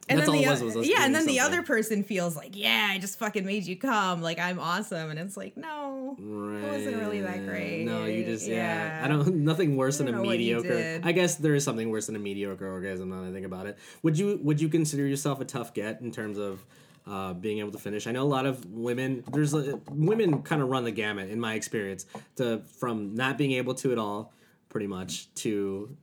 And 0.09 0.19
That's 0.19 0.29
then 0.29 0.35
all 0.37 0.41
the 0.41 0.47
it 0.47 0.51
was, 0.51 0.63
was 0.63 0.77
us 0.77 0.87
yeah, 0.87 1.05
and 1.05 1.13
then 1.13 1.25
the 1.25 1.41
other 1.41 1.63
person 1.63 2.01
feels 2.03 2.35
like, 2.35 2.55
yeah, 2.55 2.87
I 2.91 2.97
just 2.97 3.19
fucking 3.19 3.45
made 3.45 3.65
you 3.65 3.75
come, 3.75 4.21
like 4.21 4.39
I'm 4.39 4.57
awesome, 4.57 5.09
and 5.09 5.19
it's 5.19 5.35
like, 5.35 5.57
no, 5.57 6.15
Right. 6.17 6.63
it 6.63 6.71
wasn't 6.71 6.97
really 6.97 7.21
that 7.21 7.45
great. 7.45 7.83
No, 7.85 8.05
you 8.05 8.23
just 8.23 8.47
yeah. 8.47 8.55
Yeah. 8.99 9.05
I 9.05 9.07
don't. 9.09 9.35
Nothing 9.47 9.75
worse 9.75 9.99
I 9.99 10.05
than 10.05 10.13
a 10.13 10.17
know 10.17 10.23
what 10.23 10.39
you 10.39 10.57
mediocre. 10.61 11.01
I 11.03 11.11
guess 11.11 11.35
there 11.35 11.55
is 11.55 11.63
something 11.63 11.89
worse 11.89 12.07
than 12.07 12.15
a 12.15 12.19
mediocre 12.19 12.69
orgasm. 12.71 13.09
Now 13.09 13.21
that 13.21 13.29
I 13.29 13.31
think 13.33 13.45
about 13.45 13.67
it, 13.67 13.77
would 14.03 14.17
you 14.17 14.39
would 14.43 14.61
you 14.61 14.69
consider 14.69 15.05
yourself 15.05 15.41
a 15.41 15.45
tough 15.45 15.73
get 15.73 15.99
in 16.01 16.11
terms 16.11 16.37
of 16.37 16.65
uh, 17.05 17.33
being 17.33 17.59
able 17.59 17.71
to 17.73 17.77
finish? 17.77 18.07
I 18.07 18.11
know 18.11 18.23
a 18.23 18.25
lot 18.27 18.45
of 18.45 18.65
women. 18.65 19.23
There's 19.31 19.53
a, 19.53 19.79
women 19.91 20.41
kind 20.41 20.61
of 20.61 20.69
run 20.69 20.85
the 20.85 20.91
gamut 20.91 21.29
in 21.29 21.39
my 21.39 21.55
experience 21.55 22.05
to 22.37 22.59
from 22.79 23.13
not 23.15 23.37
being 23.37 23.51
able 23.53 23.73
to 23.75 23.91
at 23.91 23.97
all, 23.97 24.33
pretty 24.69 24.87
much, 24.87 25.33
to 25.35 25.95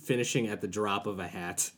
finishing 0.00 0.46
at 0.46 0.60
the 0.60 0.68
drop 0.68 1.06
of 1.06 1.18
a 1.18 1.26
hat. 1.26 1.70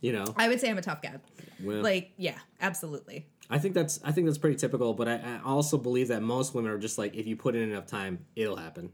You 0.00 0.12
know, 0.12 0.24
I 0.36 0.48
would 0.48 0.60
say 0.60 0.70
I'm 0.70 0.78
a 0.78 0.82
tough 0.82 1.02
guy. 1.02 1.14
Well- 1.62 1.82
Like, 1.82 2.12
yeah, 2.16 2.38
absolutely. 2.60 3.26
I 3.50 3.58
think 3.58 3.74
that's 3.74 4.00
I 4.04 4.12
think 4.12 4.26
that's 4.26 4.38
pretty 4.38 4.56
typical. 4.56 4.94
But 4.94 5.08
I, 5.08 5.14
I 5.16 5.40
also 5.44 5.76
believe 5.76 6.08
that 6.08 6.22
most 6.22 6.54
women 6.54 6.70
are 6.70 6.78
just 6.78 6.98
like, 6.98 7.14
if 7.16 7.26
you 7.26 7.36
put 7.36 7.54
in 7.54 7.62
enough 7.70 7.86
time, 7.86 8.24
it'll 8.36 8.56
happen. 8.56 8.90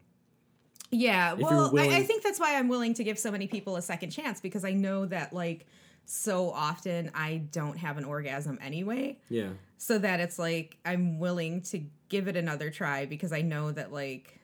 Yeah, 0.90 1.34
you're 1.36 1.48
well, 1.48 1.78
I, 1.78 1.96
I 1.96 2.02
think 2.04 2.22
that's 2.22 2.38
why 2.40 2.56
I'm 2.56 2.68
willing 2.68 2.94
to 2.94 3.04
give 3.04 3.18
so 3.18 3.30
many 3.30 3.46
people 3.48 3.76
a 3.76 3.82
second 3.82 4.10
chance 4.10 4.40
because 4.40 4.64
I 4.64 4.72
know 4.72 5.04
that 5.06 5.32
like 5.32 5.66
so 6.06 6.50
often 6.50 7.10
I 7.14 7.38
don't 7.50 7.76
have 7.76 7.98
an 7.98 8.04
orgasm 8.04 8.58
anyway. 8.62 9.18
Yeah. 9.28 9.50
So 9.78 9.98
that 9.98 10.20
it's 10.20 10.38
like 10.38 10.78
I'm 10.84 11.18
willing 11.18 11.60
to 11.62 11.82
give 12.08 12.28
it 12.28 12.36
another 12.36 12.70
try 12.70 13.04
because 13.04 13.32
I 13.32 13.42
know 13.42 13.72
that 13.72 13.92
like 13.92 14.38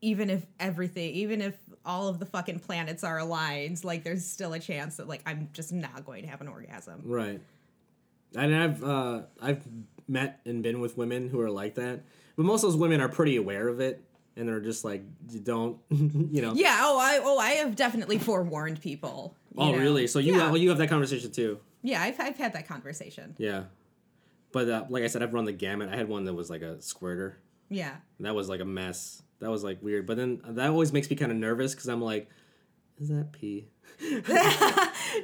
even 0.00 0.30
if 0.30 0.44
everything, 0.58 1.14
even 1.14 1.40
if 1.40 1.54
all 1.84 2.08
of 2.08 2.18
the 2.18 2.26
fucking 2.26 2.60
planets 2.60 3.04
are 3.04 3.18
aligned, 3.18 3.84
like 3.84 4.04
there's 4.04 4.24
still 4.24 4.52
a 4.52 4.58
chance 4.58 4.96
that 4.96 5.08
like 5.08 5.22
I'm 5.26 5.48
just 5.52 5.72
not 5.72 6.04
going 6.04 6.22
to 6.22 6.28
have 6.28 6.40
an 6.40 6.48
orgasm. 6.48 7.02
Right. 7.04 7.40
And 8.36 8.54
I've 8.54 8.82
uh, 8.82 9.22
I've 9.40 9.62
met 10.08 10.40
and 10.44 10.62
been 10.62 10.80
with 10.80 10.96
women 10.96 11.28
who 11.28 11.40
are 11.40 11.50
like 11.50 11.74
that, 11.74 12.02
but 12.36 12.44
most 12.44 12.64
of 12.64 12.70
those 12.70 12.80
women 12.80 13.00
are 13.00 13.08
pretty 13.08 13.36
aware 13.36 13.68
of 13.68 13.80
it, 13.80 14.02
and 14.36 14.48
they're 14.48 14.60
just 14.60 14.84
like, 14.84 15.02
don't, 15.42 15.78
you 15.90 16.40
know. 16.40 16.54
Yeah. 16.54 16.78
Oh, 16.80 16.98
I 16.98 17.20
oh 17.22 17.38
I 17.38 17.50
have 17.52 17.76
definitely 17.76 18.18
forewarned 18.18 18.80
people. 18.80 19.34
Oh, 19.56 19.72
know? 19.72 19.78
really? 19.78 20.06
So 20.06 20.18
you 20.18 20.36
yeah. 20.36 20.46
well, 20.46 20.56
you 20.56 20.70
have 20.70 20.78
that 20.78 20.88
conversation 20.88 21.30
too. 21.30 21.58
yeah 21.82 22.02
I've 22.02 22.18
I've 22.20 22.36
had 22.36 22.54
that 22.54 22.66
conversation. 22.66 23.34
Yeah. 23.38 23.64
But 24.52 24.68
uh, 24.68 24.84
like 24.88 25.02
I 25.02 25.06
said, 25.06 25.22
I've 25.22 25.32
run 25.32 25.46
the 25.46 25.52
gamut. 25.52 25.88
I 25.90 25.96
had 25.96 26.08
one 26.08 26.24
that 26.24 26.34
was 26.34 26.50
like 26.50 26.62
a 26.62 26.80
squirter. 26.80 27.38
Yeah. 27.72 27.96
And 28.18 28.26
that 28.26 28.34
was 28.34 28.48
like 28.48 28.60
a 28.60 28.64
mess. 28.64 29.22
That 29.40 29.50
was 29.50 29.64
like 29.64 29.82
weird. 29.82 30.06
But 30.06 30.16
then 30.16 30.40
that 30.46 30.70
always 30.70 30.92
makes 30.92 31.10
me 31.10 31.16
kind 31.16 31.32
of 31.32 31.38
nervous 31.38 31.74
because 31.74 31.88
I'm 31.88 32.00
like, 32.02 32.28
is 32.98 33.08
that 33.08 33.32
pee? 33.32 33.68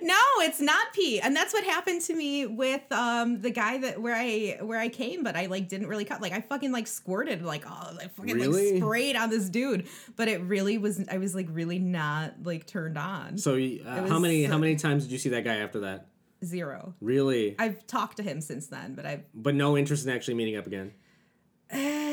No, 0.02 0.18
it's 0.40 0.60
not 0.60 0.92
pee, 0.92 1.18
and 1.18 1.34
that's 1.34 1.54
what 1.54 1.64
happened 1.64 2.02
to 2.02 2.14
me 2.14 2.44
with 2.44 2.82
um 2.92 3.40
the 3.40 3.50
guy 3.50 3.78
that 3.78 4.00
where 4.02 4.14
I 4.14 4.58
where 4.60 4.78
I 4.78 4.90
came, 4.90 5.22
but 5.24 5.34
I 5.34 5.46
like 5.46 5.66
didn't 5.68 5.86
really 5.86 6.04
cut. 6.04 6.20
Like 6.20 6.32
I 6.32 6.42
fucking 6.42 6.72
like 6.72 6.86
squirted, 6.86 7.42
like 7.42 7.64
oh, 7.66 7.96
I 7.98 8.08
fucking 8.08 8.34
Really? 8.34 8.72
like 8.74 8.82
sprayed 8.82 9.16
on 9.16 9.30
this 9.30 9.48
dude, 9.48 9.86
but 10.16 10.28
it 10.28 10.42
really 10.42 10.76
was. 10.76 11.02
I 11.10 11.16
was 11.16 11.34
like 11.34 11.46
really 11.50 11.78
not 11.78 12.34
like 12.42 12.66
turned 12.66 12.98
on. 12.98 13.38
So 13.38 13.56
uh, 13.56 14.06
how 14.08 14.18
many 14.18 14.44
so- 14.44 14.50
how 14.52 14.58
many 14.58 14.76
times 14.76 15.04
did 15.04 15.12
you 15.12 15.18
see 15.18 15.30
that 15.30 15.44
guy 15.44 15.56
after 15.56 15.80
that? 15.80 16.08
Zero. 16.44 16.94
Really? 17.00 17.56
I've 17.58 17.86
talked 17.86 18.18
to 18.18 18.22
him 18.22 18.42
since 18.42 18.66
then, 18.66 18.94
but 18.94 19.06
I've 19.06 19.24
but 19.34 19.54
no 19.54 19.78
interest 19.78 20.06
in 20.06 20.12
actually 20.12 20.34
meeting 20.34 20.56
up 20.56 20.66
again. 20.66 20.92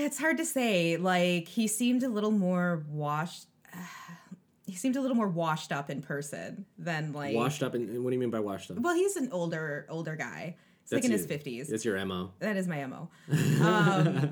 It's 0.05 0.19
hard 0.19 0.37
to 0.37 0.45
say. 0.45 0.97
Like 0.97 1.47
he 1.47 1.67
seemed 1.67 2.03
a 2.03 2.09
little 2.09 2.31
more 2.31 2.85
washed. 2.89 3.47
he 4.65 4.75
seemed 4.75 4.95
a 4.95 5.01
little 5.01 5.17
more 5.17 5.27
washed 5.27 5.71
up 5.71 5.89
in 5.89 6.01
person 6.01 6.65
than 6.77 7.11
like 7.13 7.35
Washed 7.35 7.63
up, 7.63 7.73
and 7.73 8.03
what 8.03 8.09
do 8.11 8.15
you 8.15 8.19
mean 8.19 8.29
by 8.29 8.39
washed 8.39 8.71
up? 8.71 8.79
Well, 8.79 8.95
he's 8.95 9.15
an 9.15 9.29
older 9.31 9.85
older 9.89 10.15
guy. 10.15 10.55
He's 10.83 10.91
like 10.91 11.05
in 11.05 11.11
his 11.11 11.25
fifties. 11.25 11.71
It's 11.71 11.83
your 11.83 12.03
mo. 12.05 12.31
That 12.39 12.57
is 12.57 12.67
my 12.67 12.85
MO. 12.85 13.09
Um, 13.61 14.29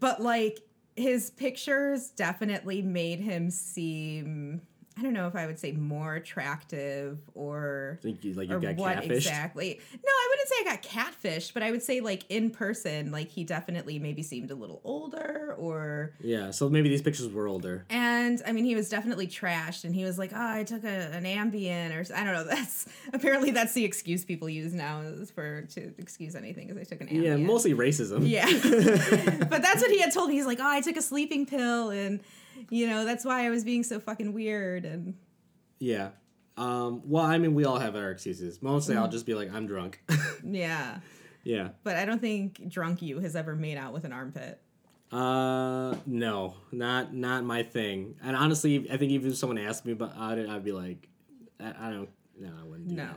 but 0.00 0.22
like 0.22 0.58
his 0.96 1.30
pictures 1.30 2.10
definitely 2.10 2.82
made 2.82 3.20
him 3.20 3.50
seem 3.50 4.62
I 4.98 5.02
don't 5.02 5.14
know 5.14 5.26
if 5.26 5.34
I 5.34 5.46
would 5.46 5.58
say 5.58 5.72
more 5.72 6.14
attractive 6.16 7.18
or 7.34 7.98
Think 8.02 8.22
you 8.24 8.34
like 8.34 8.48
you 8.50 8.60
got 8.60 8.76
what 8.76 8.98
catfished? 8.98 9.10
exactly. 9.10 9.80
No, 9.92 10.10
I 10.10 10.28
wouldn't 10.30 10.48
say 10.48 10.54
I 10.60 10.64
got 10.64 10.82
catfished, 10.82 11.54
but 11.54 11.62
I 11.62 11.70
would 11.70 11.82
say 11.82 12.00
like 12.00 12.24
in 12.28 12.50
person, 12.50 13.10
like 13.10 13.28
he 13.30 13.42
definitely 13.44 13.98
maybe 13.98 14.22
seemed 14.22 14.50
a 14.50 14.54
little 14.54 14.80
older 14.84 15.54
or 15.58 16.12
Yeah, 16.20 16.50
so 16.50 16.68
maybe 16.68 16.88
these 16.90 17.00
pictures 17.02 17.28
were 17.32 17.48
older. 17.48 17.86
and 17.88 18.42
I 18.46 18.52
mean, 18.52 18.64
he 18.64 18.74
was 18.74 18.88
definitely 18.90 19.26
trashed, 19.28 19.84
and 19.84 19.94
he 19.94 20.04
was 20.04 20.18
like, 20.18 20.32
"Oh, 20.34 20.36
I 20.56 20.64
took 20.64 20.84
a, 20.84 20.88
an 20.88 21.24
Ambien, 21.24 21.90
or 21.92 22.14
I 22.14 22.24
don't 22.24 22.34
know." 22.34 22.44
That's 22.52 22.86
apparently 23.14 23.50
that's 23.50 23.72
the 23.72 23.84
excuse 23.84 24.24
people 24.24 24.48
use 24.48 24.74
now 24.74 25.00
is 25.00 25.30
for 25.30 25.62
to 25.62 25.92
excuse 25.98 26.34
anything 26.34 26.66
because 26.68 26.80
I 26.80 26.84
took 26.84 27.00
an 27.00 27.08
Ambien. 27.08 27.22
Yeah, 27.24 27.36
mostly 27.36 27.72
racism. 27.74 28.28
Yeah, 28.28 28.46
but 29.48 29.62
that's 29.62 29.80
what 29.80 29.90
he 29.90 30.00
had 30.00 30.12
told 30.12 30.28
me. 30.28 30.34
He's 30.36 30.46
like, 30.46 30.58
"Oh, 30.60 30.68
I 30.68 30.80
took 30.80 30.96
a 30.96 31.02
sleeping 31.02 31.46
pill, 31.46 31.90
and 31.90 32.20
you 32.70 32.86
know 32.86 33.04
that's 33.04 33.24
why 33.24 33.46
I 33.46 33.50
was 33.50 33.64
being 33.64 33.82
so 33.82 33.98
fucking 34.00 34.32
weird." 34.32 34.84
And 34.84 35.14
Yeah. 35.78 36.10
Um, 36.56 37.02
well, 37.06 37.24
I 37.24 37.38
mean, 37.38 37.54
we 37.54 37.64
all 37.64 37.78
have 37.78 37.96
our 37.96 38.10
excuses. 38.10 38.60
Mostly, 38.60 38.94
Mm. 38.94 38.98
I'll 38.98 39.08
just 39.08 39.24
be 39.24 39.34
like, 39.34 39.50
I'm 39.52 39.66
drunk. 39.66 40.02
yeah, 40.44 40.98
yeah. 41.44 41.70
but 41.82 41.96
I 41.96 42.04
don't 42.04 42.20
think 42.20 42.68
drunk 42.68 43.00
you 43.00 43.20
has 43.20 43.34
ever 43.34 43.56
made 43.56 43.78
out 43.78 43.94
with 43.94 44.04
an 44.04 44.12
armpit. 44.12 44.60
Uh, 45.10 45.94
no, 46.06 46.54
not 46.70 47.14
not 47.14 47.44
my 47.44 47.62
thing. 47.62 48.14
And 48.22 48.34
honestly, 48.36 48.86
I 48.90 48.96
think 48.96 49.12
even 49.12 49.30
if 49.30 49.36
someone 49.36 49.58
asked 49.58 49.84
me 49.86 49.92
about 49.92 50.38
it, 50.38 50.48
I'd 50.48 50.64
be 50.64 50.72
like, 50.72 51.08
I, 51.60 51.88
I 51.88 51.90
don't. 51.90 52.08
No, 52.38 52.50
I 52.60 52.64
wouldn't 52.64 52.88
do 52.88 52.94
No. 52.96 53.04
that. 53.06 53.16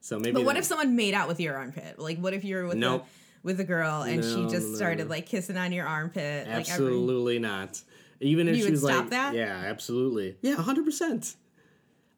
So 0.00 0.18
maybe. 0.18 0.32
But 0.32 0.44
what 0.44 0.54
that- 0.54 0.60
if 0.60 0.64
someone 0.64 0.96
made 0.96 1.14
out 1.14 1.28
with 1.28 1.40
your 1.40 1.56
armpit? 1.56 1.98
Like, 1.98 2.18
what 2.18 2.32
if 2.34 2.44
you're 2.44 2.66
with 2.66 2.76
Nope. 2.78 3.02
a, 3.04 3.46
with 3.46 3.60
a 3.60 3.64
girl 3.64 4.02
and 4.02 4.24
she 4.24 4.42
just 4.48 4.68
no, 4.70 4.74
started 4.76 5.04
no. 5.04 5.10
like 5.10 5.26
kissing 5.26 5.56
on 5.56 5.72
your 5.72 5.86
armpit? 5.86 6.46
Like 6.46 6.48
every, 6.48 6.60
Absolutely 6.60 7.38
not. 7.38 7.80
Even 8.22 8.48
if 8.48 8.56
You 8.56 8.62
she 8.62 8.64
would 8.66 8.72
was 8.72 8.82
stop 8.82 9.00
like, 9.02 9.10
that? 9.10 9.34
yeah, 9.34 9.62
absolutely, 9.66 10.36
yeah, 10.42 10.54
hundred 10.56 10.84
percent. 10.84 11.34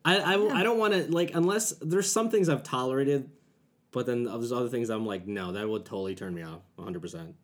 I 0.05 0.19
I, 0.19 0.61
I 0.61 0.63
don't 0.63 0.79
want 0.79 0.93
to 0.95 1.11
like 1.11 1.35
unless 1.35 1.71
there's 1.81 2.11
some 2.11 2.31
things 2.31 2.49
I've 2.49 2.63
tolerated, 2.63 3.31
but 3.91 4.07
then 4.07 4.25
there's 4.25 4.53
other 4.53 4.69
things 4.69 4.91
I'm 4.91 5.07
like, 5.07 5.27
no, 5.27 5.53
that 5.53 5.69
would 5.69 5.85
totally 5.85 6.15
turn 6.15 6.35
me 6.35 6.43
off, 6.43 6.61
hundred 6.79 7.01
percent. 7.01 7.35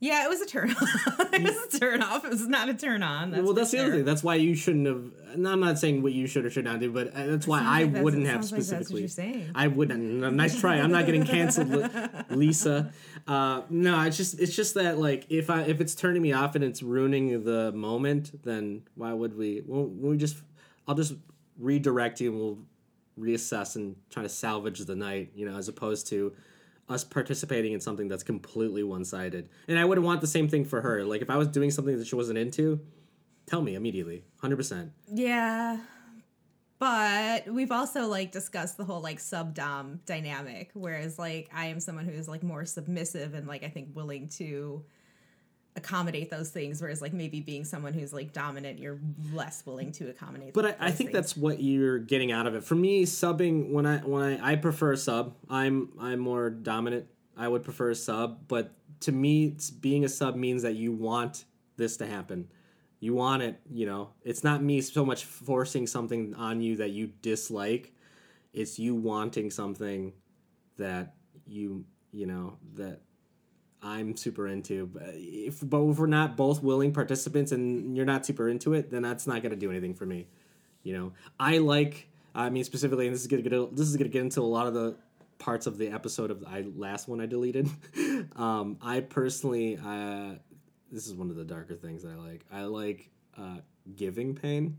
Yeah, 0.00 0.24
it 0.24 0.28
was 0.28 0.40
a 0.40 0.46
turn 0.46 0.70
off. 0.80 1.32
it 1.32 1.42
was 1.42 1.74
a 1.74 1.78
turn 1.80 2.02
off. 2.02 2.24
It 2.24 2.30
was 2.30 2.46
not 2.46 2.68
a 2.68 2.74
turn 2.74 3.02
on. 3.02 3.32
That's 3.32 3.42
well, 3.42 3.52
that's 3.52 3.72
the 3.72 3.80
other 3.80 3.90
thing. 3.90 4.04
That's 4.04 4.22
why 4.22 4.36
you 4.36 4.54
shouldn't 4.54 4.86
have. 4.86 5.10
And 5.32 5.46
I'm 5.48 5.58
not 5.58 5.78
saying 5.78 6.02
what 6.02 6.12
you 6.12 6.28
should 6.28 6.44
or 6.44 6.50
should 6.50 6.64
not 6.64 6.78
do, 6.78 6.92
but 6.92 7.08
uh, 7.08 7.26
that's 7.26 7.48
why 7.48 7.60
I 7.64 7.84
that's- 7.84 8.02
wouldn't 8.04 8.26
have 8.26 8.44
sounds 8.44 8.52
like 8.52 8.60
that's 8.60 8.70
what 8.70 8.76
specifically. 8.86 9.00
you're 9.00 9.08
saying. 9.08 9.50
I 9.56 9.66
wouldn't. 9.66 10.00
Nice 10.36 10.60
try. 10.60 10.76
I'm 10.76 10.92
not 10.92 11.06
getting 11.06 11.24
canceled, 11.24 11.90
Lisa. 12.30 12.92
Uh, 13.26 13.62
no, 13.70 14.00
it's 14.02 14.16
just 14.16 14.38
it's 14.38 14.54
just 14.54 14.74
that 14.74 14.98
like 14.98 15.26
if 15.30 15.50
I 15.50 15.62
if 15.62 15.80
it's 15.80 15.96
turning 15.96 16.22
me 16.22 16.32
off 16.32 16.54
and 16.54 16.62
it's 16.62 16.80
ruining 16.82 17.42
the 17.42 17.72
moment, 17.72 18.44
then 18.44 18.82
why 18.94 19.12
would 19.12 19.36
we? 19.36 19.62
Won't 19.66 20.00
we 20.00 20.16
just? 20.16 20.36
I'll 20.86 20.94
just 20.94 21.14
redirect 21.58 22.20
you 22.20 22.30
and 22.30 22.38
we'll 22.40 22.58
reassess 23.18 23.74
and 23.74 23.96
try 24.10 24.22
to 24.22 24.28
salvage 24.28 24.78
the 24.78 24.94
night. 24.94 25.32
You 25.34 25.50
know, 25.50 25.58
as 25.58 25.66
opposed 25.68 26.06
to 26.10 26.32
us 26.88 27.04
participating 27.04 27.72
in 27.72 27.80
something 27.80 28.08
that's 28.08 28.22
completely 28.22 28.82
one 28.82 29.04
sided. 29.04 29.48
And 29.68 29.78
I 29.78 29.84
would 29.84 29.98
want 29.98 30.20
the 30.20 30.26
same 30.26 30.48
thing 30.48 30.64
for 30.64 30.80
her. 30.80 31.04
Like 31.04 31.22
if 31.22 31.30
I 31.30 31.36
was 31.36 31.48
doing 31.48 31.70
something 31.70 31.98
that 31.98 32.06
she 32.06 32.16
wasn't 32.16 32.38
into, 32.38 32.80
tell 33.46 33.62
me 33.62 33.74
immediately, 33.74 34.24
hundred 34.40 34.56
percent. 34.56 34.92
Yeah. 35.12 35.78
But 36.78 37.48
we've 37.48 37.72
also 37.72 38.06
like 38.06 38.30
discussed 38.30 38.76
the 38.76 38.84
whole 38.84 39.00
like 39.00 39.18
sub 39.18 39.54
dom 39.54 40.00
dynamic, 40.06 40.70
whereas 40.74 41.18
like 41.18 41.50
I 41.52 41.66
am 41.66 41.80
someone 41.80 42.04
who 42.04 42.12
is 42.12 42.28
like 42.28 42.42
more 42.42 42.64
submissive 42.64 43.34
and 43.34 43.46
like 43.46 43.64
I 43.64 43.68
think 43.68 43.94
willing 43.94 44.28
to 44.36 44.84
accommodate 45.78 46.30
those 46.30 46.50
things, 46.50 46.82
whereas 46.82 47.00
like 47.00 47.12
maybe 47.14 47.40
being 47.40 47.64
someone 47.64 47.94
who's 47.94 48.12
like 48.12 48.32
dominant, 48.32 48.78
you're 48.78 48.98
less 49.32 49.64
willing 49.64 49.92
to 49.92 50.10
accommodate. 50.10 50.52
But 50.52 50.66
I, 50.66 50.88
I 50.88 50.90
think 50.90 51.10
things. 51.10 51.12
that's 51.12 51.36
what 51.36 51.62
you're 51.62 51.98
getting 51.98 52.30
out 52.30 52.46
of 52.46 52.54
it. 52.54 52.64
For 52.64 52.74
me, 52.74 53.04
subbing 53.04 53.70
when 53.70 53.86
I 53.86 53.98
when 53.98 54.22
I, 54.22 54.52
I 54.52 54.56
prefer 54.56 54.94
sub. 54.96 55.34
I'm 55.48 55.90
I'm 55.98 56.18
more 56.18 56.50
dominant. 56.50 57.06
I 57.36 57.48
would 57.48 57.62
prefer 57.62 57.90
a 57.90 57.94
sub, 57.94 58.48
but 58.48 58.72
to 59.00 59.12
me, 59.12 59.46
it's, 59.46 59.70
being 59.70 60.04
a 60.04 60.08
sub 60.08 60.34
means 60.34 60.62
that 60.62 60.74
you 60.74 60.92
want 60.92 61.44
this 61.76 61.96
to 61.98 62.06
happen. 62.06 62.48
You 62.98 63.14
want 63.14 63.44
it, 63.44 63.60
you 63.70 63.86
know. 63.86 64.10
It's 64.24 64.42
not 64.42 64.60
me 64.60 64.80
so 64.80 65.04
much 65.04 65.24
forcing 65.24 65.86
something 65.86 66.34
on 66.34 66.60
you 66.60 66.76
that 66.76 66.90
you 66.90 67.12
dislike. 67.22 67.94
It's 68.52 68.78
you 68.78 68.96
wanting 68.96 69.52
something 69.52 70.12
that 70.78 71.14
you 71.46 71.84
you 72.10 72.26
know 72.26 72.58
that 72.74 73.00
I'm 73.82 74.16
super 74.16 74.48
into. 74.48 74.86
But 74.86 75.10
if 75.14 75.60
but 75.62 75.82
if 75.82 75.98
we're 75.98 76.06
not 76.06 76.36
both 76.36 76.62
willing 76.62 76.92
participants 76.92 77.52
and 77.52 77.96
you're 77.96 78.06
not 78.06 78.26
super 78.26 78.48
into 78.48 78.74
it, 78.74 78.90
then 78.90 79.02
that's 79.02 79.26
not 79.26 79.42
going 79.42 79.50
to 79.50 79.56
do 79.56 79.70
anything 79.70 79.94
for 79.94 80.06
me. 80.06 80.26
You 80.82 80.96
know, 80.96 81.12
I 81.38 81.58
like. 81.58 82.08
I 82.34 82.50
mean, 82.50 82.62
specifically, 82.64 83.06
and 83.06 83.14
this 83.14 83.22
is 83.22 83.26
gonna 83.26 83.42
get 83.42 83.76
this 83.76 83.88
is 83.88 83.96
gonna 83.96 84.10
get 84.10 84.22
into 84.22 84.40
a 84.40 84.42
lot 84.42 84.66
of 84.66 84.74
the 84.74 84.96
parts 85.38 85.66
of 85.66 85.78
the 85.78 85.88
episode 85.88 86.30
of 86.30 86.40
the 86.40 86.48
I, 86.48 86.64
last 86.76 87.08
one 87.08 87.20
I 87.20 87.26
deleted. 87.26 87.68
um, 88.36 88.76
I 88.82 89.00
personally, 89.00 89.78
uh, 89.78 90.34
this 90.90 91.06
is 91.06 91.14
one 91.14 91.30
of 91.30 91.36
the 91.36 91.44
darker 91.44 91.74
things 91.74 92.02
that 92.02 92.12
I 92.12 92.16
like. 92.16 92.44
I 92.52 92.62
like 92.64 93.10
uh, 93.36 93.58
giving 93.96 94.34
pain. 94.34 94.76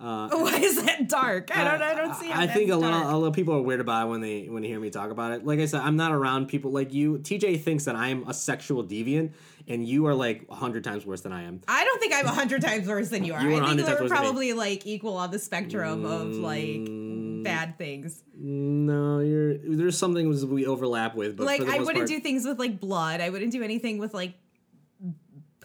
Why 0.00 0.58
is 0.62 0.82
that 0.84 1.08
dark? 1.08 1.50
I 1.56 1.64
don't. 1.64 1.82
I 1.82 1.94
don't 1.94 2.14
see. 2.14 2.28
How 2.28 2.42
I 2.42 2.46
think 2.46 2.70
a 2.70 2.76
lot, 2.76 3.12
a 3.12 3.16
lot 3.16 3.26
of 3.26 3.34
people 3.34 3.54
are 3.54 3.60
weird 3.62 3.80
about 3.80 4.06
it 4.06 4.10
when 4.10 4.20
they 4.20 4.44
when 4.48 4.62
they 4.62 4.68
hear 4.68 4.78
me 4.78 4.90
talk 4.90 5.10
about 5.10 5.32
it. 5.32 5.44
Like 5.44 5.58
I 5.58 5.66
said, 5.66 5.80
I'm 5.80 5.96
not 5.96 6.12
around 6.12 6.46
people 6.46 6.70
like 6.70 6.92
you. 6.94 7.18
TJ 7.18 7.62
thinks 7.62 7.84
that 7.86 7.96
I'm 7.96 8.22
a 8.28 8.32
sexual 8.34 8.84
deviant, 8.84 9.32
and 9.66 9.86
you 9.86 10.06
are 10.06 10.14
like 10.14 10.46
a 10.50 10.54
hundred 10.54 10.84
times 10.84 11.04
worse 11.04 11.22
than 11.22 11.32
I 11.32 11.42
am. 11.42 11.62
I 11.66 11.84
don't 11.84 11.98
think 12.00 12.14
I'm 12.14 12.26
a 12.26 12.30
hundred 12.30 12.62
times 12.62 12.86
worse 12.86 13.08
than 13.08 13.24
you 13.24 13.34
are. 13.34 13.42
You 13.42 13.56
are 13.56 13.62
I 13.62 13.74
think 13.74 13.80
we're 13.80 13.86
worse 13.88 13.98
than 13.98 14.04
me. 14.04 14.08
probably 14.08 14.52
like 14.52 14.86
equal 14.86 15.16
on 15.16 15.30
the 15.32 15.38
spectrum 15.38 16.04
of 16.04 16.28
like 16.36 16.58
Mm. 16.88 17.42
bad 17.44 17.76
things. 17.78 18.22
No, 18.36 19.18
you're 19.20 19.58
there's 19.58 19.98
some 19.98 20.14
things 20.14 20.44
we 20.44 20.64
overlap 20.66 21.16
with, 21.16 21.36
but 21.36 21.44
like 21.46 21.62
I 21.62 21.78
wouldn't 21.78 21.96
part, 21.96 22.06
do 22.08 22.20
things 22.20 22.44
with 22.44 22.58
like 22.60 22.78
blood. 22.78 23.20
I 23.20 23.30
wouldn't 23.30 23.50
do 23.52 23.62
anything 23.64 23.98
with 23.98 24.14
like 24.14 24.34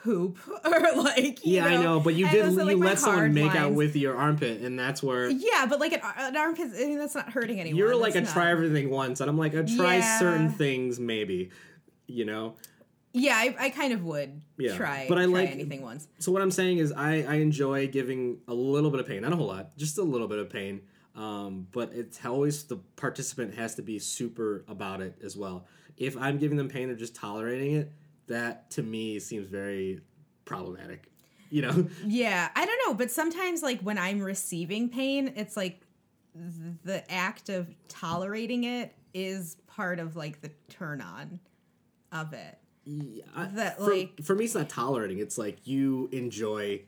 poop 0.04 0.38
or 0.66 0.80
like 1.04 1.40
Yeah, 1.44 1.66
I 1.66 1.78
know, 1.78 2.00
but 2.00 2.16
you 2.16 2.28
did 2.30 2.46
those 2.46 2.58
are, 2.58 2.62
you 2.72 2.78
like, 2.78 2.90
let 2.90 3.00
someone 3.00 3.34
make 3.34 3.56
out 3.56 3.74
with 3.74 3.96
your 3.96 4.16
armpit, 4.18 4.62
and 4.62 4.78
that's 4.78 5.02
where 5.02 5.30
Yeah, 5.30 5.66
but 5.68 5.80
like 5.80 5.94
an, 5.94 6.02
an 6.18 6.36
armpit, 6.36 6.72
I 6.76 6.86
mean, 6.86 6.98
that's 6.98 7.16
not 7.16 7.32
hurting 7.32 7.60
anyone. 7.60 7.78
you're 7.78 7.96
like 7.96 8.16
a 8.16 8.22
That's 8.22 8.34
try 8.34 8.52
everything 8.52 8.90
once, 8.90 9.22
and 9.22 9.30
I'm 9.30 9.38
like 9.38 9.54
a 9.54 9.64
try 9.64 9.98
Yeah. 9.98 10.20
certain 10.20 10.50
things 10.50 11.00
maybe, 11.00 11.52
you 12.08 12.26
know. 12.26 12.56
Yeah, 13.16 13.36
I, 13.36 13.56
I 13.60 13.70
kind 13.70 13.94
of 13.94 14.04
would 14.06 14.42
Yeah, 14.58 14.76
try. 14.76 15.06
but 15.08 15.18
I 15.20 15.26
try 15.26 15.34
like- 15.34 15.52
anything 15.52 15.82
once. 15.84 16.08
So 16.20 16.32
what 16.32 16.42
I'm 16.42 16.52
saying 16.52 16.80
is, 16.80 16.92
I 16.92 17.22
I 17.28 17.36
enjoy 17.36 17.88
giving 17.88 18.40
a 18.48 18.54
little 18.54 18.90
bit 18.92 19.00
of 19.00 19.08
pain, 19.08 19.22
not 19.22 19.32
a 19.34 19.36
whole 19.36 19.48
lot, 19.48 19.78
just 19.78 19.98
a 20.00 20.04
little 20.04 20.28
bit 20.28 20.40
of 20.40 20.50
pain. 20.50 20.82
Um, 21.16 21.68
but 21.72 21.94
it's 21.94 22.26
always 22.26 22.64
the 22.64 22.78
participant 22.96 23.54
has 23.54 23.76
to 23.76 23.84
be 23.84 24.00
super 24.00 24.66
about 24.68 25.00
it 25.00 25.16
as 25.24 25.38
well. 25.38 25.68
If 25.96 26.18
I'm 26.18 26.40
giving 26.40 26.58
them 26.58 26.70
pain 26.70 26.90
or 26.90 26.96
just 26.96 27.14
tolerating 27.16 27.76
it, 27.76 27.92
that 28.28 28.70
to 28.72 28.84
me 28.84 29.20
seems 29.20 29.48
very 29.48 30.02
problematic. 30.46 31.10
You 31.50 31.62
know, 31.64 31.88
Yeah, 32.06 32.50
I 32.56 32.66
don't 32.66 32.80
know, 32.88 32.94
but 32.96 33.12
sometimes 33.12 33.62
like 33.62 33.82
when 33.82 33.98
I'm 33.98 34.22
receiving 34.22 34.90
pain, 34.90 35.34
it's 35.36 35.56
like 35.56 35.82
the 36.84 37.04
act 37.12 37.50
of 37.50 37.68
tolerating 37.88 38.64
it 38.64 38.94
is 39.14 39.56
part 39.68 40.00
of 40.00 40.16
like 40.16 40.42
the 40.42 40.50
turn 40.70 41.00
on 41.02 41.40
of 42.12 42.34
it. 42.34 42.58
I- 43.36 43.46
That, 43.54 43.78
for, 43.78 43.94
like- 43.96 44.24
for 44.24 44.36
me, 44.36 44.46
it's 44.46 44.56
not 44.56 44.70
tolerating. 44.70 45.20
It's 45.20 45.38
like 45.38 45.68
you 45.68 46.10
enjoy 46.12 46.82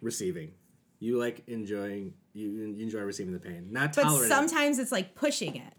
receiving. 0.00 0.52
You 0.98 1.18
like 1.18 1.42
enjoying. 1.46 2.14
You 2.32 2.62
enjoy 2.78 3.00
receiving 3.00 3.32
the 3.34 3.38
pain, 3.38 3.68
not 3.70 3.94
But 3.94 4.02
tolerating. 4.02 4.26
it. 4.26 4.34
sometimes 4.34 4.78
it's 4.78 4.92
like 4.92 5.14
pushing 5.14 5.56
it. 5.56 5.72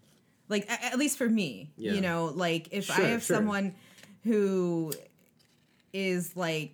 Like 0.48 0.66
a- 0.66 0.84
at 0.86 0.98
least 0.98 1.18
for 1.18 1.28
me, 1.28 1.72
Yeah. 1.76 1.92
you 1.94 2.00
know, 2.00 2.26
like 2.34 2.68
if 2.70 2.90
I 2.90 3.00
have 3.02 3.22
sure. 3.22 3.36
someone 3.36 3.74
who 4.24 4.92
is 5.92 6.36
like 6.36 6.72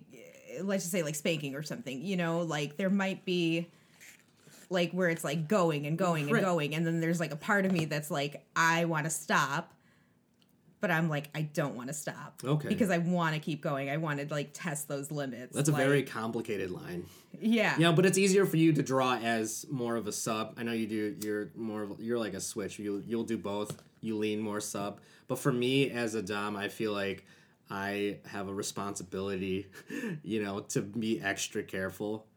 let's 0.61 0.83
just 0.83 0.91
say 0.91 1.03
like 1.03 1.15
spanking 1.15 1.55
or 1.55 1.63
something, 1.63 2.01
you 2.01 2.15
know, 2.17 2.41
like 2.41 2.77
there 2.77 2.89
might 2.89 3.25
be 3.25 3.67
like 4.69 4.91
where 4.91 5.09
it's 5.09 5.23
like 5.23 5.47
going 5.47 5.85
and 5.85 5.97
going 5.97 6.23
and 6.23 6.33
Right. 6.33 6.43
going 6.43 6.75
and 6.75 6.85
then 6.85 6.99
there's 6.99 7.19
like 7.19 7.31
a 7.31 7.35
part 7.37 7.65
of 7.65 7.71
me 7.71 7.85
that's 7.85 8.09
like 8.09 8.43
I 8.55 8.85
want 8.85 9.05
to 9.05 9.09
stop 9.09 9.73
but 10.81 10.91
I'm 10.91 11.09
like 11.09 11.29
I 11.33 11.41
don't 11.41 11.75
want 11.75 11.87
to 11.87 11.93
stop. 11.95 12.41
Okay. 12.43 12.67
Because 12.67 12.91
I 12.91 12.99
want 12.99 13.33
to 13.33 13.39
keep 13.39 13.59
going. 13.61 13.89
I 13.89 13.97
want 13.97 14.19
to 14.19 14.27
like 14.31 14.51
test 14.53 14.87
those 14.87 15.09
limits. 15.11 15.55
That's 15.55 15.67
a 15.69 15.71
like, 15.71 15.83
very 15.83 16.03
complicated 16.03 16.69
line. 16.69 17.07
Yeah. 17.41 17.75
Yeah, 17.79 17.91
but 17.91 18.05
it's 18.05 18.19
easier 18.19 18.45
for 18.45 18.57
you 18.57 18.71
to 18.73 18.83
draw 18.83 19.15
as 19.15 19.65
more 19.71 19.95
of 19.95 20.05
a 20.05 20.11
sub. 20.11 20.53
I 20.57 20.63
know 20.63 20.73
you 20.73 20.85
do. 20.85 21.15
You're 21.21 21.49
more. 21.55 21.83
Of, 21.83 21.99
you're 21.99 22.19
like 22.19 22.35
a 22.35 22.39
switch. 22.39 22.77
You 22.77 23.03
you'll 23.07 23.23
do 23.23 23.37
both. 23.37 23.81
You 24.05 24.17
lean 24.17 24.39
more 24.39 24.61
sub. 24.61 24.99
But 25.27 25.39
for 25.39 25.51
me 25.51 25.89
as 25.89 26.13
a 26.13 26.21
dom, 26.21 26.55
I 26.55 26.69
feel 26.69 26.93
like 26.93 27.25
I 27.69 28.19
have 28.27 28.47
a 28.47 28.53
responsibility, 28.53 29.67
you 30.23 30.43
know, 30.43 30.59
to 30.69 30.81
be 30.81 31.19
extra 31.19 31.63
careful. 31.63 32.27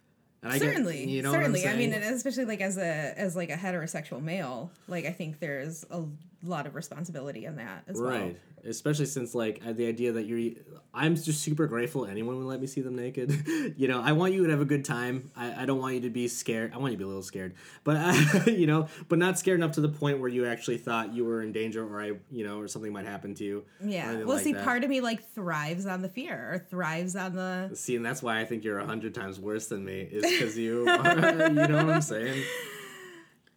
And 0.42 0.52
I 0.52 0.59
get- 0.59 0.68
certainly 0.68 1.04
you 1.04 1.20
know, 1.20 1.33
certainly 1.33 1.66
i 1.66 1.74
mean 1.74 1.92
especially 1.92 2.44
like 2.44 2.61
as 2.61 2.78
a 2.78 3.12
as 3.18 3.35
like 3.35 3.50
a 3.50 3.57
heterosexual 3.57 4.22
male 4.22 4.70
like 4.87 5.04
i 5.04 5.11
think 5.11 5.40
there's 5.40 5.85
a 5.90 6.04
lot 6.46 6.66
of 6.66 6.74
responsibility 6.74 7.44
in 7.44 7.57
that 7.57 7.83
as 7.88 8.01
well 8.01 8.11
Right. 8.11 8.37
Especially 8.64 9.07
since 9.07 9.35
like 9.35 9.62
uh, 9.66 9.72
the 9.72 9.87
idea 9.87 10.12
that 10.12 10.27
you're 10.27 10.53
I'm 10.92 11.14
just 11.14 11.42
super 11.42 11.66
grateful 11.66 12.07
anyone 12.07 12.38
would 12.38 12.46
let 12.46 12.61
me 12.61 12.66
see 12.66 12.81
them 12.81 12.96
naked. 12.96 13.31
you 13.77 13.87
know, 13.87 14.01
I 14.03 14.12
want 14.12 14.33
you 14.33 14.44
to 14.44 14.51
have 14.51 14.61
a 14.61 14.64
good 14.64 14.85
time. 14.85 15.31
I, 15.37 15.62
I 15.62 15.66
don't 15.66 15.79
want 15.79 15.94
you 15.94 16.01
to 16.03 16.11
be 16.11 16.27
scared. 16.27 16.72
I 16.74 16.79
want 16.79 16.90
you 16.90 16.96
to 16.96 16.98
be 16.98 17.05
a 17.05 17.07
little 17.07 17.22
scared. 17.22 17.55
But 17.85 17.96
uh, 17.96 18.40
you 18.51 18.66
know, 18.66 18.88
but 19.09 19.18
not 19.18 19.38
scared 19.38 19.61
enough 19.61 19.72
to 19.72 19.81
the 19.81 19.88
point 19.88 20.18
where 20.18 20.29
you 20.29 20.46
actually 20.46 20.79
thought 20.79 21.12
you 21.12 21.24
were 21.24 21.42
in 21.42 21.53
danger 21.53 21.87
or 21.87 22.01
I, 22.01 22.12
you 22.31 22.44
know, 22.44 22.59
or 22.59 22.66
something 22.66 22.92
might 22.92 23.07
happen 23.07 23.35
to 23.37 23.44
you. 23.44 23.64
yeah 23.81 24.16
well 24.18 24.37
like 24.37 24.44
see 24.44 24.53
that. 24.53 24.64
part 24.64 24.83
of 24.83 24.90
me 24.90 25.01
like 25.01 25.24
thrives 25.35 25.87
on 25.87 26.03
the 26.03 26.09
fear 26.09 26.51
or 26.53 26.59
thrives 26.59 27.14
on 27.14 27.35
the 27.35 27.70
See, 27.74 27.96
and 27.96 28.05
that's 28.05 28.22
why 28.22 28.40
I 28.40 28.44
think 28.44 28.64
you're 28.64 28.81
a 28.81 28.87
hundred 28.87 29.14
times 29.14 29.38
worse 29.38 29.66
than 29.66 29.85
me. 29.85 30.01
Is 30.11 30.22
because 30.22 30.59
you, 30.59 30.88
are, 30.88 31.48
you 31.48 31.55
know 31.55 31.85
what 31.85 31.94
I'm 31.94 32.03
saying? 32.03 32.42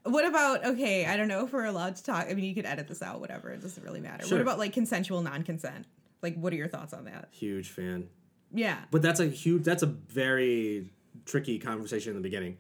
What 0.03 0.25
about 0.25 0.65
okay 0.65 1.05
i 1.05 1.15
don't 1.15 1.27
know 1.27 1.45
if 1.45 1.53
we're 1.53 1.65
allowed 1.65 1.95
to 1.95 2.03
talk 2.03 2.25
i 2.29 2.33
mean 2.33 2.45
you 2.45 2.55
could 2.55 2.65
edit 2.65 2.87
this 2.87 3.01
out 3.01 3.19
whatever 3.21 3.49
it 3.51 3.61
doesn't 3.61 3.83
really 3.83 3.99
matter 4.01 4.25
Sure. 4.25 4.37
what 4.37 4.41
about 4.41 4.57
like 4.59 4.73
consensual 4.73 5.21
non-consent 5.21 5.85
like 6.21 6.35
what 6.35 6.51
are 6.53 6.55
your 6.55 6.67
thoughts 6.67 6.93
on 6.93 7.05
that 7.05 7.27
Huge 7.31 7.69
fan. 7.69 8.07
yeah 8.53 8.79
But 8.91 9.01
that's 9.01 9.19
a 9.19 9.27
huge. 9.27 9.63
That's 9.63 9.83
a 9.83 9.87
very 9.87 10.89
tricky 11.25 11.57
conversation 11.59 12.11
in 12.11 12.15
the 12.15 12.21
beginning. 12.21 12.57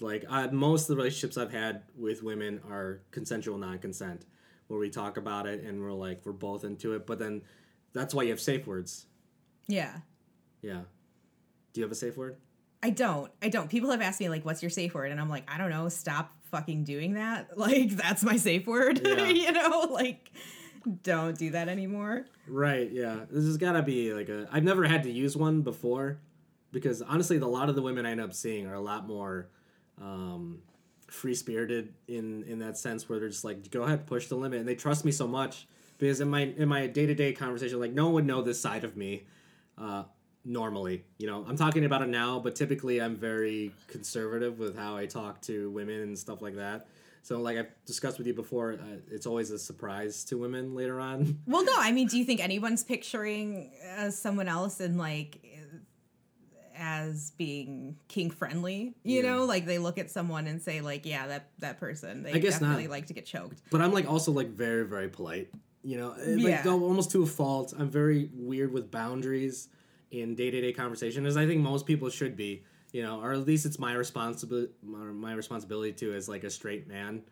Like 0.00 0.24
uh, 0.28 0.48
most 0.52 0.82
of 0.82 0.88
the 0.88 0.96
relationships 0.96 1.36
I've 1.36 1.52
had 1.52 1.82
with 1.96 2.22
women 2.22 2.60
are 2.70 3.00
consensual 3.10 3.58
non-consent, 3.58 4.24
where 4.68 4.78
we 4.78 4.90
talk 4.90 5.16
about 5.16 5.46
it 5.46 5.62
and 5.64 5.80
we're 5.80 5.92
like 5.92 6.20
we're 6.24 6.32
both 6.32 6.64
into 6.64 6.92
it. 6.94 7.06
But 7.06 7.18
then 7.18 7.42
that's 7.92 8.14
why 8.14 8.22
you 8.24 8.30
have 8.30 8.40
safe 8.40 8.66
words. 8.66 9.06
yeah 9.66 9.98
Yeah. 10.62 10.82
Do 11.72 11.80
you 11.80 11.84
have 11.84 11.92
a 11.92 11.96
safe 11.96 12.16
word? 12.16 12.36
I 12.82 12.90
don't. 12.90 13.30
I 13.42 13.48
don't. 13.48 13.68
People 13.68 13.90
have 13.90 14.00
asked 14.02 14.20
me 14.20 14.28
like, 14.28 14.44
"What's 14.44 14.62
your 14.62 14.70
safe 14.70 14.94
word?" 14.94 15.10
And 15.10 15.20
I'm 15.20 15.28
like, 15.30 15.50
I 15.52 15.58
don't 15.58 15.70
know. 15.70 15.88
Stop 15.88 16.32
fucking 16.50 16.84
doing 16.84 17.14
that. 17.14 17.50
Like 17.56 17.90
that's 17.90 18.22
my 18.22 18.36
safe 18.36 18.66
word. 18.66 19.00
Yeah. 19.06 19.26
you 19.28 19.52
know, 19.52 19.88
like 19.90 20.30
don't 21.02 21.36
do 21.36 21.50
that 21.50 21.68
anymore. 21.68 22.26
Right. 22.46 22.90
Yeah. 22.90 23.24
This 23.30 23.44
has 23.44 23.56
got 23.56 23.72
to 23.72 23.82
be 23.82 24.12
like 24.14 24.28
a. 24.28 24.48
I've 24.50 24.64
never 24.64 24.84
had 24.84 25.02
to 25.04 25.10
use 25.10 25.36
one 25.36 25.62
before, 25.62 26.18
because 26.72 27.02
honestly, 27.02 27.38
the, 27.38 27.46
a 27.46 27.48
lot 27.48 27.68
of 27.68 27.74
the 27.74 27.82
women 27.82 28.06
I 28.06 28.12
end 28.12 28.20
up 28.20 28.32
seeing 28.32 28.66
are 28.66 28.74
a 28.74 28.80
lot 28.80 29.06
more. 29.06 29.48
Um, 30.00 30.60
free 31.08 31.34
spirited 31.34 31.94
in 32.06 32.44
in 32.44 32.58
that 32.58 32.76
sense 32.76 33.08
where 33.08 33.18
they're 33.18 33.30
just 33.30 33.42
like 33.44 33.70
go 33.70 33.82
ahead 33.82 34.06
push 34.06 34.26
the 34.26 34.36
limit 34.36 34.60
and 34.60 34.68
they 34.68 34.74
trust 34.74 35.06
me 35.06 35.10
so 35.10 35.26
much 35.26 35.66
because 35.96 36.20
in 36.20 36.28
my 36.28 36.42
in 36.42 36.68
my 36.68 36.86
day-to-day 36.86 37.32
conversation 37.32 37.80
like 37.80 37.92
no 37.92 38.04
one 38.04 38.12
would 38.14 38.26
know 38.26 38.42
this 38.42 38.60
side 38.60 38.84
of 38.84 38.94
me 38.94 39.24
uh 39.78 40.02
normally 40.48 41.04
you 41.18 41.26
know 41.26 41.44
i'm 41.46 41.56
talking 41.56 41.84
about 41.84 42.00
it 42.00 42.08
now 42.08 42.38
but 42.40 42.56
typically 42.56 43.00
i'm 43.02 43.14
very 43.14 43.70
conservative 43.86 44.58
with 44.58 44.74
how 44.76 44.96
i 44.96 45.04
talk 45.04 45.40
to 45.42 45.70
women 45.70 46.00
and 46.00 46.18
stuff 46.18 46.40
like 46.40 46.56
that 46.56 46.86
so 47.22 47.38
like 47.38 47.58
i've 47.58 47.68
discussed 47.84 48.16
with 48.16 48.26
you 48.26 48.32
before 48.32 48.72
uh, 48.72 48.96
it's 49.10 49.26
always 49.26 49.50
a 49.50 49.58
surprise 49.58 50.24
to 50.24 50.38
women 50.38 50.74
later 50.74 50.98
on 51.00 51.38
Well, 51.46 51.64
no. 51.64 51.72
I 51.76 51.92
mean, 51.92 52.06
do 52.08 52.16
you 52.18 52.24
think 52.24 52.40
anyone's 52.42 52.82
picturing 52.82 53.70
as 53.84 54.18
someone 54.18 54.48
else 54.48 54.80
in 54.80 54.96
like 54.96 55.38
as 56.76 57.32
being 57.36 57.96
kink 58.08 58.32
friendly? 58.34 58.94
You 59.02 59.22
know, 59.22 59.44
like 59.44 59.66
they 59.66 59.78
look 59.78 59.98
at 59.98 60.10
someone 60.10 60.46
and 60.46 60.62
say 60.62 60.80
like, 60.80 61.04
"Yeah, 61.04 61.26
that 61.26 61.48
that 61.58 61.78
person." 61.78 62.22
They 62.22 62.32
I 62.34 62.38
guess 62.38 62.54
definitely 62.58 62.84
not. 62.84 62.90
like 62.92 63.06
to 63.06 63.14
get 63.14 63.26
choked. 63.26 63.60
but 63.70 63.80
i'm 63.82 63.92
like 63.92 64.08
also 64.08 64.32
like 64.32 64.48
very 64.50 64.84
very 64.86 65.08
polite 65.08 65.50
you 65.82 65.96
know 65.98 66.12
eh, 66.12 66.36
like 66.36 66.64
Yeah. 66.64 66.70
almost 66.70 67.10
to 67.12 67.22
a 67.22 67.26
fault 67.26 67.72
i'm 67.78 67.88
very 67.90 68.30
weird 68.34 68.72
with 68.72 68.90
boundaries 68.90 69.68
in 70.10 70.34
day-to-day 70.34 70.72
conversation 70.72 71.26
as 71.26 71.36
i 71.36 71.46
think 71.46 71.60
most 71.60 71.86
people 71.86 72.08
should 72.08 72.36
be 72.36 72.62
you 72.92 73.02
know 73.02 73.20
or 73.20 73.32
at 73.32 73.46
least 73.46 73.66
it's 73.66 73.78
my 73.78 73.92
responsibility 73.92 74.72
my 74.82 75.32
responsibility 75.32 75.92
to 75.92 76.14
as 76.14 76.28
like 76.28 76.44
a 76.44 76.50
straight 76.50 76.88
man 76.88 77.22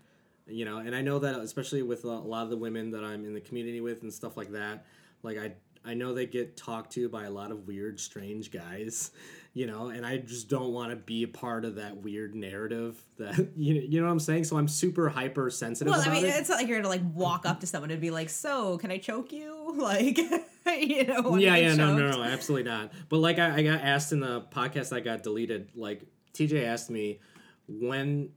you 0.48 0.64
know? 0.64 0.78
And 0.78 0.94
i 0.94 1.02
know 1.02 1.18
that 1.18 1.36
especially 1.40 1.82
with 1.82 2.04
a 2.04 2.08
lot 2.08 2.44
of 2.44 2.50
the 2.50 2.56
women 2.56 2.90
that 2.92 3.04
i'm 3.04 3.24
in 3.24 3.34
the 3.34 3.40
community 3.40 3.80
with 3.80 4.02
and 4.02 4.12
stuff 4.12 4.36
like 4.36 4.50
that 4.52 4.84
like 5.22 5.38
i 5.38 5.52
i 5.84 5.94
know 5.94 6.14
they 6.14 6.26
get 6.26 6.56
talked 6.56 6.92
to 6.92 7.08
by 7.08 7.24
a 7.24 7.30
lot 7.30 7.50
of 7.50 7.66
weird 7.66 7.98
strange 7.98 8.50
guys 8.50 9.10
you 9.56 9.66
know 9.66 9.88
and 9.88 10.04
i 10.04 10.18
just 10.18 10.50
don't 10.50 10.70
want 10.70 10.90
to 10.90 10.96
be 10.96 11.22
a 11.22 11.28
part 11.28 11.64
of 11.64 11.76
that 11.76 11.96
weird 11.96 12.34
narrative 12.34 13.02
that 13.16 13.38
you, 13.56 13.74
you 13.74 13.98
know 13.98 14.06
what 14.06 14.12
i'm 14.12 14.20
saying 14.20 14.44
so 14.44 14.58
i'm 14.58 14.68
super 14.68 15.08
hypersensitive 15.08 15.90
Well, 15.90 16.02
I 16.06 16.12
mean, 16.12 16.26
it. 16.26 16.34
it's 16.34 16.50
not 16.50 16.58
like 16.58 16.68
you're 16.68 16.76
gonna 16.76 16.90
like 16.90 17.00
walk 17.14 17.46
up 17.46 17.60
to 17.60 17.66
someone 17.66 17.90
and 17.90 17.98
be 17.98 18.10
like, 18.10 18.28
"So, 18.28 18.76
can 18.76 18.90
I 18.90 18.98
choke 18.98 19.32
you?" 19.32 19.54
Like, 19.76 20.18
you 20.66 21.04
know? 21.04 21.36
yeah, 21.36 21.56
yeah, 21.56 21.74
no, 21.74 21.96
no, 21.96 22.10
no, 22.10 22.22
absolutely 22.22 22.70
not. 22.70 22.92
But 23.08 23.18
like 23.18 23.38
I, 23.38 23.56
I 23.56 23.62
got 23.62 23.80
asked 23.80 24.12
in 24.12 24.20
the 24.20 24.42
podcast 24.42 24.90
that 24.90 25.02
got 25.04 25.22
deleted, 25.22 25.70
like 25.74 26.02
TJ 26.34 26.64
asked 26.66 26.90
me 26.90 27.20
when 27.68 28.30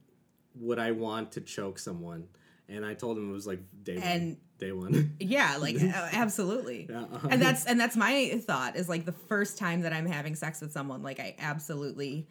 would 0.54 0.78
I 0.78 0.92
want 0.92 1.32
to 1.32 1.40
choke 1.40 1.78
someone, 1.78 2.28
and 2.68 2.84
I 2.84 2.94
told 2.94 3.18
him 3.18 3.28
it 3.28 3.32
was 3.32 3.46
like 3.46 3.60
day 3.82 3.98
one. 3.98 4.36
Day 4.60 4.72
one. 4.72 5.16
Yeah, 5.20 5.56
like 5.58 5.76
absolutely. 5.80 6.86
Yeah, 6.88 7.02
uh-huh. 7.12 7.28
And 7.30 7.40
that's 7.42 7.64
and 7.66 7.80
that's 7.80 7.96
my 7.96 8.40
thought 8.44 8.76
is 8.76 8.88
like 8.88 9.04
the 9.06 9.12
first 9.12 9.58
time 9.58 9.80
that 9.82 9.92
I'm 9.92 10.06
having 10.06 10.34
sex 10.36 10.60
with 10.60 10.70
someone, 10.72 11.02
like 11.02 11.18
I 11.18 11.34
absolutely 11.38 12.28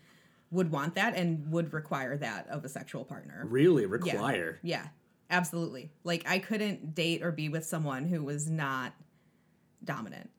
would 0.51 0.71
want 0.71 0.95
that 0.95 1.15
and 1.15 1.51
would 1.51 1.73
require 1.73 2.15
that 2.17 2.47
of 2.49 2.63
a 2.65 2.69
sexual 2.69 3.04
partner. 3.04 3.45
really 3.49 3.85
require. 3.85 4.60
Yeah, 4.63 4.87
absolutely. 5.29 5.91
Like 6.04 6.23
I 6.29 6.39
couldn't 6.39 6.93
date 6.95 7.23
or 7.23 7.31
be 7.31 7.49
with 7.49 7.65
someone 7.65 8.06
who 8.06 8.23
was 8.23 8.49
not 8.49 8.93
dominant. 9.83 10.29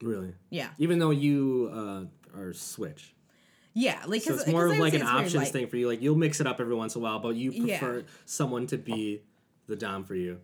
Really. 0.00 0.34
Yeah. 0.50 0.68
Even 0.78 0.98
though 0.98 1.10
you 1.10 1.70
uh, 1.72 2.38
are 2.38 2.52
switch. 2.52 3.14
Yeah, 3.74 4.02
like 4.06 4.22
So 4.22 4.34
it's 4.34 4.46
more 4.46 4.66
of 4.66 4.78
like 4.78 4.94
an 4.94 5.00
weird, 5.00 5.12
options 5.12 5.34
like- 5.34 5.52
thing 5.52 5.66
for 5.68 5.76
you. 5.76 5.88
Like 5.88 6.00
you'll 6.02 6.16
mix 6.16 6.40
it 6.40 6.46
up 6.46 6.60
every 6.60 6.74
once 6.74 6.94
in 6.94 7.00
a 7.00 7.04
while, 7.04 7.18
but 7.18 7.34
you 7.36 7.50
Yeah. 7.50 7.78
prefer 7.78 8.04
someone 8.24 8.66
to 8.68 8.78
be 8.78 9.22
the 9.66 9.76
dom 9.76 10.04
for 10.04 10.14
you. 10.14 10.40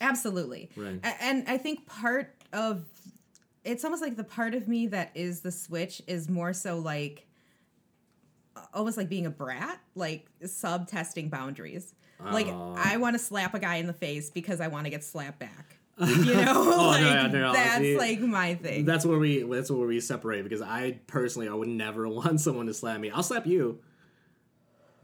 Absolutely. 0.00 0.70
Right. 0.76 1.00
A- 1.02 1.22
And 1.22 1.48
I 1.48 1.58
think 1.58 1.86
part 1.86 2.34
of 2.52 2.84
it's 3.64 3.84
almost 3.84 4.02
like 4.02 4.16
the 4.16 4.24
part 4.24 4.54
of 4.54 4.68
me 4.68 4.86
that 4.88 5.10
is 5.14 5.40
the 5.40 5.50
switch 5.50 6.00
is 6.06 6.28
more 6.28 6.52
so 6.52 6.78
like 6.78 7.26
almost 8.72 8.96
like 8.96 9.08
being 9.08 9.26
a 9.26 9.30
brat, 9.30 9.80
like 9.94 10.26
sub 10.44 10.88
testing 10.88 11.28
boundaries. 11.28 11.94
Like 12.24 12.46
Oh. 12.48 12.74
I 12.78 12.96
want 12.96 13.14
to 13.14 13.18
slap 13.18 13.54
a 13.54 13.58
guy 13.58 13.76
in 13.76 13.86
the 13.86 13.92
face 13.92 14.30
because 14.30 14.60
I 14.60 14.68
want 14.68 14.84
to 14.84 14.90
get 14.90 15.04
slapped 15.04 15.38
back. 15.38 15.76
You 15.98 16.34
know, 16.34 16.52
Oh, 16.54 16.86
like 16.88 17.00
no, 17.02 17.26
no, 17.26 17.40
no, 17.40 17.52
that's 17.54 17.78
see, 17.78 17.96
like 17.98 18.20
my 18.20 18.54
thing. 18.54 18.84
That's 18.84 19.04
where 19.06 19.18
we 19.18 19.42
that's 19.42 19.70
where 19.70 19.86
we 19.86 19.98
separate 20.00 20.42
because 20.42 20.60
I 20.62 20.98
personally 21.06 21.48
I 21.48 21.54
would 21.54 21.68
never 21.68 22.06
want 22.08 22.40
someone 22.40 22.66
to 22.66 22.74
slap 22.74 23.00
me. 23.00 23.10
I'll 23.10 23.22
slap 23.22 23.46
you. 23.46 23.78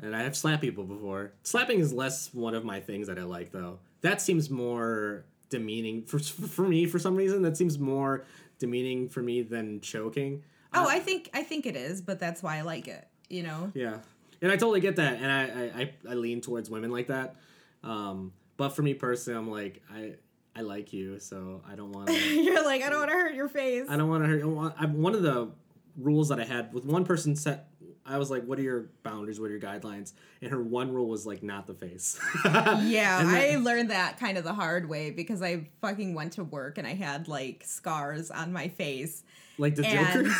And 0.02 0.14
I 0.16 0.22
have 0.22 0.36
slapped 0.36 0.60
people 0.62 0.84
before. 0.84 1.32
Slapping 1.44 1.78
is 1.80 1.92
less 1.92 2.32
one 2.34 2.54
of 2.54 2.64
my 2.64 2.80
things 2.80 3.06
that 3.08 3.18
I 3.18 3.22
like 3.22 3.52
though. 3.52 3.78
That 4.02 4.20
seems 4.20 4.50
more 4.50 5.24
demeaning 5.48 6.02
for 6.02 6.18
for 6.18 6.66
me 6.66 6.86
for 6.86 6.98
some 6.98 7.16
reason. 7.16 7.42
That 7.42 7.56
seems 7.56 7.78
more 7.78 8.24
demeaning 8.58 9.08
for 9.08 9.22
me 9.22 9.42
than 9.42 9.80
choking. 9.80 10.42
oh, 10.74 10.86
I 10.88 10.98
think 10.98 11.30
I 11.34 11.42
think 11.42 11.66
it 11.66 11.76
is, 11.76 12.00
but 12.00 12.18
that's 12.18 12.42
why 12.42 12.58
I 12.58 12.62
like 12.62 12.88
it. 12.88 13.06
You 13.28 13.42
know. 13.42 13.72
Yeah, 13.74 13.98
and 14.40 14.50
I 14.52 14.56
totally 14.56 14.80
get 14.80 14.96
that, 14.96 15.14
and 15.14 15.30
I 15.30 15.42
I, 15.42 15.82
I, 15.82 15.92
I 16.10 16.14
lean 16.14 16.40
towards 16.40 16.68
women 16.70 16.90
like 16.90 17.08
that. 17.08 17.36
Um, 17.82 18.32
but 18.56 18.70
for 18.70 18.82
me 18.82 18.94
personally, 18.94 19.38
I'm 19.38 19.50
like 19.50 19.82
I 19.92 20.14
I 20.54 20.62
like 20.62 20.92
you, 20.92 21.18
so 21.18 21.62
I 21.70 21.74
don't 21.74 21.92
want 21.92 22.08
to. 22.08 22.14
You're 22.42 22.64
like 22.64 22.82
I 22.82 22.90
don't 22.90 23.00
want 23.00 23.10
to 23.10 23.16
hurt 23.16 23.34
your 23.34 23.48
face. 23.48 23.86
I 23.88 23.96
don't 23.96 24.08
want 24.08 24.24
to 24.24 24.28
hurt. 24.28 24.42
I 24.42 24.46
want, 24.46 24.74
I, 24.78 24.86
one 24.86 25.14
of 25.14 25.22
the 25.22 25.50
rules 25.96 26.28
that 26.28 26.40
I 26.40 26.44
had 26.44 26.72
with 26.72 26.84
one 26.84 27.04
person 27.04 27.36
set. 27.36 27.68
I 28.04 28.18
was 28.18 28.30
like, 28.30 28.44
"What 28.44 28.58
are 28.58 28.62
your 28.62 28.86
boundaries? 29.04 29.38
What 29.38 29.46
are 29.46 29.50
your 29.56 29.60
guidelines?" 29.60 30.12
And 30.40 30.50
her 30.50 30.60
one 30.62 30.92
rule 30.92 31.06
was 31.08 31.24
like, 31.26 31.42
"Not 31.42 31.66
the 31.66 31.74
face." 31.74 32.18
Yeah, 32.44 33.20
And 33.20 33.28
I 33.30 33.56
learned 33.56 33.90
that 33.90 34.18
kind 34.18 34.36
of 34.38 34.44
the 34.44 34.54
hard 34.54 34.88
way 34.88 35.10
because 35.10 35.40
I 35.42 35.68
fucking 35.80 36.14
went 36.14 36.32
to 36.34 36.44
work 36.44 36.78
and 36.78 36.86
I 36.86 36.94
had 36.94 37.28
like 37.28 37.62
scars 37.64 38.30
on 38.30 38.52
my 38.52 38.68
face. 38.68 39.22
like 39.58 39.76
the 39.76 39.86
And 39.86 40.26
Joker. 40.26 40.34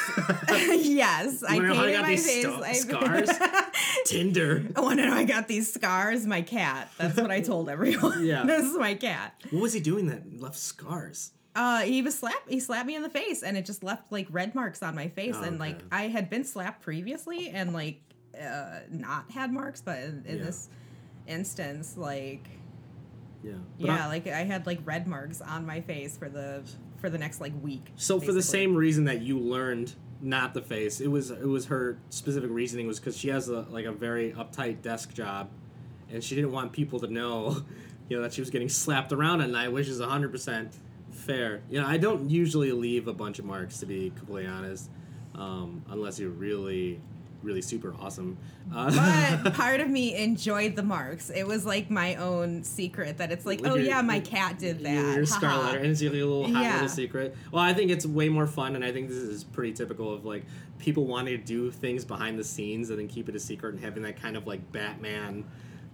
yes, 0.75 1.43
I 1.45 1.57
how 1.57 1.63
I 1.63 1.75
painted 1.75 1.93
got 1.93 2.03
my 2.03 2.09
these 2.09 2.27
face. 2.27 2.43
sto- 2.45 2.63
I- 2.63 2.73
scars? 2.73 3.31
Tinder. 4.07 4.65
I 4.75 4.81
want 4.81 4.99
to 4.99 5.07
know 5.07 5.15
I 5.15 5.25
got 5.25 5.47
these 5.49 5.73
scars. 5.73 6.27
My 6.27 6.43
cat. 6.43 6.91
That's 6.99 7.17
what 7.21 7.31
I 7.31 7.41
told 7.41 7.69
everyone. 7.69 8.25
Yeah. 8.25 8.45
this 8.45 8.65
is 8.65 8.77
my 8.77 8.95
cat. 8.95 9.41
What 9.51 9.63
was 9.63 9.73
he 9.73 9.81
doing 9.81 10.07
that 10.09 10.41
left 10.41 10.57
scars? 10.57 11.31
Uh, 11.55 11.81
he 11.83 12.01
was 12.03 12.19
slapped. 12.19 12.49
He 12.49 12.61
slapped 12.61 12.87
me 12.87 12.95
in 12.97 13.03
the 13.03 13.11
face, 13.11 13.43
and 13.43 13.57
it 13.57 13.67
just 13.67 13.83
left 13.85 14.11
like 14.11 14.27
red 14.31 14.55
marks 14.55 14.83
on 14.83 14.95
my 14.95 15.09
face. 15.09 15.35
Oh, 15.39 15.43
and 15.45 15.59
like 15.59 15.77
okay. 15.77 15.85
I 15.93 16.09
had 16.09 16.31
been 16.31 16.45
slapped 16.45 16.83
previously, 16.83 17.51
and 17.51 17.73
like 17.75 18.01
uh, 18.41 18.81
not 18.91 19.31
had 19.31 19.53
marks, 19.53 19.81
but 19.83 19.99
in, 19.99 20.25
in 20.27 20.39
Yeah. 20.39 20.45
this 20.45 20.71
instance, 21.27 21.97
like 21.97 22.49
Yeah. 23.43 23.53
But 23.79 23.87
yeah, 23.87 24.05
I- 24.07 24.09
like 24.09 24.27
I 24.27 24.45
had 24.45 24.67
like 24.67 24.81
red 24.85 25.07
marks 25.07 25.41
on 25.41 25.67
my 25.67 25.81
face 25.81 26.17
for 26.17 26.29
the 26.29 26.63
for 26.99 27.11
the 27.11 27.19
next 27.19 27.41
like 27.41 27.53
week. 27.63 27.91
So 27.97 28.21
for 28.21 28.33
the 28.33 28.43
same 28.43 28.75
reason 28.75 29.05
that 29.05 29.23
you 29.23 29.39
learned 29.39 29.93
not 30.21 30.55
the 30.55 30.63
face, 30.63 31.01
it 31.01 31.09
was 31.09 31.31
it 31.31 31.47
was 31.49 31.67
her 31.67 31.99
specific 32.11 32.51
reasoning 32.51 32.87
was 32.87 32.99
because 33.01 33.17
she 33.17 33.29
has 33.29 33.49
a 33.49 33.67
like 33.71 33.85
a 33.85 33.93
very 33.93 34.33
uptight 34.33 34.81
desk 34.83 35.13
job, 35.13 35.51
and 36.11 36.23
she 36.25 36.35
didn't 36.35 36.53
want 36.53 36.73
people 36.73 37.01
to 37.01 37.09
know, 37.09 37.63
you 38.09 38.17
know, 38.17 38.23
that 38.23 38.33
she 38.33 38.41
was 38.41 38.49
getting 38.51 38.69
slapped 38.71 39.13
around 39.13 39.41
at 39.43 39.51
night, 39.51 39.71
which 39.73 39.89
is 39.89 40.01
hundred 40.01 40.31
percent 40.31 40.73
fair. 41.23 41.63
You 41.71 41.81
know, 41.81 41.87
I 41.87 41.97
don't 41.97 42.29
usually 42.31 42.73
leave 42.73 43.09
a 43.09 43.13
bunch 43.13 43.39
of 43.39 43.45
marks 43.45 43.79
to 43.79 43.87
be 43.87 44.11
completely 44.17 44.47
honest, 44.51 44.91
um, 45.35 45.83
unless 45.91 46.19
you're 46.19 46.31
really 46.31 47.01
really 47.43 47.61
super 47.61 47.93
awesome. 47.99 48.39
Uh, 48.73 49.37
but 49.43 49.53
part 49.55 49.81
of 49.81 49.89
me 49.91 50.15
enjoyed 50.15 50.77
the 50.77 50.83
marks. 50.85 51.29
It 51.29 51.45
was 51.45 51.67
like 51.67 51.91
my 51.91 52.15
own 52.15 52.63
secret 52.63 53.19
that 53.19 53.33
it's 53.33 53.45
like, 53.45 53.61
Like 53.61 53.73
oh 53.73 53.75
your- 53.75 53.85
yeah, 53.87 54.01
my 54.01 54.21
cat 54.21 54.61
did 54.61 54.79
that. 54.85 55.17
Your, 55.17 55.27
scarlet 55.27 55.65
letter, 55.65 55.79
and 55.79 55.89
it's 55.89 56.01
like 56.01 56.13
a 56.13 56.15
little 56.15 56.45
hot 56.45 56.63
Yeah. 56.63 56.73
little 56.75 56.89
secret. 56.89 57.35
Well, 57.51 57.61
I 57.61 57.73
think 57.75 57.91
it's 57.91 58.07
way 58.07 58.29
more 58.29 58.47
fun, 58.47 58.77
and 58.77 58.85
I 58.85 58.93
think 58.93 59.09
this 59.09 59.17
is 59.19 59.43
pretty 59.43 59.73
typical 59.73 60.15
of 60.15 60.25
like 60.25 60.45
people 60.79 61.05
wanting 61.07 61.37
to 61.37 61.45
do 61.45 61.73
things 61.73 62.05
behind 62.05 62.39
the 62.39 62.45
scenes 62.45 62.91
and 62.91 62.99
then 63.01 63.09
keep 63.09 63.29
it 63.29 63.35
a 63.35 63.41
secret 63.41 63.75
and 63.75 63.83
having 63.83 64.05
that 64.05 64.23
kind 64.23 64.37
of 64.37 64.47
like 64.47 64.71
Batman, 64.71 65.43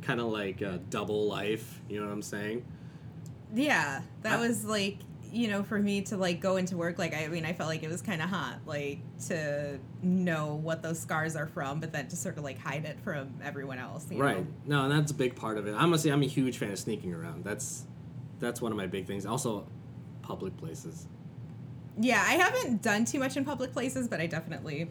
kind 0.03 0.21
of 0.21 0.27
like 0.27 0.61
uh, 0.61 0.77
double 0.91 1.29
life. 1.29 1.81
You 1.89 1.99
know 2.01 2.07
what 2.09 2.13
I'm 2.13 2.21
saying? 2.21 2.63
Yeah, 3.55 4.03
that 4.21 4.39
I- 4.39 4.41
was 4.47 4.67
like 4.67 4.99
you 5.33 5.49
know 5.49 5.63
for 5.63 5.79
me 5.79 6.01
to 6.03 6.17
like 6.17 6.41
go 6.41 6.57
into 6.57 6.77
work 6.77 6.99
like 6.99 7.15
I 7.15 7.29
mean 7.29 7.45
I 7.45 7.53
felt 7.53 7.69
like 7.69 7.83
it 7.83 7.89
was 7.89 8.01
kind 8.03 8.23
of 8.23 8.29
hot 8.29 8.59
like 8.67 8.99
to 9.29 9.79
know 10.03 10.55
what 10.55 10.83
those 10.83 10.99
scars 10.99 11.37
are 11.37 11.47
from, 11.47 11.81
but 11.81 11.93
then 11.93 12.09
to 12.09 12.17
sort 12.17 12.39
of 12.39 12.45
like 12.45 12.59
hide 12.59 12.85
it 12.85 12.99
from 13.01 13.29
everyone 13.43 13.79
else. 13.79 14.07
you 14.11 14.21
Right. 14.23 14.39
know? 14.39 14.47
No, 14.67 14.83
and 14.85 14.93
that's 14.99 15.11
a 15.13 15.15
big 15.15 15.35
part 15.37 15.59
of 15.59 15.67
it. 15.67 15.73
I'm 15.75 15.83
gonna 15.83 15.99
say 15.99 16.11
I'm 16.11 16.23
a 16.23 16.27
huge 16.27 16.59
fan 16.59 16.71
of 16.71 16.79
sneaking 16.79 17.15
around. 17.15 17.45
That's 17.45 17.85
that's 18.41 18.61
one 18.61 18.71
of 18.73 18.79
my 18.79 18.87
big 18.87 19.07
things. 19.07 19.27
Also, 19.27 19.67
public 20.23 20.57
places. 20.57 21.07
Yeah, 22.01 22.23
I 22.25 22.35
haven't 22.35 22.83
done 22.83 23.05
too 23.05 23.19
much 23.19 23.37
in 23.37 23.45
public 23.45 23.73
places, 23.73 24.07
but 24.09 24.21
I 24.21 24.27
definitely 24.27 24.89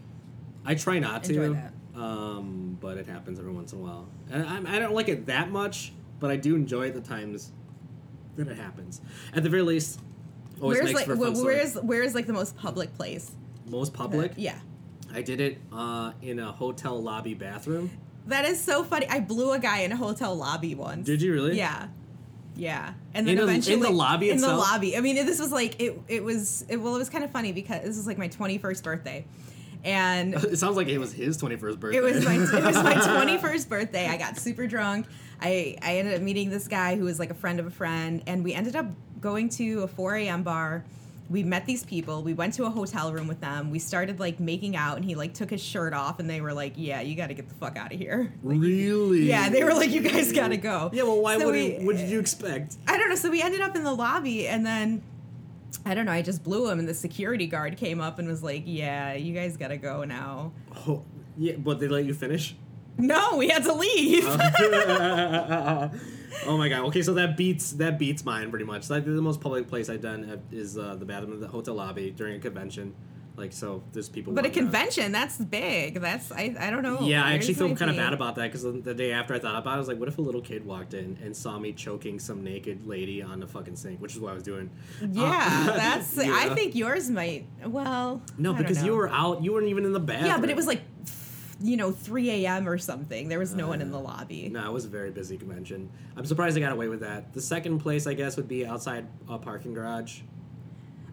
I 0.65 0.75
try 0.75 0.99
not 0.99 1.23
to, 1.25 1.57
um, 1.95 2.77
but 2.81 2.97
it 2.97 3.07
happens 3.07 3.39
every 3.39 3.53
once 3.53 3.71
in 3.71 3.79
a 3.79 3.81
while. 3.81 4.07
And 4.29 4.67
I, 4.67 4.75
I 4.75 4.79
don't 4.79 4.93
like 4.93 5.07
it 5.07 5.25
that 5.27 5.49
much, 5.49 5.93
but 6.19 6.29
I 6.29 6.35
do 6.35 6.55
enjoy 6.55 6.87
it 6.87 6.93
the 6.93 7.01
times 7.01 7.51
that 8.35 8.47
it 8.49 8.57
happens. 8.57 8.99
At 9.33 9.43
the 9.43 9.49
very 9.49 9.63
least, 9.63 10.01
always 10.61 10.79
where's 10.81 10.93
like 10.93 11.05
for 11.05 11.15
fun 11.17 11.33
wh- 11.35 11.43
where's 11.43 11.75
where's 11.75 12.15
like 12.15 12.27
the 12.27 12.33
most 12.33 12.55
public 12.57 12.93
place? 12.95 13.31
most 13.67 13.93
public. 13.93 14.31
Yeah. 14.37 14.57
I 15.13 15.21
did 15.21 15.41
it 15.41 15.57
uh, 15.73 16.13
in 16.21 16.39
a 16.39 16.51
hotel 16.51 17.01
lobby 17.01 17.33
bathroom. 17.33 17.89
That 18.27 18.45
is 18.45 18.59
so 18.61 18.83
funny. 18.83 19.07
I 19.09 19.19
blew 19.19 19.51
a 19.53 19.59
guy 19.59 19.79
in 19.79 19.91
a 19.91 19.95
hotel 19.97 20.35
lobby 20.35 20.75
once. 20.75 21.05
Did 21.05 21.21
you 21.21 21.33
really? 21.33 21.57
Yeah. 21.57 21.87
Yeah. 22.55 22.93
And 23.13 23.27
then 23.27 23.37
In 23.37 23.49
a- 23.49 23.71
in 23.73 23.79
the 23.81 23.89
lobby 23.89 24.29
itself? 24.29 24.51
in 24.51 24.55
the 24.57 24.61
lobby. 24.61 24.97
I 24.97 25.01
mean, 25.01 25.15
this 25.25 25.39
was 25.39 25.51
like 25.51 25.81
it 25.81 25.99
it 26.07 26.23
was 26.23 26.65
it, 26.69 26.77
well 26.77 26.95
it 26.95 26.99
was 26.99 27.09
kind 27.09 27.23
of 27.23 27.31
funny 27.31 27.51
because 27.51 27.83
this 27.83 27.97
was 27.97 28.07
like 28.07 28.17
my 28.17 28.27
21st 28.29 28.83
birthday. 28.83 29.25
And 29.83 30.33
It 30.43 30.57
sounds 30.57 30.75
like 30.75 30.87
it 30.87 30.97
was 30.97 31.13
his 31.13 31.37
21st 31.37 31.79
birthday. 31.79 31.97
it 31.97 32.03
was 32.03 32.25
my 32.25 32.33
it 32.35 32.63
was 32.63 32.75
my 32.83 32.93
21st 33.37 33.69
birthday. 33.69 34.07
I 34.07 34.17
got 34.17 34.37
super 34.37 34.65
drunk. 34.67 35.05
I 35.41 35.77
I 35.81 35.97
ended 35.97 36.15
up 36.15 36.21
meeting 36.21 36.49
this 36.49 36.67
guy 36.67 36.95
who 36.95 37.03
was 37.05 37.19
like 37.19 37.29
a 37.29 37.35
friend 37.35 37.59
of 37.59 37.67
a 37.67 37.71
friend 37.71 38.23
and 38.27 38.43
we 38.43 38.53
ended 38.53 38.75
up 38.75 38.87
going 39.21 39.49
to 39.49 39.83
a 39.83 39.87
4 39.87 40.15
a.m. 40.15 40.43
bar. 40.43 40.83
We 41.29 41.43
met 41.43 41.65
these 41.65 41.83
people. 41.83 42.23
We 42.23 42.33
went 42.33 42.53
to 42.53 42.63
a 42.65 42.69
hotel 42.69 43.11
room 43.11 43.27
with 43.27 43.41
them. 43.41 43.69
We 43.69 43.79
started 43.79 44.17
like 44.17 44.39
making 44.39 44.77
out 44.77 44.95
and 44.95 45.03
he 45.03 45.13
like 45.15 45.33
took 45.33 45.49
his 45.49 45.61
shirt 45.61 45.93
off 45.93 46.19
and 46.19 46.29
they 46.29 46.39
were 46.39 46.53
like, 46.53 46.73
"Yeah, 46.77 47.01
you 47.01 47.15
got 47.15 47.27
to 47.27 47.33
get 47.33 47.49
the 47.49 47.55
fuck 47.55 47.75
out 47.77 47.91
of 47.91 47.99
here." 47.99 48.31
really. 48.43 49.23
Yeah, 49.23 49.49
they 49.49 49.61
were 49.65 49.73
like, 49.73 49.91
"You 49.91 49.99
guys 50.01 50.31
got 50.31 50.49
to 50.49 50.57
go." 50.57 50.89
Yeah, 50.93 51.03
well, 51.03 51.21
why 51.21 51.37
So 51.37 51.47
would 51.47 51.53
we- 51.55 51.85
what 51.85 51.97
did 51.97 52.09
you 52.09 52.19
expect? 52.19 52.77
I 52.87 52.97
don't 52.97 53.09
know. 53.09 53.15
So 53.15 53.29
we 53.29 53.41
ended 53.41 53.59
up 53.59 53.75
in 53.75 53.83
the 53.83 53.93
lobby, 53.93 54.47
and 54.47 54.65
then 54.65 55.01
I 55.85 55.93
don't 55.95 56.05
know. 56.05 56.13
I 56.13 56.21
just 56.21 56.43
blew 56.45 56.69
him, 56.69 56.79
and 56.79 56.87
the 56.87 56.93
security 56.93 57.45
guard 57.47 57.75
came 57.75 57.99
up 57.99 58.19
and 58.19 58.27
was 58.29 58.41
like, 58.41 58.63
"Yeah, 58.65 59.13
you 59.13 59.33
guys 59.33 59.57
gotta 59.57 59.75
go 59.77 60.05
now." 60.05 60.53
Oh, 60.87 61.03
yeah, 61.37 61.55
but 61.57 61.81
they 61.81 61.89
let 61.89 62.05
you 62.05 62.13
finish. 62.13 62.55
No, 62.97 63.35
we 63.35 63.49
had 63.49 63.63
to 63.65 63.73
leave. 63.73 64.23
Oh. 64.25 65.91
oh 66.45 66.57
my 66.57 66.69
god. 66.69 66.85
Okay, 66.85 67.01
so 67.01 67.13
that 67.15 67.37
beats 67.37 67.71
that 67.73 67.97
beats 67.97 68.23
mine 68.25 68.49
pretty 68.49 68.65
much. 68.65 68.89
Like 68.89 69.05
the 69.05 69.11
most 69.21 69.41
public 69.41 69.67
place 69.67 69.89
I've 69.89 70.01
done 70.01 70.41
is 70.51 70.77
uh, 70.77 70.95
the 70.95 71.05
bathroom 71.05 71.33
of 71.33 71.39
the 71.39 71.47
hotel 71.47 71.75
lobby 71.75 72.11
during 72.11 72.35
a 72.35 72.39
convention. 72.39 72.93
Like 73.35 73.53
so, 73.53 73.83
there's 73.93 74.09
people. 74.09 74.33
but 74.33 74.47
a 74.47 74.49
convention, 74.49 75.11
that's 75.11 75.37
big. 75.37 76.01
That's 76.01 76.31
I. 76.31 76.55
I 76.59 76.71
don't 76.71 76.81
know. 76.81 77.01
Yeah, 77.01 77.23
I 77.23 77.33
actually 77.33 77.53
feel 77.53 77.75
kind 77.75 77.91
of 77.91 77.95
bad 77.95 78.11
about 78.11 78.33
that 78.37 78.45
because 78.45 78.63
the, 78.63 78.71
the 78.71 78.95
day 78.95 79.11
after 79.11 79.35
I 79.35 79.39
thought 79.39 79.55
about 79.55 79.73
it, 79.73 79.75
I 79.75 79.77
was 79.77 79.87
like, 79.87 79.99
what 79.99 80.07
if 80.07 80.17
a 80.17 80.21
little 80.21 80.41
kid 80.41 80.65
walked 80.65 80.95
in 80.95 81.19
and 81.23 81.37
saw 81.37 81.59
me 81.59 81.71
choking 81.71 82.17
some 82.17 82.43
naked 82.43 82.87
lady 82.87 83.21
on 83.21 83.39
the 83.39 83.45
fucking 83.45 83.75
sink, 83.75 84.01
which 84.01 84.15
is 84.15 84.19
what 84.19 84.31
I 84.31 84.33
was 84.33 84.41
doing. 84.41 84.71
Yeah, 85.11 85.65
Uh, 85.69 85.77
that's. 85.77 86.17
you 86.17 86.35
I 86.35 86.49
think 86.55 86.73
yours 86.73 87.11
might. 87.11 87.45
Well, 87.63 88.23
No, 88.39 88.53
because 88.55 88.81
you 88.81 88.93
were 88.93 89.09
out. 89.09 89.43
You 89.43 89.53
weren't 89.53 89.67
even 89.67 89.85
in 89.85 89.93
the 89.93 89.99
bathroom. 89.99 90.25
Yeah, 90.31 90.39
but 90.39 90.49
it 90.49 90.55
was 90.55 90.65
like, 90.65 90.81
you 91.61 91.77
know, 91.77 91.91
3 91.91 92.45
a.m. 92.45 92.67
or 92.67 92.77
something. 92.77 93.29
There 93.29 93.39
was 93.39 93.55
no 93.55 93.67
one 93.67 93.81
in 93.81 93.91
the 93.91 93.99
lobby. 93.99 94.49
No, 94.49 94.69
it 94.69 94.73
was 94.73 94.85
a 94.85 94.89
very 94.89 95.11
busy 95.11 95.37
convention. 95.37 95.89
I'm 96.15 96.25
surprised 96.25 96.57
I 96.57 96.61
got 96.61 96.71
away 96.71 96.87
with 96.87 96.99
that. 97.01 97.33
The 97.33 97.41
second 97.41 97.79
place, 97.79 98.07
I 98.07 98.13
guess, 98.13 98.37
would 98.37 98.47
be 98.47 98.65
outside 98.65 99.07
a 99.27 99.37
parking 99.37 99.73
garage. 99.73 100.21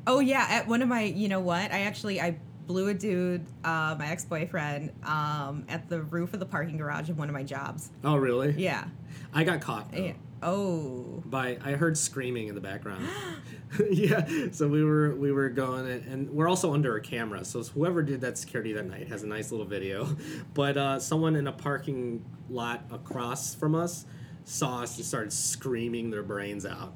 Oh 0.07 0.21
yeah, 0.21 0.47
at 0.51 0.69
one 0.69 0.83
of 0.83 0.89
my, 0.89 1.03
you 1.03 1.29
know 1.29 1.41
what? 1.41 1.73
I 1.73 1.81
actually 1.81 2.21
I 2.21 2.37
blew 2.67 2.89
a 2.89 2.95
dude, 2.95 3.47
uh, 3.65 3.97
my 3.99 4.09
ex 4.09 4.25
boyfriend, 4.25 4.91
um, 5.05 5.65
at 5.69 5.89
the 5.89 6.03
roof 6.03 6.35
of 6.35 6.41
the 6.41 6.47
parking 6.47 6.77
garage 6.77 7.11
of 7.11 7.19
one 7.19 7.29
of 7.29 7.35
my 7.35 7.43
jobs. 7.43 7.91
Oh, 8.03 8.17
really? 8.17 8.53
Yeah. 8.53 8.85
I 9.33 9.45
got 9.45 9.61
caught. 9.61 9.93
though. 9.93 9.99
yeah. 10.05 10.13
Oh. 10.43 11.23
by 11.27 11.59
I 11.65 11.73
heard 11.73 11.97
screaming 11.97 12.49
in 12.49 12.55
the 12.55 12.61
background. 12.61 13.07
yeah, 13.91 14.27
so 14.53 14.69
we 14.69 14.85
were 14.85 15.15
we 15.17 15.33
were 15.33 15.49
going 15.49 15.87
and, 15.91 16.07
and 16.07 16.31
we're 16.31 16.49
also 16.49 16.73
under 16.75 16.97
a 16.97 17.01
camera. 17.01 17.45
So 17.45 17.63
whoever 17.63 18.03
did 18.03 18.21
that 18.21 18.39
security 18.39 18.73
that 18.73 18.87
night 18.87 19.09
has 19.09 19.23
a 19.23 19.27
nice 19.27 19.51
little 19.51 19.67
video. 19.67 20.09
But 20.55 20.77
uh, 20.77 21.01
someone 21.01 21.35
in 21.35 21.49
a 21.49 21.53
parking 21.53 22.25
lot 22.49 22.85
across 22.93 23.55
from 23.55 23.75
us 23.75 24.07
saw 24.45 24.83
us 24.83 24.97
and 24.97 25.05
started 25.05 25.33
screaming 25.33 26.11
their 26.11 26.23
brains 26.23 26.65
out. 26.65 26.95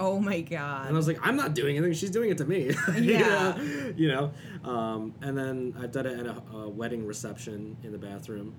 Oh 0.00 0.20
my 0.20 0.40
god! 0.40 0.86
And 0.86 0.94
I 0.94 0.96
was 0.96 1.08
like, 1.08 1.18
I'm 1.22 1.36
not 1.36 1.54
doing 1.54 1.76
anything. 1.76 1.92
She's 1.92 2.10
doing 2.10 2.30
it 2.30 2.38
to 2.38 2.44
me. 2.44 2.72
Yeah. 3.00 3.58
you 3.96 4.08
know. 4.08 4.32
Um, 4.64 5.14
and 5.22 5.36
then 5.36 5.74
I've 5.80 5.92
done 5.92 6.06
it 6.06 6.20
at 6.20 6.26
a, 6.26 6.56
a 6.56 6.68
wedding 6.68 7.06
reception 7.06 7.76
in 7.82 7.92
the 7.92 7.98
bathroom. 7.98 8.54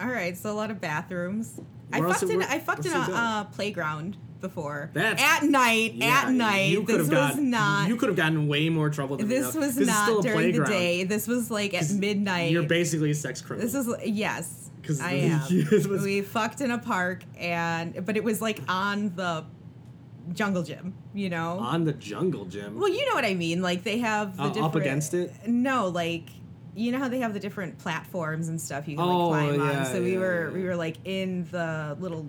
All 0.00 0.06
right, 0.08 0.36
so 0.36 0.50
a 0.52 0.54
lot 0.54 0.70
of 0.70 0.80
bathrooms. 0.80 1.60
I 1.92 2.00
Where 2.00 2.10
fucked 2.10 2.22
in. 2.30 2.38
where- 2.38 2.48
I 2.48 2.58
fucked 2.58 2.86
in 2.86 2.92
a 2.92 2.98
uh, 2.98 3.44
playground 3.44 4.16
before. 4.40 4.90
That's- 4.92 5.20
at 5.20 5.48
night. 5.48 5.94
Yeah, 5.94 6.24
at 6.26 6.32
night. 6.32 6.70
You 6.70 6.82
could 6.82 7.00
this 7.00 7.08
have 7.08 7.18
was 7.18 7.30
gotten. 7.30 7.50
not. 7.50 7.88
You 7.88 7.96
could 7.96 8.08
have 8.08 8.16
gotten 8.16 8.46
way 8.46 8.68
more 8.68 8.90
trouble 8.90 9.16
than 9.16 9.28
this 9.28 9.46
was 9.46 9.76
was 9.76 9.86
'cause 9.88 10.02
still 10.04 10.14
not 10.16 10.22
during 10.22 10.52
the 10.56 10.64
day. 10.64 11.04
This 11.04 11.26
was 11.26 11.50
like 11.50 11.74
at 11.74 11.90
midnight. 11.90 12.52
You're 12.52 12.62
basically 12.62 13.10
a 13.10 13.14
sex 13.14 13.40
criminal. 13.40 13.66
This 13.70 13.74
is 13.74 13.92
yes. 14.06 14.70
'Cause 14.84 15.00
I 15.00 15.12
am. 15.14 15.42
we 16.02 16.22
fucked 16.22 16.60
in 16.60 16.70
a 16.70 16.78
park, 16.78 17.24
and 17.38 18.04
but 18.06 18.16
it 18.16 18.22
was 18.24 18.40
like 18.40 18.60
on 18.68 19.12
the 19.16 19.44
jungle 20.32 20.62
gym. 20.62 20.94
You 21.14 21.30
know. 21.30 21.58
on 21.58 21.84
the 21.84 21.92
jungle 21.94 22.44
gym. 22.44 22.78
well, 22.78 22.88
you 22.88 23.04
know 23.08 23.14
what 23.14 23.24
I 23.24 23.34
mean. 23.34 23.60
Like 23.60 23.82
they 23.82 23.98
have 23.98 24.36
the 24.36 24.42
Uh, 24.44 24.66
up 24.66 24.76
against 24.76 25.14
it? 25.14 25.32
No, 25.48 25.88
like 25.88 26.28
you 26.78 26.92
know 26.92 26.98
how 26.98 27.08
they 27.08 27.18
have 27.20 27.34
the 27.34 27.40
different 27.40 27.76
platforms 27.78 28.48
and 28.48 28.60
stuff 28.60 28.86
you 28.88 28.96
can 28.96 29.04
Oh, 29.04 29.28
like 29.30 29.48
climb 29.56 29.60
yeah, 29.60 29.78
on. 29.80 29.86
So 29.86 30.02
we 30.02 30.16
were 30.16 30.48
yeah. 30.48 30.54
we 30.54 30.62
were 30.64 30.76
like 30.76 30.96
in 31.04 31.44
the 31.50 31.96
little 32.00 32.26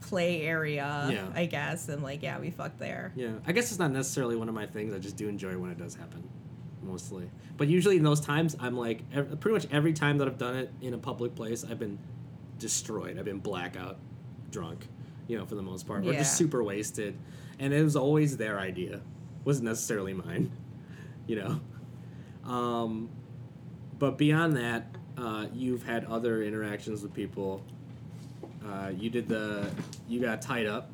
play 0.00 0.42
area, 0.42 1.08
Yeah. 1.10 1.26
I 1.34 1.46
guess, 1.46 1.88
and 1.88 2.02
like 2.02 2.22
yeah, 2.22 2.38
we 2.38 2.50
fucked 2.50 2.78
there. 2.78 3.12
Yeah, 3.16 3.32
I 3.46 3.52
guess 3.52 3.70
it's 3.70 3.78
not 3.78 3.90
necessarily 3.90 4.36
one 4.36 4.48
of 4.48 4.54
my 4.54 4.66
things. 4.66 4.94
I 4.94 4.98
just 4.98 5.16
do 5.16 5.28
enjoy 5.28 5.56
when 5.58 5.70
it 5.70 5.78
does 5.78 5.94
happen, 5.94 6.28
mostly. 6.82 7.30
But 7.56 7.68
usually 7.68 7.96
in 7.96 8.02
those 8.02 8.20
times, 8.20 8.56
I'm 8.58 8.76
like, 8.76 9.08
pretty 9.40 9.52
much 9.52 9.66
every 9.70 9.92
time 9.92 10.18
that 10.18 10.26
I've 10.28 10.38
done 10.38 10.56
it 10.56 10.72
in 10.80 10.94
a 10.94 10.98
public 10.98 11.34
place, 11.34 11.64
I've 11.68 11.78
been 11.78 11.98
destroyed. 12.58 13.18
I've 13.18 13.24
been 13.24 13.38
blackout 13.38 13.98
drunk, 14.50 14.86
you 15.28 15.36
know, 15.38 15.44
for 15.46 15.54
the 15.54 15.62
most 15.62 15.86
part, 15.86 16.04
or 16.06 16.12
Yeah. 16.12 16.18
just 16.20 16.36
super 16.36 16.62
wasted. 16.64 17.16
And 17.58 17.72
it 17.74 17.82
was 17.82 17.96
always 17.96 18.36
their 18.38 18.58
idea, 18.58 19.00
wasn't 19.44 19.66
necessarily 19.66 20.14
mine, 20.14 20.50
you 21.26 21.36
know. 21.36 21.60
Um, 22.44 23.10
but 23.98 24.16
beyond 24.18 24.56
that, 24.56 24.86
uh, 25.16 25.46
you've 25.52 25.82
had 25.82 26.04
other 26.06 26.42
interactions 26.42 27.02
with 27.02 27.12
people. 27.12 27.62
Uh, 28.64 28.90
you 28.96 29.10
did 29.10 29.28
the, 29.28 29.70
you 30.08 30.20
got 30.20 30.40
tied 30.42 30.66
up. 30.66 30.90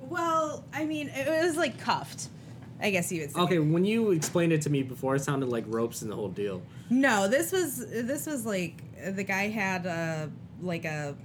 Well, 0.00 0.64
I 0.72 0.84
mean, 0.84 1.08
it 1.08 1.44
was 1.44 1.56
like 1.56 1.78
cuffed. 1.78 2.28
I 2.80 2.90
guess 2.90 3.10
you 3.10 3.22
would 3.22 3.32
say. 3.32 3.40
Okay, 3.40 3.58
when 3.58 3.84
you 3.84 4.12
explained 4.12 4.52
it 4.52 4.62
to 4.62 4.70
me 4.70 4.82
before, 4.82 5.16
it 5.16 5.20
sounded 5.22 5.48
like 5.48 5.64
ropes 5.66 6.02
and 6.02 6.10
the 6.10 6.14
whole 6.14 6.28
deal. 6.28 6.62
No, 6.90 7.26
this 7.28 7.50
was 7.50 7.78
this 7.78 8.26
was 8.26 8.46
like 8.46 8.82
the 9.14 9.24
guy 9.24 9.48
had 9.48 9.86
uh 9.86 10.28
like 10.60 10.84
a 10.84 11.16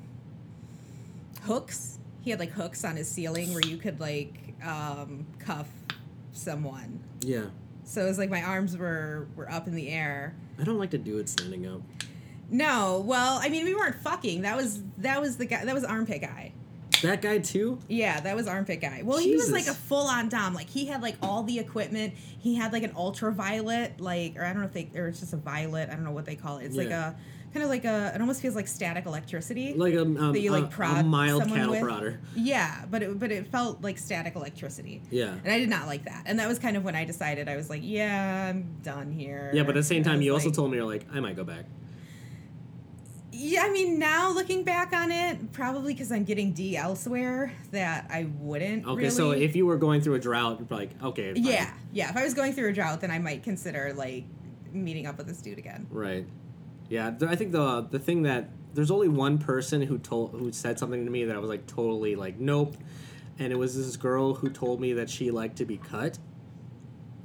hooks. 1.44 2.00
He 2.22 2.32
had 2.32 2.40
like 2.40 2.52
hooks 2.52 2.84
on 2.84 2.96
his 2.96 3.08
ceiling 3.08 3.54
where 3.54 3.64
you 3.66 3.78
could 3.78 4.00
like 4.00 4.56
um 4.66 5.28
cuff 5.40 5.68
someone. 6.32 7.04
Yeah. 7.22 7.46
So 7.86 8.04
it 8.04 8.08
was 8.08 8.18
like 8.18 8.30
my 8.30 8.42
arms 8.42 8.78
were 8.78 9.28
were 9.36 9.50
up 9.52 9.68
in 9.68 9.76
the 9.76 9.90
air. 9.90 10.36
I 10.60 10.64
don't 10.64 10.78
like 10.78 10.92
to 10.92 10.98
do 10.98 11.18
it 11.18 11.30
standing 11.30 11.68
up. 11.68 11.82
No, 12.50 13.04
well, 13.06 13.40
I 13.42 13.50
mean 13.50 13.66
we 13.66 13.76
weren't 13.76 13.96
fucking. 13.96 14.42
That 14.42 14.56
was 14.56 14.82
that 15.00 15.22
was 15.22 15.38
the 15.38 15.46
guy 15.46 15.66
that 15.66 15.74
was 15.74 15.84
armpit 15.84 16.22
guy. 16.22 16.54
That 17.02 17.22
guy 17.22 17.40
too? 17.40 17.80
Yeah, 17.90 18.22
that 18.22 18.34
was 18.34 18.48
armpit 18.48 18.80
guy. 18.80 19.02
Well, 19.04 19.18
he 19.18 19.36
was 19.36 19.52
like 19.52 19.68
a 19.68 19.74
full 19.74 20.08
on 20.08 20.30
dom. 20.30 20.54
Like 20.54 20.70
he 20.70 20.86
had 20.86 21.02
like 21.02 21.18
all 21.22 21.44
the 21.44 21.60
equipment. 21.60 22.14
He 22.16 22.56
had 22.56 22.72
like 22.72 22.84
an 22.84 22.94
ultraviolet, 22.96 24.00
like 24.00 24.38
or 24.38 24.46
I 24.46 24.54
don't 24.54 24.62
know 24.62 24.68
if 24.68 24.74
they 24.74 24.90
or 24.98 25.08
it's 25.08 25.20
just 25.20 25.34
a 25.34 25.38
violet. 25.38 25.90
I 25.90 25.96
don't 25.96 26.06
know 26.06 26.12
what 26.12 26.26
they 26.26 26.36
call 26.36 26.60
it. 26.60 26.66
It's 26.66 26.78
like 26.78 26.92
a 26.92 27.16
kind 27.54 27.64
of 27.64 27.70
like 27.70 27.86
a. 27.86 28.12
It 28.16 28.22
almost 28.22 28.42
feels 28.42 28.56
like 28.56 28.68
static 28.68 29.06
electricity. 29.06 29.74
Like 29.74 29.94
a, 29.94 30.02
um, 30.02 30.34
that 30.34 30.40
you 30.40 30.52
like 30.52 30.66
a- 30.66 30.68
prod 30.68 31.06
a 31.06 31.08
mild 31.08 31.48
cattle 31.48 31.72
with. 31.72 31.82
prodder. 31.82 32.18
Yeah, 32.36 32.86
but 32.90 33.04
it 33.04 33.20
but 33.20 33.32
it 33.32 33.48
felt 33.48 33.82
like 33.82 33.98
static 33.98 34.36
electricity. 34.36 35.02
Yeah. 35.10 35.36
And 35.44 35.52
I 35.52 35.60
did 35.60 35.70
not 35.70 35.88
like 35.88 36.06
that. 36.06 36.24
And 36.26 36.40
that 36.40 36.48
was 36.48 36.60
kind 36.60 36.76
of 36.76 36.84
when 36.84 36.96
I 36.96 37.06
decided 37.06 37.48
I 37.48 37.56
was 37.56 37.70
like, 37.70 37.82
yeah, 37.84 38.50
I'm 38.50 38.78
done 38.82 39.12
here. 39.12 39.52
Yeah, 39.54 39.64
but 39.64 39.70
at 39.70 39.80
the 39.80 39.84
same 39.84 40.04
time, 40.04 40.22
you 40.22 40.34
also 40.34 40.50
told 40.50 40.72
me 40.72 40.78
you're 40.78 40.86
like, 40.86 41.06
I 41.14 41.20
might 41.20 41.36
go 41.36 41.44
back. 41.44 41.66
Yeah, 43.36 43.64
I 43.64 43.72
mean, 43.72 43.98
now 43.98 44.32
looking 44.32 44.64
back 44.64 44.94
on 44.94 45.12
it, 45.12 45.52
probably 45.54 45.94
because 45.94 46.12
I'm 46.12 46.24
getting 46.24 46.54
D 46.54 46.78
elsewhere, 46.78 47.52
that 47.72 48.06
I 48.12 48.28
wouldn't. 48.38 48.86
Okay, 48.86 48.96
really. 48.96 49.10
so 49.10 49.32
if 49.32 49.56
you 49.56 49.66
were 49.66 49.78
going 49.78 50.02
through 50.02 50.14
a 50.16 50.20
drought, 50.20 50.60
you're 50.60 50.78
like, 50.78 50.92
okay, 51.04 51.34
fine. 51.34 51.44
Yeah, 51.44 51.74
yeah. 51.92 52.10
If 52.12 52.16
I 52.16 52.24
was 52.24 52.36
going 52.36 52.54
through 52.54 52.70
a 52.70 52.74
drought, 52.74 53.02
then 53.02 53.10
I 53.10 53.18
might 53.18 53.42
consider 53.42 53.92
like 53.94 54.26
meeting 54.72 55.08
up 55.08 55.18
with 55.18 55.28
this 55.28 55.42
dude 55.42 55.58
again. 55.58 55.88
Right. 55.90 56.28
Yeah, 56.94 57.10
th- 57.10 57.32
I 57.32 57.36
think 57.36 57.54
the 57.54 57.82
the 57.90 57.98
thing 57.98 58.22
that 58.24 58.50
there's 58.76 58.92
only 58.92 59.08
one 59.08 59.40
person 59.40 59.82
who 59.82 59.98
told 59.98 60.30
who 60.34 60.52
said 60.52 60.78
something 60.78 61.06
to 61.06 61.10
me 61.10 61.26
that 61.26 61.36
I 61.36 61.40
was 61.40 61.50
like 61.50 61.66
totally 61.66 62.16
like 62.16 62.40
nope, 62.40 62.78
and 63.40 63.52
it 63.52 63.56
was 63.56 63.76
this 63.76 63.98
girl 63.98 64.36
who 64.36 64.48
told 64.52 64.80
me 64.80 64.94
that 64.94 65.10
she 65.10 65.32
liked 65.32 65.56
to 65.56 65.66
be 65.66 65.78
cut, 65.78 66.20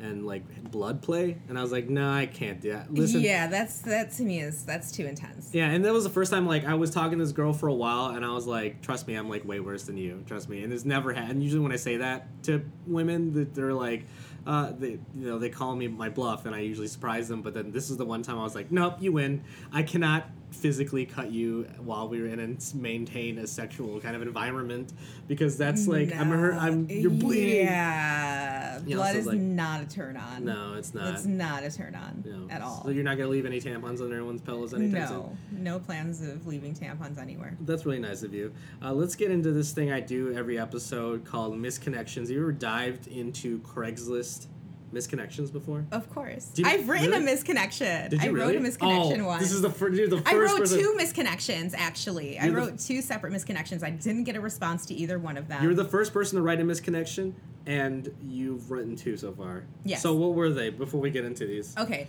and 0.00 0.26
like 0.26 0.70
blood 0.70 1.02
play, 1.02 1.36
and 1.50 1.58
I 1.58 1.60
was 1.60 1.70
like, 1.70 1.86
no, 1.90 2.10
I 2.10 2.24
can't 2.24 2.62
do 2.62 2.72
that. 2.72 2.94
Listen, 2.94 3.20
yeah, 3.20 3.46
that's 3.46 3.82
that 3.82 4.10
to 4.12 4.22
me 4.22 4.40
is 4.40 4.64
that's 4.64 4.90
too 4.90 5.04
intense. 5.04 5.50
Yeah, 5.52 5.68
and 5.68 5.84
that 5.84 5.92
was 5.92 6.04
the 6.04 6.10
first 6.10 6.32
time 6.32 6.46
like 6.46 6.64
I 6.64 6.72
was 6.72 6.90
talking 6.90 7.18
to 7.18 7.24
this 7.26 7.32
girl 7.32 7.52
for 7.52 7.68
a 7.68 7.74
while, 7.74 8.06
and 8.16 8.24
I 8.24 8.32
was 8.32 8.46
like, 8.46 8.80
"Trust 8.80 9.06
me, 9.06 9.16
I'm 9.16 9.28
like 9.28 9.46
way 9.46 9.60
worse 9.60 9.82
than 9.82 9.98
you. 9.98 10.24
Trust 10.26 10.48
me." 10.48 10.64
And 10.64 10.72
it's 10.72 10.86
never 10.86 11.12
had. 11.12 11.28
And 11.28 11.42
usually 11.42 11.60
when 11.60 11.72
I 11.72 11.76
say 11.76 11.98
that 11.98 12.42
to 12.44 12.64
women, 12.86 13.34
that 13.34 13.54
they're 13.54 13.74
like, 13.74 14.06
uh, 14.48 14.72
they 14.76 14.92
you 14.92 15.00
know 15.14 15.38
they 15.38 15.50
call 15.50 15.76
me 15.76 15.86
my 15.88 16.08
bluff, 16.08 16.46
and 16.46 16.54
I 16.54 16.60
usually 16.60 16.88
surprise 16.88 17.28
them. 17.28 17.42
But 17.42 17.52
then 17.52 17.70
this 17.70 17.90
is 17.90 17.98
the 17.98 18.06
one 18.06 18.22
time 18.22 18.38
I 18.38 18.42
was 18.42 18.54
like, 18.54 18.72
"Nope, 18.72 18.96
you 18.98 19.12
win. 19.12 19.44
I 19.70 19.82
cannot 19.82 20.24
physically 20.50 21.04
cut 21.06 21.30
you 21.30 21.64
while 21.78 22.08
we 22.08 22.20
were 22.20 22.26
in 22.26 22.40
and 22.40 22.62
maintain 22.74 23.38
a 23.38 23.46
sexual 23.46 24.00
kind 24.00 24.16
of 24.16 24.22
environment 24.22 24.92
because 25.28 25.56
that's 25.56 25.86
like 25.86 26.14
I'm 26.14 26.28
hurt. 26.30 26.54
I'm 26.54 26.88
you're 26.88 27.10
bleeding. 27.10 27.66
Yeah, 27.66 28.80
You 28.84 28.90
know, 28.94 28.96
blood 29.02 29.12
so 29.12 29.18
is 29.18 29.26
like- 29.26 29.38
not 29.38 29.82
a 29.82 29.86
turn 29.86 30.16
on. 30.16 30.44
No, 30.44 30.74
it's 30.74 30.94
not. 30.94 31.14
it's 31.14 31.24
not 31.26 31.62
a 31.64 31.70
turn 31.70 31.94
on 31.94 32.24
know, 32.26 32.46
at 32.50 32.62
all. 32.62 32.82
So 32.84 32.90
you're 32.90 33.04
not 33.04 33.16
gonna 33.16 33.28
leave 33.28 33.46
any 33.46 33.60
tampons 33.60 34.00
on 34.00 34.12
anyone's 34.12 34.40
pillows 34.40 34.74
anytime 34.74 35.06
soon. 35.08 35.16
no, 35.18 35.36
no 35.72 35.78
plans 35.78 36.22
of 36.26 36.46
leaving 36.46 36.74
tampons 36.74 37.18
anywhere. 37.18 37.56
That's 37.60 37.84
really 37.86 37.98
nice 38.00 38.22
of 38.22 38.32
you. 38.34 38.52
Uh, 38.82 38.92
let's 38.92 39.14
get 39.14 39.30
into 39.30 39.52
this 39.52 39.72
thing 39.72 39.92
I 39.92 40.00
do 40.00 40.32
every 40.34 40.58
episode 40.58 41.24
called 41.24 41.54
Misconnections. 41.54 42.22
Have 42.22 42.30
you 42.30 42.40
ever 42.40 42.52
dived 42.52 43.06
into 43.06 43.58
Craigslist 43.60 44.46
misconnections 44.92 45.52
before? 45.52 45.84
Of 45.92 46.08
course, 46.10 46.46
Did- 46.46 46.66
I've 46.66 46.88
written 46.88 47.10
really? 47.10 47.30
a 47.30 47.36
misconnection. 47.36 48.10
Did 48.10 48.22
you 48.22 48.28
I 48.28 48.32
really? 48.32 48.56
wrote 48.56 48.64
a 48.64 48.68
misconnection 48.68 49.20
oh, 49.20 49.26
once. 49.26 49.42
This 49.42 49.52
is 49.52 49.62
the, 49.62 49.70
fir- 49.70 49.90
the 49.90 50.08
first 50.08 50.26
I 50.26 50.36
wrote 50.36 50.58
person. 50.58 50.78
two 50.78 50.96
misconnections 50.98 51.74
actually. 51.74 52.38
I 52.38 52.46
You're 52.46 52.54
the- 52.54 52.60
wrote 52.60 52.78
two 52.78 53.02
separate 53.02 53.32
misconnections. 53.32 53.82
I 53.82 53.90
didn't 53.90 54.24
get 54.24 54.36
a 54.36 54.40
response 54.40 54.86
to 54.86 54.94
either 54.94 55.18
one 55.18 55.36
of 55.36 55.48
them. 55.48 55.62
You're 55.62 55.74
the 55.74 55.84
first 55.84 56.12
person 56.12 56.36
to 56.36 56.42
write 56.42 56.60
a 56.60 56.64
misconnection, 56.64 57.32
and 57.66 58.08
you've 58.22 58.70
written 58.70 58.96
two 58.96 59.16
so 59.16 59.32
far. 59.32 59.64
Yes. 59.84 60.02
So 60.02 60.14
what 60.14 60.34
were 60.34 60.50
they 60.50 60.70
before 60.70 61.00
we 61.00 61.10
get 61.10 61.24
into 61.24 61.46
these? 61.46 61.74
Okay. 61.76 62.08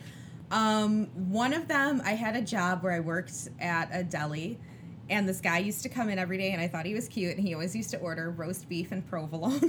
Um, 0.51 1.05
one 1.32 1.53
of 1.53 1.67
them, 1.67 2.01
I 2.03 2.11
had 2.11 2.36
a 2.36 2.41
job 2.41 2.82
where 2.82 2.93
I 2.93 2.99
worked 3.01 3.49
at 3.59 3.89
a 3.91 4.03
deli, 4.03 4.57
and 5.10 5.28
this 5.28 5.41
guy 5.41 5.57
used 5.60 5.84
to 5.84 5.89
come 5.89 6.10
in 6.10 6.20
every 6.20 6.38
day, 6.38 6.51
and 6.51 6.62
I 6.62 6.68
thought 6.68 6.86
he 6.86 6.93
was 6.93 7.07
cute, 7.07 7.36
and 7.38 7.45
he 7.45 7.53
always 7.53 7.76
used 7.76 7.89
to 7.91 7.97
order 7.99 8.30
roast 8.32 8.68
beef 8.70 8.91
and 8.91 9.07
provolone. 9.07 9.60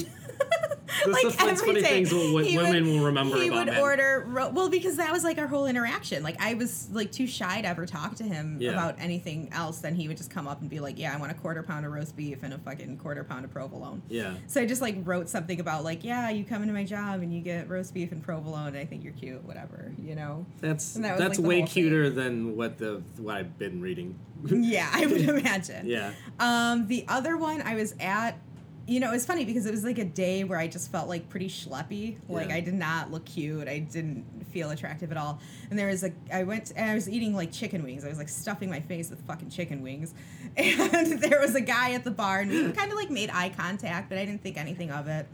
That's 1.07 1.23
the 1.23 1.31
fun- 1.31 1.57
funny 1.57 1.83
things 1.83 2.13
what- 2.13 2.33
what 2.33 2.45
He 2.47 2.59
will 2.59 3.05
remember 3.05 3.37
He 3.41 3.49
would 3.49 3.67
men. 3.69 3.79
order 3.79 4.25
ro- 4.29 4.51
well 4.51 4.69
because 4.69 4.97
that 4.97 5.11
was 5.13 5.25
like 5.25 5.39
our 5.39 5.47
whole 5.47 5.67
interaction. 5.67 6.23
Like 6.23 6.37
I 6.41 6.55
was 6.55 6.89
like 6.93 7.11
too 7.11 7.27
shy 7.27 7.63
to 7.63 7.69
ever 7.69 7.87
talk 7.87 8.17
to 8.17 8.25
him 8.25 8.59
Yeah. 8.61 8.73
about 8.73 8.97
anything 8.99 9.49
else. 9.53 9.79
Then 9.79 9.95
he 9.95 10.09
would 10.09 10.17
just 10.19 10.31
come 10.31 10.47
up 10.49 10.61
and 10.61 10.69
be 10.69 10.79
like, 10.81 10.99
"Yeah, 10.99 11.15
I 11.15 11.17
want 11.19 11.31
a 11.33 11.37
quarter 11.37 11.63
pound 11.63 11.87
of 11.87 11.93
roast 11.93 12.17
beef 12.17 12.43
and 12.43 12.53
a 12.53 12.59
fucking 12.59 12.99
quarter 12.99 13.25
pound 13.25 13.45
of 13.47 13.51
provolone." 13.53 14.03
Yeah. 14.11 14.35
So 14.47 14.61
I 14.61 14.67
just 14.67 14.83
like 14.83 14.97
wrote 15.05 15.31
something 15.31 15.59
about 15.61 15.85
like, 15.85 16.05
yeah, 16.05 16.29
you 16.29 16.45
come 16.45 16.61
into 16.61 16.75
my 16.75 16.85
job 16.85 17.23
and 17.23 17.33
you 17.33 17.41
get 17.41 17.69
roast 17.71 17.95
beef 17.95 18.13
and 18.13 18.23
provolone. 18.23 18.69
And 18.69 18.77
I 18.79 18.85
think 18.85 19.03
you're 19.05 19.15
cute, 19.15 19.43
whatever, 19.45 19.93
you 20.05 20.17
know. 20.17 20.45
That's 20.61 20.95
that 20.95 21.13
was, 21.13 21.21
that's 21.21 21.39
like, 21.39 21.49
way 21.49 21.59
whole 21.61 21.67
thing. 21.67 21.73
cuter 21.73 22.11
than 22.11 22.57
what 22.57 22.77
the 22.79 23.01
what 23.17 23.37
I've 23.39 23.59
been 23.59 23.81
reading. 23.81 24.19
yeah, 24.45 24.91
I 24.93 25.07
would 25.07 25.21
imagine. 25.39 25.87
Yeah. 25.87 26.13
Um, 26.39 26.87
the 26.87 27.05
other 27.09 27.37
one 27.37 27.63
I 27.63 27.75
was 27.75 27.95
at, 28.01 28.39
you 28.87 28.99
know, 29.01 29.11
it 29.11 29.13
was 29.13 29.27
funny 29.27 29.45
because 29.45 29.67
it 29.67 29.71
was 29.71 29.85
like 29.85 29.99
a 29.99 30.05
day 30.05 30.45
where 30.45 30.59
I 30.59 30.67
just 30.67 30.91
felt 30.91 31.09
like 31.09 31.29
pretty 31.29 31.49
schleppy. 31.49 32.17
Like 32.29 32.49
Yeah. 32.49 32.57
I 32.57 32.61
did 32.61 32.75
not 32.75 33.11
look 33.11 33.25
cute. 33.25 33.69
I 33.69 33.79
didn't 33.79 34.25
feel 34.53 34.71
attractive 34.71 35.13
at 35.13 35.17
all. 35.17 35.39
And 35.71 35.79
there 35.79 35.87
was 35.87 36.03
a, 36.03 36.13
I 36.33 36.43
went, 36.43 36.73
and 36.75 36.91
I 36.91 36.95
was 36.95 37.09
eating 37.09 37.35
like 37.35 37.53
chicken 37.53 37.85
wings. 37.85 38.05
I 38.05 38.09
was 38.09 38.19
like 38.19 38.29
stuffing 38.29 38.69
my 38.69 38.81
face 38.81 39.11
with 39.11 39.21
fucking 39.27 39.51
chicken 39.51 39.83
wings. 39.83 40.15
And 40.57 41.21
there 41.23 41.41
was 41.41 41.55
a 41.55 41.61
guy 41.61 41.93
at 41.93 42.03
the 42.03 42.11
bar, 42.11 42.41
and 42.41 42.51
we 42.51 42.73
kind 42.73 42.91
of 42.91 42.99
like 42.99 43.11
made 43.11 43.31
eye 43.31 43.51
contact, 43.57 44.09
but 44.09 44.19
I 44.19 44.25
didn't 44.25 44.43
think 44.43 44.57
anything 44.57 44.91
of 44.91 45.07
it. 45.07 45.29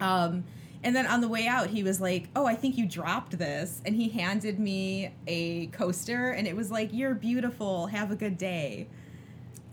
Um, 0.00 0.44
and 0.82 0.94
then 0.96 1.06
on 1.06 1.20
the 1.20 1.28
way 1.28 1.46
out, 1.46 1.68
he 1.68 1.82
was 1.82 2.00
like, 2.00 2.28
"Oh, 2.34 2.46
I 2.46 2.54
think 2.54 2.78
you 2.78 2.86
dropped 2.86 3.36
this," 3.36 3.82
and 3.84 3.94
he 3.94 4.08
handed 4.08 4.58
me 4.58 5.12
a 5.26 5.66
coaster, 5.68 6.30
and 6.30 6.46
it 6.46 6.56
was 6.56 6.70
like, 6.70 6.90
"You're 6.92 7.14
beautiful. 7.14 7.88
Have 7.88 8.10
a 8.10 8.16
good 8.16 8.38
day." 8.38 8.88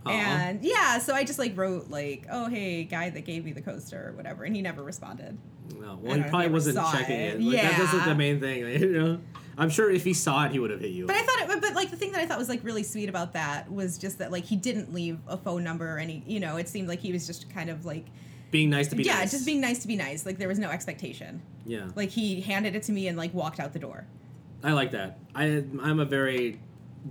And 0.10 0.64
yeah, 0.64 1.00
so 1.00 1.14
I 1.14 1.24
just 1.24 1.40
like 1.40 1.56
wrote 1.58 1.90
like, 1.90 2.26
"Oh, 2.32 2.48
hey, 2.48 2.84
guy 2.84 3.10
that 3.10 3.26
gave 3.26 3.46
me 3.46 3.52
the 3.54 3.62
coaster 3.62 4.10
or 4.10 4.12
whatever," 4.14 4.44
and 4.44 4.56
he 4.56 4.62
never 4.62 4.84
responded. 4.84 5.38
No, 5.80 6.00
well, 6.02 6.16
he 6.16 6.24
probably 6.24 6.50
wasn't 6.50 6.78
checking 6.92 7.16
it. 7.20 7.36
it. 7.36 7.42
Like, 7.42 7.62
That, 7.62 7.78
that's 7.78 7.94
like 7.94 8.02
Yeah. 8.04 8.10
the 8.10 8.16
main 8.16 8.40
thing. 8.40 8.66
You 8.82 9.00
know, 9.02 9.20
I'm 9.58 9.70
sure 9.70 9.90
if 9.92 10.04
he 10.04 10.14
saw 10.14 10.46
it, 10.46 10.52
he 10.52 10.60
would 10.60 10.70
have 10.72 10.80
hit 10.80 10.92
you. 10.92 11.08
But 11.08 11.16
I 11.16 11.24
thought 11.24 11.50
it, 11.56 11.62
but 11.62 11.74
like 11.74 11.90
the 11.90 11.98
thing 11.98 12.12
that 12.14 12.22
I 12.22 12.26
thought 12.26 12.38
was 12.38 12.48
like 12.50 12.64
really 12.64 12.84
sweet 12.84 13.10
about 13.10 13.34
that 13.34 13.72
was 13.72 13.98
just 13.98 14.20
that 14.20 14.32
like 14.32 14.46
he 14.46 14.56
didn't 14.56 14.94
leave 14.94 15.18
a 15.28 15.36
phone 15.36 15.64
number 15.64 15.96
or 15.96 15.98
any, 15.98 16.24
you 16.28 16.40
know, 16.40 16.58
it 16.58 16.70
seemed 16.70 16.88
like 16.88 17.00
he 17.00 17.12
was 17.12 17.26
just 17.28 17.50
kind 17.50 17.70
of 17.70 17.84
like 17.86 18.06
being 18.52 18.70
nice 18.70 18.88
to 18.90 18.96
be 18.96 19.04
yeah, 19.04 19.16
nice. 19.20 19.32
just 19.32 19.46
being 19.46 19.60
nice 19.60 19.80
to 19.80 19.88
be 19.88 19.96
nice. 19.96 20.26
Like 20.26 20.38
there 20.38 20.48
was 20.48 20.60
no 20.60 20.70
expectation. 20.70 21.42
Yeah, 21.66 21.88
Like 21.96 22.10
he 22.12 22.40
handed 22.40 22.76
it 22.76 22.84
to 22.84 22.92
me 22.94 23.08
and 23.10 23.18
like 23.18 23.34
walked 23.34 23.60
out 23.60 23.74
the 23.74 23.80
door. 23.80 24.06
I 24.64 24.72
like 24.74 24.92
that. 24.92 25.20
I 25.36 25.64
I'm 25.82 26.00
a 26.00 26.06
very 26.06 26.60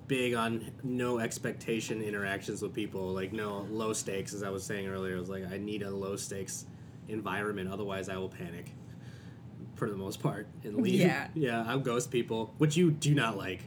big 0.09 0.35
on 0.35 0.71
no 0.83 1.19
expectation 1.19 2.03
interactions 2.03 2.63
with 2.63 2.75
people. 2.75 3.09
Like 3.13 3.33
no 3.33 3.67
low 3.71 3.93
stakes, 3.93 4.35
as 4.35 4.43
I 4.43 4.51
was 4.51 4.65
saying 4.65 4.87
earlier. 4.89 5.17
I 5.17 5.21
was 5.21 5.29
like, 5.31 5.51
I 5.51 5.59
need 5.59 5.83
a 5.83 5.91
low 5.91 6.17
stakes 6.17 6.67
environment, 7.09 7.71
otherwise 7.71 8.09
I 8.09 8.17
will 8.17 8.29
panic. 8.29 8.73
For 9.75 9.91
the 9.91 9.97
most 9.97 10.23
part, 10.23 10.49
and 10.65 10.77
leave. 10.83 11.01
Yeah. 11.01 11.29
yeah. 11.35 11.65
I'll 11.67 11.79
ghost 11.81 12.11
people, 12.11 12.55
which 12.59 12.77
you 12.79 12.91
do 12.91 13.15
not 13.15 13.37
like. 13.37 13.61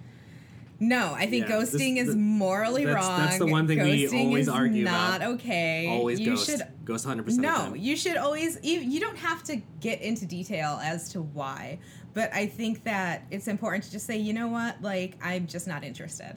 No, 0.82 1.13
I 1.13 1.28
think 1.28 1.47
Yeah, 1.49 1.59
this- 1.59 1.76
ghosting 1.76 1.97
is 1.97 2.07
the- 2.07 2.15
morally 2.15 2.86
that's- 2.86 3.05
wrong. 3.05 3.20
that's 3.20 3.38
the 3.38 3.45
one 3.45 3.67
thing 3.67 3.80
we 3.84 4.05
ghosting 4.05 4.26
always 4.28 4.47
is 4.47 4.49
argue 4.53 4.86
not 4.86 5.17
about. 5.17 5.32
okay. 5.34 5.88
Always 5.89 6.20
you 6.22 6.32
ghost. 6.32 6.45
should 6.49 6.61
ghost 6.86 7.05
100 7.05 7.24
percent. 7.26 7.41
No, 7.43 7.74
you 7.76 7.95
should 7.97 8.15
always. 8.17 8.57
You, 8.63 8.80
you 8.80 8.99
don't 9.01 9.17
have 9.17 9.43
to 9.43 9.57
get 9.82 10.01
into 10.01 10.26
detail 10.26 10.80
as 10.82 11.09
to 11.11 11.22
why, 11.22 11.80
but 12.14 12.34
I 12.34 12.47
think 12.47 12.84
that 12.84 13.26
it's 13.32 13.47
important 13.47 13.84
to 13.86 13.91
just 13.91 14.05
say, 14.05 14.18
you 14.18 14.34
know 14.34 14.47
what, 14.47 14.82
like 14.82 15.18
I'm 15.24 15.47
just 15.47 15.68
not 15.68 15.84
interested. 15.84 16.36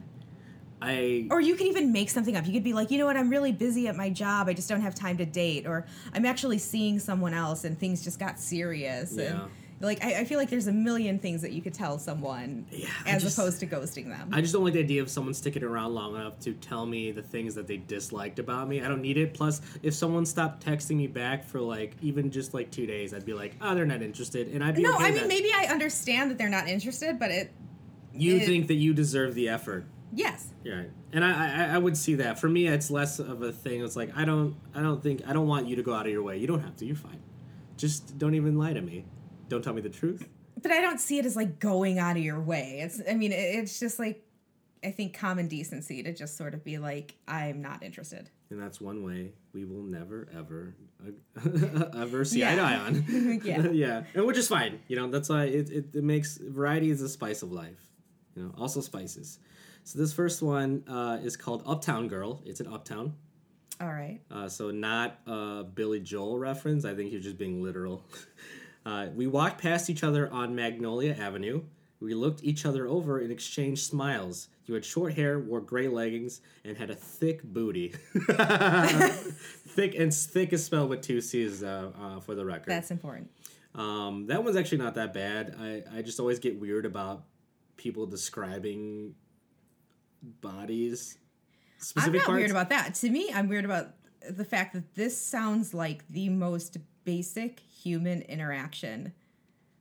I 0.81 1.29
Or 1.31 1.41
you 1.41 1.55
can 1.55 1.69
even 1.69 1.93
make 1.93 2.11
something 2.11 2.37
up. 2.37 2.45
You 2.45 2.53
could 2.53 2.65
be 2.65 2.73
like, 2.73 2.91
you 2.91 2.99
know 2.99 3.07
what, 3.07 3.17
I'm 3.17 3.31
really 3.31 3.53
busy 3.53 3.87
at 3.87 3.97
my 3.97 4.11
job. 4.11 4.49
I 4.49 4.53
just 4.53 4.69
don't 4.69 4.81
have 4.81 4.95
time 4.95 5.17
to 5.19 5.25
date. 5.25 5.67
Or 5.67 5.87
I'm 6.13 6.27
actually 6.27 6.59
seeing 6.59 6.99
someone 6.99 7.35
else 7.35 7.65
and 7.65 7.79
things 7.79 8.03
just 8.03 8.19
got 8.19 8.41
serious. 8.41 9.15
Yeah. 9.17 9.25
And 9.25 9.51
like, 9.83 10.05
I, 10.05 10.21
I 10.21 10.25
feel 10.25 10.39
like 10.39 10.49
there's 10.49 10.69
a 10.69 10.73
million 10.73 11.19
things 11.19 11.43
that 11.43 11.53
you 11.53 11.61
could 11.61 11.75
tell 11.75 11.99
someone 11.99 12.67
Yeah, 12.71 12.89
as 13.07 13.23
just- 13.23 13.37
opposed 13.37 13.61
to 13.61 13.67
ghosting 13.67 14.07
them. 14.09 14.31
I 14.33 14.41
just 14.41 14.53
don't 14.53 14.63
like 14.65 14.75
the 14.75 14.81
idea 14.81 15.03
of 15.03 15.11
someone 15.11 15.35
sticking 15.35 15.63
around 15.65 15.95
long 15.95 16.15
enough 16.15 16.39
to 16.41 16.53
tell 16.55 16.87
me 16.87 17.11
the 17.11 17.23
things 17.23 17.55
that 17.57 17.67
they 17.67 17.77
disliked 17.79 18.39
about 18.39 18.69
me. 18.69 18.81
I 18.81 18.89
don't 18.89 19.03
need 19.03 19.17
it. 19.19 19.35
Plus, 19.35 19.61
if 19.83 19.93
someone 19.95 20.25
stopped 20.25 20.65
texting 20.65 20.97
me 20.97 21.07
back 21.09 21.45
for 21.45 21.61
like 21.61 21.97
even 22.01 22.31
just 22.31 22.55
like 22.55 22.71
two 22.71 22.87
days, 22.87 23.13
I'd 23.13 23.27
be 23.27 23.35
like, 23.35 23.57
oh, 23.61 23.75
they're 23.75 23.85
not 23.87 24.03
interested, 24.03 24.49
and 24.49 24.63
I'd 24.63 24.77
be 24.77 24.83
no, 24.83 24.95
okay 24.95 25.05
I 25.07 25.11
mean, 25.11 25.19
that. 25.23 25.29
maybe 25.29 25.51
I 25.55 25.67
understand 25.67 26.31
that 26.31 26.39
they're 26.39 26.49
not 26.49 26.69
interested, 26.69 27.19
but 27.19 27.31
it, 27.31 27.53
you 28.15 28.37
it- 28.37 28.47
think 28.47 28.69
that 28.69 28.75
you 28.75 28.95
deserve 28.95 29.35
the 29.35 29.49
effort. 29.49 29.85
yes. 30.15 30.49
Yeah, 30.65 30.75
right. 30.75 30.91
and 31.13 31.25
I, 31.25 31.65
I 31.73 31.75
I 31.75 31.79
would 31.79 31.97
see 31.97 32.15
that. 32.17 32.39
For 32.39 32.49
me, 32.49 32.69
it's 32.69 32.89
less 32.89 33.19
of 33.19 33.43
a 33.43 33.51
thing. 33.51 33.83
It's 33.85 33.97
like 33.97 34.17
I 34.17 34.25
don't 34.25 34.55
I 34.77 34.81
don't 34.81 35.03
think 35.03 35.23
I 35.27 35.33
don't 35.33 35.49
want 35.49 35.67
you 35.67 35.75
to 35.75 35.83
go 35.83 35.93
out 35.93 36.07
of 36.07 36.13
your 36.13 36.23
way. 36.23 36.39
You 36.39 36.47
don't 36.47 36.61
have 36.63 36.77
to. 36.77 36.87
You're 36.87 36.95
fine. 36.95 37.19
Just 37.77 38.17
don't 38.17 38.35
even 38.37 38.57
lie 38.57 38.75
to 38.75 38.81
me. 38.81 39.05
Don't 39.53 39.61
tell 39.61 39.75
me 39.75 39.83
the 39.83 39.91
truth. 39.91 40.27
But 40.63 40.73
I 40.73 40.81
don't 40.81 40.99
see 40.99 41.19
it 41.19 41.27
as 41.27 41.37
like 41.37 41.59
going 41.59 41.99
out 41.99 42.17
of 42.17 42.23
your 42.23 42.41
way. 42.41 42.81
It's, 42.83 43.03
I 43.07 43.13
mean, 43.13 43.33
it's 43.33 43.79
just 43.79 43.99
like, 43.99 44.25
I 44.83 44.91
think 44.91 45.13
common 45.13 45.47
decency 45.47 46.03
to 46.03 46.15
just 46.15 46.39
sort 46.39 46.55
of 46.55 46.65
be 46.65 46.79
like, 46.79 47.17
I'm 47.29 47.61
not 47.61 47.83
interested. 47.83 48.31
And 48.49 48.59
that's 48.59 48.81
one 48.81 49.05
way 49.05 49.33
we 49.53 49.67
will 49.67 49.83
never 49.83 50.27
ever 50.35 50.75
uh, 51.07 51.89
ever 52.01 52.25
see 52.25 52.43
eye 52.43 52.55
to 52.55 52.63
eye 52.63 52.77
on. 52.77 53.41
Yeah. 53.45 53.69
yeah, 53.73 54.05
and 54.15 54.25
which 54.25 54.39
is 54.39 54.49
fine. 54.49 54.81
You 54.89 54.97
know, 54.97 55.11
that's 55.11 55.29
why 55.29 55.45
it, 55.45 55.69
it, 55.69 55.95
it 55.95 56.03
makes 56.03 56.39
variety 56.39 56.89
is 56.89 57.01
the 57.01 57.09
spice 57.11 57.43
of 57.43 57.53
life. 57.53 57.91
You 58.35 58.45
know, 58.45 58.55
also 58.57 58.81
spices. 58.81 59.39
So 59.85 59.99
this 59.99 60.15
first 60.15 60.41
one 60.41 60.83
uh, 60.89 61.19
is 61.23 61.37
called 61.37 61.63
Uptown 61.67 62.09
Girl. 62.09 62.41
It's 62.47 62.61
an 62.61 62.69
Uptown. 62.69 63.13
All 63.83 63.89
right. 63.93 64.21
Uh, 64.31 64.49
so 64.49 64.71
not 64.71 65.19
a 65.27 65.65
Billy 65.65 66.01
Joel 66.01 66.39
reference. 66.39 66.87
I 66.87 66.95
think 66.95 67.13
you're 67.13 67.21
just 67.21 67.37
being 67.37 67.63
literal. 67.63 68.07
Uh, 68.85 69.07
we 69.15 69.27
walked 69.27 69.61
past 69.61 69.89
each 69.89 70.03
other 70.03 70.31
on 70.33 70.55
Magnolia 70.55 71.15
Avenue. 71.15 71.63
We 72.01 72.15
looked 72.15 72.43
each 72.43 72.67
other 72.67 72.89
over 72.89 73.21
and 73.21 73.31
exchanged 73.31 73.83
smiles. 73.83 74.49
You 74.67 74.75
had 74.75 74.85
short 74.85 75.15
hair, 75.15 75.39
wore 75.39 75.61
gray 75.61 75.87
leggings, 75.87 76.41
and 76.65 76.77
had 76.77 76.91
a 76.91 76.97
thick 76.97 77.45
booty. 77.45 77.89
thick 78.15 79.95
and 79.95 80.13
thick 80.13 80.53
is 80.53 80.65
spelled 80.65 80.91
with 80.91 81.03
two 81.03 81.21
C's 81.21 81.63
uh, 81.63 81.93
uh, 82.01 82.21
for 82.21 82.35
the 82.35 82.45
record. 82.45 82.67
That's 82.67 82.91
important. 82.91 83.31
Um, 83.75 84.27
that 84.27 84.43
one's 84.43 84.57
actually 84.57 84.79
not 84.79 84.97
that 84.97 85.15
bad. 85.15 85.55
I, 85.61 85.99
I 85.99 86.03
just 86.03 86.19
always 86.19 86.41
get 86.41 86.61
weird 86.61 86.87
about 86.87 87.23
people 87.77 88.07
describing 88.07 89.15
bodies. 90.23 91.19
Specifically, 91.79 92.19
I'm 92.19 92.23
not 92.23 92.27
parts. 92.27 92.39
weird 92.39 92.51
about 92.51 92.69
that. 92.71 92.95
To 92.97 93.11
me, 93.11 93.31
I'm 93.33 93.49
weird 93.49 93.65
about 93.65 93.95
the 94.29 94.45
fact 94.45 94.75
that 94.75 94.95
this 94.95 95.21
sounds 95.21 95.73
like 95.73 96.07
the 96.09 96.29
most 96.29 96.79
basic 97.05 97.63
human 97.83 98.23
interaction. 98.23 99.13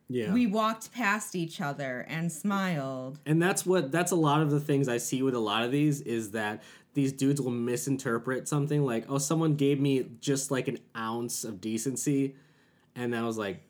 yeah. 0.09 0.33
We 0.33 0.47
walked 0.47 0.91
past 0.91 1.35
each 1.35 1.61
other 1.61 2.05
and 2.09 2.31
smiled. 2.31 3.19
and 3.25 3.41
that's 3.41 3.65
what 3.65 3.91
that's 3.91 4.11
a 4.11 4.15
lot 4.15 4.41
of 4.41 4.51
the 4.51 4.59
things 4.59 4.87
I 4.87 4.97
see 4.97 5.21
with 5.23 5.35
a 5.35 5.39
lot 5.39 5.63
of 5.63 5.71
these 5.71 6.01
is 6.01 6.31
that 6.31 6.63
these 6.93 7.13
dudes 7.13 7.39
will 7.39 7.51
misinterpret 7.51 8.47
something 8.49 8.83
like, 8.85 9.05
oh, 9.07 9.17
someone 9.17 9.55
gave 9.55 9.79
me 9.79 10.05
just 10.19 10.51
like 10.51 10.67
an 10.67 10.77
ounce 10.97 11.45
of 11.45 11.61
decency, 11.61 12.35
and 12.95 13.15
I 13.15 13.23
was 13.23 13.37
like, 13.37 13.61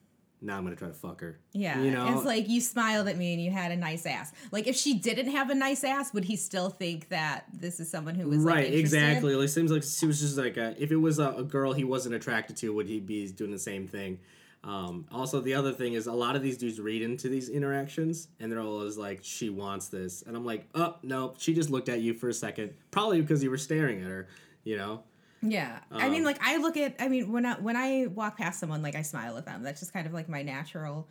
now 0.42 0.58
I'm 0.58 0.64
gonna 0.64 0.76
try 0.76 0.88
to 0.88 0.94
fuck 0.94 1.22
her. 1.22 1.40
Yeah. 1.54 1.82
you 1.82 1.92
know, 1.92 2.16
It's 2.16 2.26
like 2.26 2.50
you 2.50 2.62
smiled 2.62 3.08
at 3.08 3.18
me 3.18 3.34
and 3.34 3.42
you 3.42 3.52
had 3.52 3.72
a 3.72 3.76
nice 3.76 4.06
ass. 4.06 4.32
Like 4.52 4.68
if 4.68 4.76
she 4.76 4.96
didn't 4.96 5.30
have 5.32 5.50
a 5.50 5.56
nice 5.56 5.84
ass, 5.84 6.14
would 6.14 6.26
he 6.26 6.36
still 6.36 6.70
think 6.70 7.10
that 7.10 7.46
this 7.54 7.80
is 7.80 7.90
someone 7.90 8.16
who 8.16 8.28
was 8.28 8.40
right, 8.40 8.66
interested? 8.66 8.80
exactly. 8.80 9.36
Like, 9.36 9.46
it 9.46 9.50
seems 9.50 9.72
like 9.72 9.84
she 9.84 10.08
was 10.08 10.20
just 10.20 10.38
like 10.38 10.58
a, 10.58 10.76
if 10.82 10.92
it 10.92 10.96
was 10.98 11.20
a, 11.20 11.30
a 11.30 11.44
girl 11.44 11.74
he 11.74 11.84
wasn't 11.84 12.16
attracted 12.16 12.58
to, 12.58 12.74
would 12.74 12.88
he 12.88 13.00
be 13.00 13.28
doing 13.28 13.52
the 13.52 13.60
same 13.60 13.88
thing? 13.88 14.20
Um, 14.64 15.06
also, 15.12 15.42
the 15.42 15.56
other 15.56 15.74
thing 15.74 15.94
is 15.94 16.06
a 16.06 16.14
lot 16.14 16.36
of 16.36 16.44
these 16.44 16.58
dudes 16.58 16.80
read 16.80 17.02
into 17.02 17.30
these 17.30 17.50
interactions, 17.50 18.28
and 18.40 18.52
they're 18.52 18.60
always 18.60 18.96
like, 18.96 19.22
"She 19.24 19.50
wants 19.50 19.88
this," 19.88 20.22
and 20.22 20.36
I'm 20.38 20.46
like, 20.46 20.68
"Oh 20.76 20.98
no, 21.02 21.34
she 21.40 21.56
just 21.56 21.72
looked 21.72 21.90
at 21.90 22.02
you 22.02 22.14
for 22.14 22.30
a 22.30 22.34
second, 22.34 22.74
probably 22.92 23.22
because 23.22 23.44
you 23.44 23.50
were 23.50 23.58
staring 23.58 24.02
at 24.02 24.08
her." 24.08 24.28
You 24.64 24.78
know, 24.78 25.02
Yeah. 25.42 25.80
I 25.92 26.06
Um, 26.06 26.12
mean, 26.12 26.24
like 26.24 26.38
I 26.42 26.58
look 26.58 26.78
at. 26.78 26.96
I 27.00 27.08
mean, 27.08 27.32
when 27.32 27.46
I 27.46 27.54
when 27.60 27.76
I 27.76 28.08
walk 28.08 28.38
past 28.38 28.60
someone, 28.60 28.82
like 28.82 28.96
I 28.96 29.02
smile 29.02 29.38
at 29.38 29.46
them. 29.46 29.64
That's 29.64 29.80
just 29.80 29.94
kind 29.94 30.06
of 30.08 30.14
like 30.14 30.30
my 30.30 30.42
natural 30.44 31.08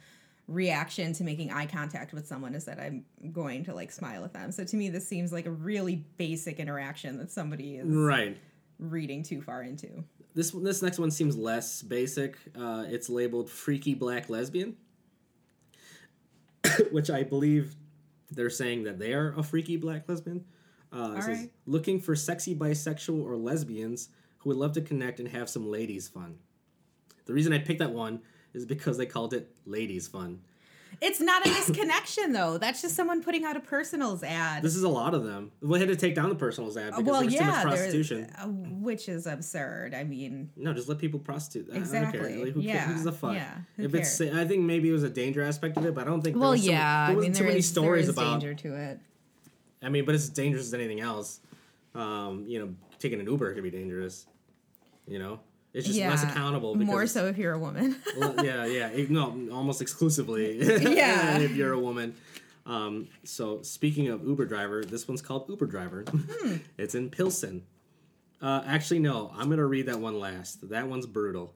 reaction 0.47 1.12
to 1.12 1.22
making 1.22 1.53
eye 1.53 1.66
contact 1.66 2.12
with 2.12 2.26
someone 2.26 2.55
is 2.57 2.64
that 2.64 2.81
I'm 2.81 3.05
going 3.33 3.64
to 3.64 3.74
like 3.74 3.93
smile 3.93 4.24
at 4.24 4.33
them. 4.33 4.51
So 4.51 4.64
to 4.64 4.76
me, 4.76 4.89
this 4.91 5.07
seems 5.07 5.33
like 5.33 5.47
a 5.47 5.51
really 5.51 6.05
basic 6.16 6.59
interaction 6.59 7.18
that 7.18 7.31
somebody 7.31 7.76
is 7.76 7.87
right? 7.87 8.37
reading 8.78 9.22
too 9.22 9.43
far 9.43 9.62
into. 9.62 10.05
This 10.35 10.51
this 10.53 10.81
next 10.83 10.99
one 10.99 11.11
seems 11.11 11.37
less 11.37 11.83
basic. 11.83 12.37
Uh, 12.57 12.85
it's 12.89 13.09
labeled 13.09 13.51
"freaky 13.51 13.95
black 13.95 14.28
lesbian," 14.31 14.76
which 16.91 17.11
I 17.11 17.22
believe 17.22 17.74
they're 18.31 18.51
saying 18.51 18.85
that 18.85 18.99
they 18.99 19.12
are 19.12 19.35
a 19.37 19.43
freaky 19.43 19.76
black 19.76 20.09
lesbian. 20.09 20.45
Uh, 20.93 21.14
it 21.16 21.22
says, 21.22 21.39
right. 21.39 21.53
looking 21.66 22.01
for 22.01 22.16
sexy 22.16 22.55
bisexual 22.55 23.22
or 23.24 23.37
lesbians 23.37 24.09
who 24.41 24.51
would 24.51 24.59
love 24.59 24.72
to 24.72 24.80
connect 24.80 25.20
and 25.20 25.28
have 25.28 25.49
some 25.49 25.70
ladies 25.70 26.09
fun. 26.09 26.38
The 27.26 27.32
reason 27.32 27.53
I 27.53 27.59
picked 27.59 27.78
that 27.80 27.93
one 27.93 28.20
is 28.55 28.64
because 28.66 28.99
they 28.99 29.07
called 29.07 29.32
it 29.34 29.51
ladies 29.66 30.09
fun. 30.09 30.41
It's 31.01 31.20
not 31.20 31.47
a 31.47 31.51
misconnection 31.51 32.32
though. 32.32 32.59
That's 32.59 32.82
just 32.82 32.97
someone 32.97 33.22
putting 33.22 33.45
out 33.45 33.57
a 33.57 33.61
personals 33.61 34.24
ad. 34.24 34.62
This 34.64 34.74
is 34.74 34.82
a 34.82 34.88
lot 34.88 35.14
of 35.14 35.22
them. 35.24 35.53
We 35.62 35.78
had 35.78 35.88
to 35.88 35.95
take 35.95 36.16
down 36.16 36.30
the 36.30 36.34
personals 36.34 36.76
ad 36.76 36.91
because 36.97 37.05
well, 37.05 37.20
there's 37.20 37.34
too 37.36 37.45
much 37.45 37.62
prostitution. 37.62 38.24
uh, 38.36 38.47
which 38.47 39.09
is 39.09 39.26
absurd. 39.26 39.95
I 39.95 40.03
mean, 40.03 40.51
No, 40.57 40.72
just 40.74 40.88
let 40.88 40.99
people 40.99 41.20
prostitute. 41.20 41.68
I- 41.68 41.70
I 41.70 41.74
don't 41.74 41.82
Exactly. 41.82 42.18
care. 42.20 42.45
Like, 42.47 42.55
who, 42.55 42.61
Yeah. 42.61 42.86
Who 42.86 42.93
gives 42.95 43.07
a 43.07 43.12
fuck? 43.12 43.34
Yeah. 43.34 43.59
Who 43.76 43.84
if 43.84 43.95
it's, 43.95 44.20
I 44.20 44.45
think 44.47 44.64
maybe 44.64 44.88
it 44.88 44.93
was 44.93 45.05
a 45.05 45.09
danger 45.11 45.43
aspect 45.45 45.76
of 45.76 45.86
it, 45.86 45.95
but 45.95 46.03
I 46.03 46.05
don't 46.11 46.22
think. 46.22 46.34
there 46.34 46.41
well, 46.41 46.51
was 46.51 46.64
so- 46.64 46.70
yeah. 46.70 47.07
there 47.09 47.16
I 47.18 47.20
mean, 47.20 47.32
too 47.32 47.38
there 47.38 47.47
many 47.47 47.59
is, 47.61 47.68
stories 47.68 48.09
about. 48.09 48.41
danger 48.41 48.55
to 48.55 48.74
it. 48.74 49.01
I 49.82 49.91
mean, 49.91 50.05
but 50.05 50.14
it's 50.16 50.24
as 50.24 50.30
dangerous 50.30 50.66
as 50.66 50.74
anything 50.74 51.01
else. 51.01 51.38
Um, 51.95 52.45
you 52.49 52.59
know, 52.59 52.74
taking 53.01 53.19
an 53.19 53.27
Uber 53.27 53.53
could 53.55 53.65
be 53.65 53.71
dangerous. 53.71 54.27
You 55.09 55.19
know, 55.19 55.41
it's 55.75 55.87
just 55.87 55.99
less 55.99 56.23
accountable. 56.23 56.75
Because, 56.75 56.87
More 56.87 57.07
so 57.07 57.27
if 57.27 57.37
you're 57.39 57.55
a 57.55 57.59
woman. 57.59 57.97
Well, 58.19 58.45
yeah, 58.45 58.67
yeah. 58.67 58.91
no, 59.09 59.49
almost 59.53 59.83
exclusively. 59.83 60.59
Yeah. 60.95 61.39
if 61.39 61.57
you're 61.57 61.73
a 61.73 61.79
woman. 61.81 62.15
Um, 62.67 63.09
so 63.25 63.63
speaking 63.63 64.09
of 64.09 64.25
Uber 64.25 64.45
driver, 64.45 64.85
this 64.85 65.09
one's 65.09 65.23
called 65.23 65.49
Uber 65.49 65.67
driver. 65.67 66.05
Hmm. 66.11 66.57
it's 66.79 66.95
in 66.95 67.11
Pilsen. 67.11 67.65
Uh, 68.41 68.63
actually, 68.67 69.01
no. 69.01 69.33
I'm 69.37 69.51
gonna 69.51 69.67
read 69.67 69.87
that 69.87 69.99
one 69.99 70.19
last. 70.21 70.69
That 70.71 70.87
one's 70.89 71.07
brutal. 71.07 71.55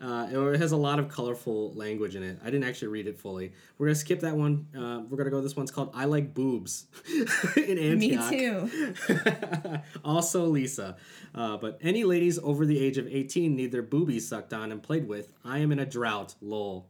Uh, 0.00 0.26
it 0.30 0.58
has 0.60 0.72
a 0.72 0.76
lot 0.76 0.98
of 0.98 1.08
colorful 1.08 1.74
language 1.74 2.16
in 2.16 2.22
it. 2.22 2.38
I 2.42 2.46
didn't 2.46 2.64
actually 2.64 2.88
read 2.88 3.06
it 3.06 3.18
fully. 3.18 3.52
We're 3.76 3.86
gonna 3.88 3.96
skip 3.96 4.20
that 4.20 4.34
one. 4.34 4.66
Uh, 4.74 5.02
we're 5.08 5.18
gonna 5.18 5.30
go. 5.30 5.42
This 5.42 5.56
one's 5.56 5.70
called 5.70 5.90
"I 5.94 6.06
Like 6.06 6.32
Boobs" 6.32 6.86
in 7.56 7.98
Me 7.98 8.16
too. 8.30 8.70
also 10.04 10.46
Lisa. 10.46 10.96
Uh, 11.34 11.58
but 11.58 11.78
any 11.82 12.04
ladies 12.04 12.38
over 12.38 12.64
the 12.64 12.78
age 12.78 12.96
of 12.96 13.06
18 13.06 13.54
need 13.54 13.72
their 13.72 13.82
boobies 13.82 14.26
sucked 14.26 14.54
on 14.54 14.72
and 14.72 14.82
played 14.82 15.06
with. 15.06 15.34
I 15.44 15.58
am 15.58 15.70
in 15.70 15.78
a 15.78 15.86
drought. 15.86 16.34
Lol. 16.40 16.88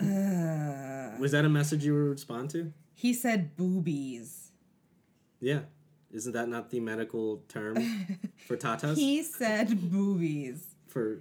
Was 0.00 1.32
that 1.32 1.44
a 1.44 1.48
message 1.48 1.84
you 1.84 1.92
would 1.94 2.10
respond 2.10 2.50
to? 2.50 2.72
He 2.94 3.12
said 3.14 3.56
boobies. 3.56 4.50
Yeah. 5.40 5.60
Isn't 6.12 6.32
that 6.32 6.48
not 6.48 6.70
the 6.70 6.80
medical 6.80 7.42
term 7.48 7.76
for 8.46 8.56
tatas? 8.56 8.96
He 8.96 9.22
said 9.22 9.90
boobies. 9.90 10.64
for 10.88 11.20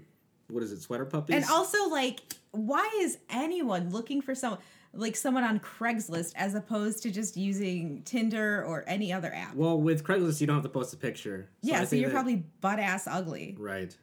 what 0.49 0.63
is 0.63 0.71
it? 0.71 0.81
Sweater 0.81 1.05
puppies. 1.05 1.35
And 1.35 1.45
also, 1.45 1.89
like, 1.89 2.21
why 2.51 2.89
is 2.99 3.17
anyone 3.29 3.89
looking 3.89 4.21
for 4.21 4.35
someone? 4.35 4.59
like 4.93 5.15
someone 5.15 5.43
on 5.43 5.59
Craigslist 5.59 6.33
as 6.35 6.55
opposed 6.55 7.03
to 7.03 7.11
just 7.11 7.37
using 7.37 8.01
Tinder 8.03 8.63
or 8.63 8.83
any 8.87 9.13
other 9.13 9.31
app. 9.33 9.53
Well, 9.53 9.79
with 9.79 10.03
Craigslist, 10.03 10.41
you 10.41 10.47
don't 10.47 10.55
have 10.55 10.63
to 10.63 10.69
post 10.69 10.93
a 10.93 10.97
picture. 10.97 11.49
I 11.49 11.57
yeah, 11.61 11.83
so 11.83 11.95
you're 11.95 12.09
that- 12.09 12.15
probably 12.15 12.37
butt 12.61 12.79
ass 12.79 13.07
ugly. 13.07 13.55
right. 13.59 13.95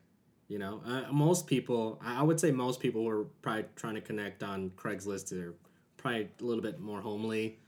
You 0.46 0.58
know, 0.58 0.82
uh, 0.86 1.10
most 1.10 1.46
people, 1.46 1.98
I 2.04 2.20
I 2.20 2.22
would 2.22 2.38
say 2.38 2.52
most 2.52 2.78
people 2.78 3.02
were 3.02 3.24
probably 3.40 3.64
trying 3.76 3.94
to 3.94 4.02
connect 4.02 4.42
on 4.42 4.70
Craigslist. 4.76 5.30
They're 5.30 5.54
probably 5.96 6.28
a 6.38 6.44
little 6.44 6.62
bit 6.62 6.78
more 6.78 7.00
homely 7.00 7.58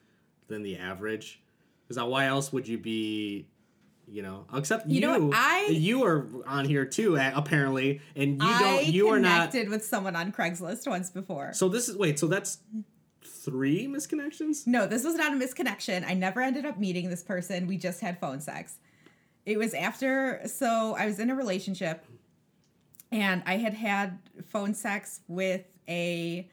than 0.47 0.63
the 0.63 0.77
average. 0.77 1.41
Because 1.89 2.03
why 2.05 2.27
else 2.27 2.53
would 2.53 2.69
you 2.69 2.77
be, 2.77 3.49
you 4.09 4.23
know, 4.23 4.47
except 4.55 4.87
you? 4.87 4.95
You 4.97 5.01
know? 5.01 5.31
I- 5.35 5.69
you 5.71 6.05
are 6.05 6.27
on 6.47 6.65
here 6.65 6.85
too, 6.85 7.17
apparently, 7.17 8.01
and 8.15 8.41
you 8.43 8.49
I 8.49 8.59
don't. 8.61 8.87
You 8.87 9.09
are 9.09 9.19
not. 9.19 9.51
connected 9.51 9.69
with 9.71 9.85
someone 9.85 10.17
on 10.17 10.33
Craigslist 10.33 10.89
once 10.89 11.11
before. 11.11 11.53
So 11.53 11.69
this 11.69 11.89
is 11.89 11.97
wait. 11.97 12.19
So 12.19 12.27
that's 12.27 12.59
three 13.25 13.87
misconnections. 13.87 14.67
No, 14.67 14.87
this 14.87 15.05
was 15.05 15.15
not 15.15 15.33
a 15.33 15.37
misconnection. 15.37 16.05
I 16.07 16.15
never 16.15 16.41
ended 16.41 16.65
up 16.67 16.79
meeting 16.79 17.11
this 17.11 17.23
person. 17.23 17.67
We 17.67 17.77
just 17.77 18.01
had 18.01 18.19
phone 18.21 18.41
sex. 18.41 18.77
It 19.45 19.59
was 19.59 19.75
after, 19.75 20.41
so 20.47 20.97
I 20.99 21.07
was 21.07 21.21
in 21.21 21.31
a 21.31 21.35
relationship 21.37 22.05
and 23.13 23.43
I 23.47 23.59
had 23.59 23.75
had 23.75 24.19
phone 24.49 24.75
sex 24.75 25.21
with 25.29 25.63
a 25.89 26.49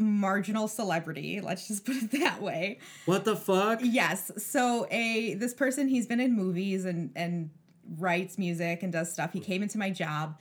marginal 0.00 0.68
celebrity. 0.68 1.40
Let's 1.40 1.68
just 1.68 1.84
put 1.86 1.96
it 1.96 2.10
that 2.12 2.40
way. 2.42 2.78
What 3.06 3.24
the 3.24 3.36
fuck? 3.36 3.80
Yes. 3.82 4.30
So 4.38 4.86
a 4.90 5.34
this 5.34 5.54
person 5.54 5.88
he's 5.88 6.06
been 6.06 6.20
in 6.20 6.34
movies 6.34 6.84
and 6.84 7.10
and 7.14 7.50
writes 7.98 8.38
music 8.38 8.82
and 8.82 8.92
does 8.92 9.12
stuff. 9.12 9.32
He 9.32 9.40
came 9.40 9.62
into 9.62 9.78
my 9.78 9.90
job 9.90 10.38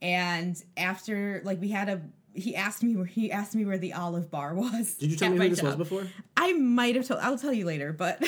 and 0.00 0.62
after 0.76 1.40
like 1.44 1.60
we 1.60 1.68
had 1.68 1.88
a 1.88 2.00
he 2.34 2.54
asked 2.54 2.82
me 2.84 2.94
where 2.94 3.06
he 3.06 3.32
asked 3.32 3.54
me 3.54 3.64
where 3.64 3.78
the 3.78 3.92
olive 3.94 4.30
bar 4.30 4.54
was. 4.54 4.94
Did 4.94 5.10
you 5.10 5.16
tell 5.16 5.30
me 5.30 5.38
who 5.38 5.48
this 5.48 5.62
was 5.62 5.72
job. 5.72 5.78
before? 5.78 6.06
I 6.36 6.52
might 6.52 6.94
have 6.94 7.06
told 7.06 7.20
I'll 7.20 7.38
tell 7.38 7.52
you 7.52 7.64
later, 7.64 7.92
but 7.92 8.18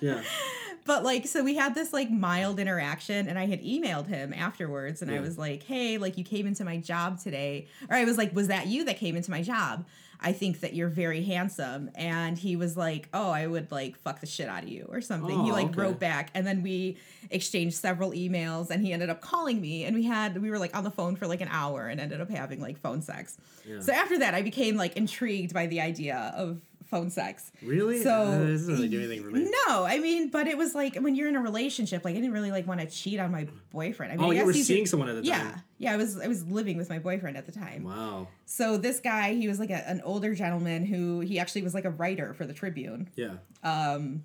Yeah. 0.00 0.22
but 0.90 1.04
like 1.04 1.24
so 1.24 1.44
we 1.44 1.54
had 1.54 1.72
this 1.72 1.92
like 1.92 2.10
mild 2.10 2.58
interaction 2.58 3.28
and 3.28 3.38
i 3.38 3.46
had 3.46 3.62
emailed 3.62 4.08
him 4.08 4.32
afterwards 4.32 5.02
and 5.02 5.08
i 5.08 5.20
was 5.20 5.38
like 5.38 5.62
hey 5.62 5.98
like 5.98 6.18
you 6.18 6.24
came 6.24 6.48
into 6.48 6.64
my 6.64 6.78
job 6.78 7.16
today 7.20 7.68
or 7.88 7.94
i 7.94 8.02
was 8.04 8.18
like 8.18 8.34
was 8.34 8.48
that 8.48 8.66
you 8.66 8.84
that 8.84 8.96
came 8.96 9.14
into 9.14 9.30
my 9.30 9.40
job? 9.40 9.86
I 10.22 10.32
think 10.32 10.60
that 10.60 10.74
you're 10.74 10.90
very 10.90 11.22
handsome 11.22 11.90
and 11.94 12.36
he 12.36 12.54
was 12.54 12.76
like 12.76 13.08
oh 13.14 13.30
i 13.30 13.46
would 13.46 13.70
like 13.72 13.96
fuck 14.00 14.20
the 14.20 14.26
shit 14.26 14.48
out 14.50 14.64
of 14.64 14.68
you 14.68 14.84
or 14.90 15.00
something. 15.00 15.44
He 15.44 15.50
Oh, 15.50 15.54
like 15.54 15.68
okay. 15.68 15.80
wrote 15.80 15.98
back 15.98 16.30
and 16.34 16.46
then 16.46 16.62
we 16.62 16.98
exchanged 17.30 17.76
several 17.76 18.10
emails 18.10 18.68
and 18.68 18.84
he 18.84 18.92
ended 18.92 19.08
up 19.08 19.22
calling 19.22 19.62
me 19.62 19.84
and 19.84 19.96
we 19.96 20.02
had 20.04 20.42
we 20.42 20.50
were 20.50 20.58
like 20.58 20.76
on 20.76 20.84
the 20.84 20.90
phone 20.90 21.16
for 21.16 21.26
like 21.26 21.40
an 21.40 21.48
hour 21.50 21.86
and 21.88 21.98
ended 22.00 22.20
up 22.20 22.28
having 22.28 22.60
like 22.60 22.76
phone 22.78 23.00
sex. 23.00 23.38
So 23.80 23.92
after 23.92 24.18
that 24.18 24.34
i 24.34 24.42
became 24.42 24.76
like 24.76 24.94
intrigued 24.96 25.54
by 25.54 25.66
the 25.68 25.80
idea 25.80 26.34
of 26.36 26.60
phone 26.90 27.08
sex 27.10 27.52
Really? 27.62 28.02
So- 28.02 28.10
Uh, 28.10 28.38
this 28.46 28.60
doesn't 28.62 28.74
really 28.74 28.88
do 28.88 28.98
anything 28.98 29.22
for 29.22 29.30
me. 29.30 29.48
no, 29.68 29.84
I 29.84 29.98
mean, 30.00 30.28
but 30.28 30.46
it 30.48 30.58
was 30.58 30.74
like 30.74 30.96
when 30.96 31.14
you're 31.14 31.28
in 31.28 31.36
a 31.36 31.40
relationship, 31.40 32.04
like 32.04 32.12
I 32.12 32.18
didn't 32.20 32.32
really 32.32 32.50
like 32.50 32.66
want 32.66 32.80
to 32.80 32.86
cheat 32.86 33.20
on 33.20 33.30
my 33.30 33.46
boyfriend. 33.70 34.12
I 34.12 34.16
mean, 34.16 34.24
Oh, 34.26 34.30
I 34.30 34.34
you 34.34 34.44
were 34.44 34.52
seeing 34.52 34.86
someone 34.86 35.08
at 35.08 35.16
the 35.16 35.24
yeah, 35.24 35.38
time. 35.38 35.46
Yeah, 35.78 35.90
yeah. 35.90 35.92
I 35.94 35.96
was 35.96 36.18
I 36.20 36.26
was 36.26 36.44
living 36.46 36.76
with 36.76 36.88
my 36.90 36.98
boyfriend 36.98 37.36
at 37.36 37.46
the 37.46 37.52
time. 37.52 37.84
Wow. 37.84 38.28
So 38.46 38.76
this 38.76 38.98
guy, 39.00 39.34
he 39.34 39.46
was 39.48 39.58
like 39.60 39.70
a, 39.70 39.88
an 39.88 40.00
older 40.04 40.34
gentleman 40.34 40.84
who 40.84 41.20
he 41.20 41.38
actually 41.38 41.62
was 41.62 41.74
like 41.74 41.84
a 41.84 41.90
writer 41.90 42.34
for 42.34 42.44
the 42.46 42.52
Tribune, 42.54 43.08
Yeah. 43.16 43.34
Um, 43.62 44.24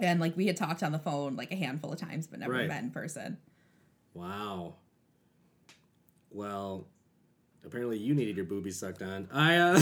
and 0.00 0.20
like 0.20 0.36
we 0.36 0.46
had 0.46 0.56
talked 0.56 0.82
on 0.82 0.92
the 0.92 0.98
phone 0.98 1.36
like 1.36 1.52
a 1.52 1.56
handful 1.56 1.92
of 1.92 1.98
times, 1.98 2.26
but 2.26 2.38
never 2.40 2.52
Right. 2.52 2.68
met 2.68 2.82
in 2.82 2.90
person. 2.90 3.36
Wow. 4.14 4.74
Well, 6.30 6.86
apparently 7.68 7.98
you 7.98 8.14
needed 8.14 8.36
your 8.36 8.46
boobies 8.46 8.78
sucked 8.78 9.02
on. 9.02 9.28
I 9.32 9.56
uh, 9.56 9.76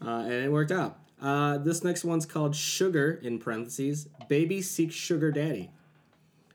uh 0.04 0.22
and 0.24 0.32
it 0.32 0.52
worked 0.52 0.70
out. 0.70 0.98
Uh 1.20 1.58
this 1.58 1.82
next 1.82 2.04
one's 2.04 2.26
called 2.26 2.54
Sugar 2.54 3.18
in 3.22 3.38
parentheses. 3.38 4.08
Baby 4.28 4.62
seeks 4.62 4.94
sugar 4.94 5.32
daddy. 5.32 5.70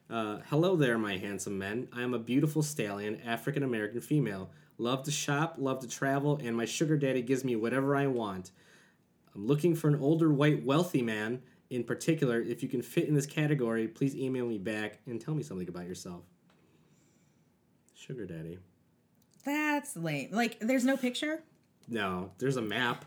Uh, 0.09 0.37
hello 0.49 0.75
there, 0.75 0.97
my 0.97 1.17
handsome 1.17 1.57
men. 1.57 1.87
I 1.91 2.03
am 2.03 2.13
a 2.13 2.19
beautiful 2.19 2.61
stallion, 2.61 3.19
African 3.25 3.63
American 3.63 3.99
female. 3.99 4.51
Love 4.77 5.01
to 5.03 5.11
shop, 5.11 5.55
love 5.57 5.79
to 5.79 5.87
travel, 5.87 6.39
and 6.43 6.55
my 6.55 6.65
sugar 6.65 6.97
daddy 6.97 7.23
gives 7.23 7.43
me 7.43 7.55
whatever 7.55 7.95
I 7.95 8.05
want. 8.07 8.51
I'm 9.33 9.47
looking 9.47 9.73
for 9.73 9.87
an 9.87 9.95
older, 9.95 10.31
white, 10.31 10.63
wealthy 10.63 11.01
man. 11.01 11.41
In 11.71 11.83
particular, 11.83 12.39
if 12.39 12.61
you 12.61 12.69
can 12.69 12.83
fit 12.83 13.07
in 13.07 13.15
this 13.15 13.25
category, 13.25 13.87
please 13.87 14.15
email 14.15 14.45
me 14.45 14.59
back 14.59 14.99
and 15.07 15.19
tell 15.19 15.33
me 15.33 15.41
something 15.41 15.67
about 15.67 15.87
yourself. 15.87 16.23
Sugar 18.05 18.25
daddy. 18.25 18.59
That's 19.45 19.95
lame. 19.95 20.29
Like, 20.31 20.59
there's 20.59 20.83
no 20.83 20.97
picture. 20.97 21.41
No, 21.87 22.31
there's 22.37 22.57
a 22.57 22.61
map, 22.61 23.05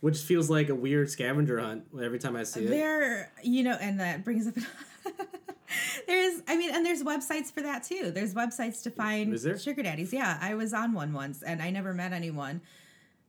which 0.00 0.18
feels 0.18 0.50
like 0.50 0.68
a 0.68 0.74
weird 0.74 1.10
scavenger 1.10 1.58
hunt 1.58 1.84
every 2.00 2.18
time 2.18 2.36
I 2.36 2.42
see 2.42 2.64
it. 2.64 2.68
There, 2.68 3.32
you 3.42 3.62
know, 3.62 3.76
and 3.80 4.00
that 4.00 4.24
brings 4.24 4.46
up. 4.46 4.54
there's, 6.06 6.42
I 6.46 6.58
mean, 6.58 6.74
and 6.74 6.84
there's 6.84 7.02
websites 7.02 7.50
for 7.50 7.62
that 7.62 7.84
too. 7.84 8.10
There's 8.10 8.34
websites 8.34 8.82
to 8.82 8.90
find 8.90 9.38
sugar 9.58 9.82
daddies. 9.82 10.12
Yeah, 10.12 10.38
I 10.42 10.54
was 10.54 10.74
on 10.74 10.92
one 10.92 11.14
once, 11.14 11.42
and 11.42 11.62
I 11.62 11.70
never 11.70 11.94
met 11.94 12.12
anyone. 12.12 12.60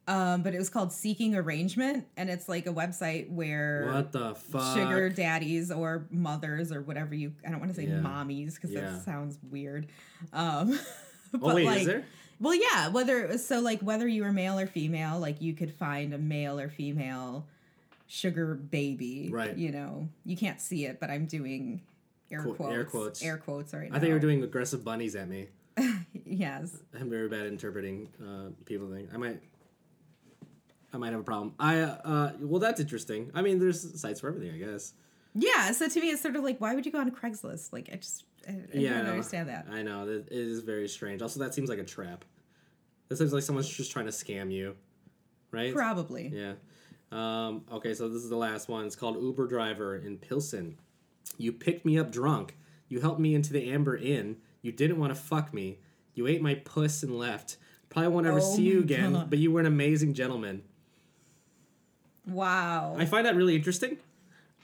Um, 0.10 0.42
but 0.42 0.56
it 0.56 0.58
was 0.58 0.70
called 0.72 0.92
Seeking 0.92 1.36
Arrangement, 1.36 2.08
and 2.18 2.32
it's 2.32 2.50
like 2.50 2.66
a 2.66 2.74
website 2.74 3.30
where 3.30 3.92
What 3.94 4.12
the 4.12 4.34
fuck? 4.34 4.76
sugar 4.76 5.08
daddies 5.10 5.72
or 5.72 6.08
mothers 6.10 6.72
or 6.72 6.82
whatever 6.82 7.14
you 7.14 7.34
I 7.46 7.52
don't 7.52 7.60
want 7.60 7.72
to 7.72 7.76
say 7.80 7.86
Yeah. 7.88 8.00
mommies 8.00 8.56
because 8.56 8.72
Yeah. 8.72 8.90
that 8.90 9.04
sounds 9.06 9.38
weird. 9.52 9.86
Um, 10.34 10.80
but 11.32 11.42
Oh 11.44 11.54
wait, 11.56 11.66
like, 11.68 11.80
is 11.82 11.86
there? 11.86 12.06
well, 12.40 12.56
yeah. 12.56 12.88
Whether 12.88 13.22
it 13.24 13.30
was 13.30 13.46
so 13.46 13.60
like 13.60 13.82
whether 13.82 14.08
you 14.08 14.24
were 14.24 14.34
male 14.34 14.58
or 14.58 14.66
female, 14.66 15.20
like 15.20 15.42
you 15.44 15.54
could 15.54 15.72
find 15.76 16.12
a 16.12 16.18
male 16.18 16.60
or 16.60 16.70
female 16.70 17.46
sugar 18.08 18.56
baby. 18.56 19.30
Right. 19.32 19.56
You 19.56 19.72
know, 19.72 20.10
you 20.26 20.36
can't 20.36 20.60
see 20.60 20.86
it, 20.86 21.00
but 21.00 21.12
I'm 21.12 21.28
doing 21.28 21.82
air 22.32 22.42
Quote- 22.42 22.58
quotes. 22.58 22.74
air 22.74 22.84
quotes. 22.86 23.24
Air 23.24 23.38
quotes 23.38 23.74
right 23.76 23.92
now. 23.92 23.98
I 23.98 24.00
think 24.00 24.10
you're 24.10 24.20
doing 24.20 24.42
aggressive 24.42 24.84
bunnies 24.84 25.16
at 25.16 25.30
me. 25.30 25.50
Yes. 26.26 26.76
I'm 27.00 27.10
very 27.10 27.28
bad 27.28 27.42
at 27.42 27.48
interpreting 27.48 28.08
uh, 28.24 28.50
people 28.66 28.88
thing. 28.92 29.08
I 29.14 29.18
might, 29.18 29.42
I 30.94 30.98
might 30.98 31.12
have 31.12 31.20
a 31.22 31.24
problem. 31.24 31.54
I 31.60 31.82
uh, 31.82 32.34
well, 32.40 32.60
that's 32.60 32.80
interesting. 32.80 33.32
I 33.34 33.42
mean, 33.42 33.60
there's 33.60 34.00
sites 34.00 34.20
for 34.22 34.28
everything, 34.28 34.54
I 34.54 34.58
guess. 34.58 34.94
Yeah. 35.36 35.72
So 35.72 35.88
to 35.88 36.02
me, 36.02 36.10
it's 36.10 36.22
sort 36.22 36.36
of 36.36 36.44
like, 36.44 36.60
why 36.60 36.74
would 36.76 36.86
you 36.86 36.92
go 36.92 37.00
on 37.00 37.12
Craigslist? 37.12 37.72
Like, 37.72 37.90
I 37.92 37.98
just, 37.98 38.24
I, 38.48 38.52
I 38.54 38.56
yeah, 38.74 38.98
don't 38.98 39.08
understand 39.08 39.50
that. 39.50 39.68
I 39.72 39.84
know 39.84 40.06
that 40.08 40.28
it 40.28 40.32
is 40.32 40.62
very 40.62 40.88
strange. 40.88 41.22
Also, 41.22 41.40
that 41.42 41.54
seems 41.54 41.70
like 41.70 41.80
a 41.80 41.84
trap. 41.84 42.26
That 43.08 43.18
seems 43.18 43.34
like 43.34 43.44
someone's 43.44 43.70
just 43.70 43.92
trying 43.92 44.06
to 44.06 44.12
scam 44.12 44.52
you, 44.52 44.76
right? 45.52 45.74
Probably. 45.74 46.32
Yeah. 46.34 46.54
Um, 47.12 47.64
okay, 47.72 47.94
so 47.96 48.08
this 48.08 48.24
is 48.24 48.30
the 48.30 48.38
last 48.38 48.70
one. 48.70 48.86
It's 48.86 48.96
called 48.96 49.22
Uber 49.22 49.48
Driver 49.48 49.96
in 49.98 50.18
Pilsen. 50.18 50.78
You 51.38 51.52
picked 51.52 51.86
me 51.86 51.98
up 51.98 52.12
drunk. 52.12 52.56
You 52.88 53.00
helped 53.02 53.20
me 53.20 53.34
into 53.34 53.54
the 53.54 53.72
Amber 53.72 53.98
Inn. 53.98 54.38
You 54.62 54.72
didn't 54.72 55.00
want 55.00 55.14
to 55.14 55.20
fuck 55.20 55.54
me. 55.54 55.80
You 56.14 56.28
ate 56.28 56.42
my 56.42 56.56
puss 56.56 57.02
and 57.02 57.18
left. 57.18 57.58
Probably 57.90 58.10
won't 58.10 58.28
ever 58.28 58.40
Oh 58.40 58.56
see 58.56 58.64
you 58.64 58.80
again, 58.80 59.14
God. 59.14 59.30
but 59.30 59.40
you 59.40 59.52
were 59.52 59.60
an 59.60 59.66
amazing 59.66 60.14
gentleman. 60.14 60.64
Wow. 62.32 62.96
I 62.98 63.06
find 63.06 63.26
that 63.26 63.36
really 63.36 63.56
interesting 63.56 63.98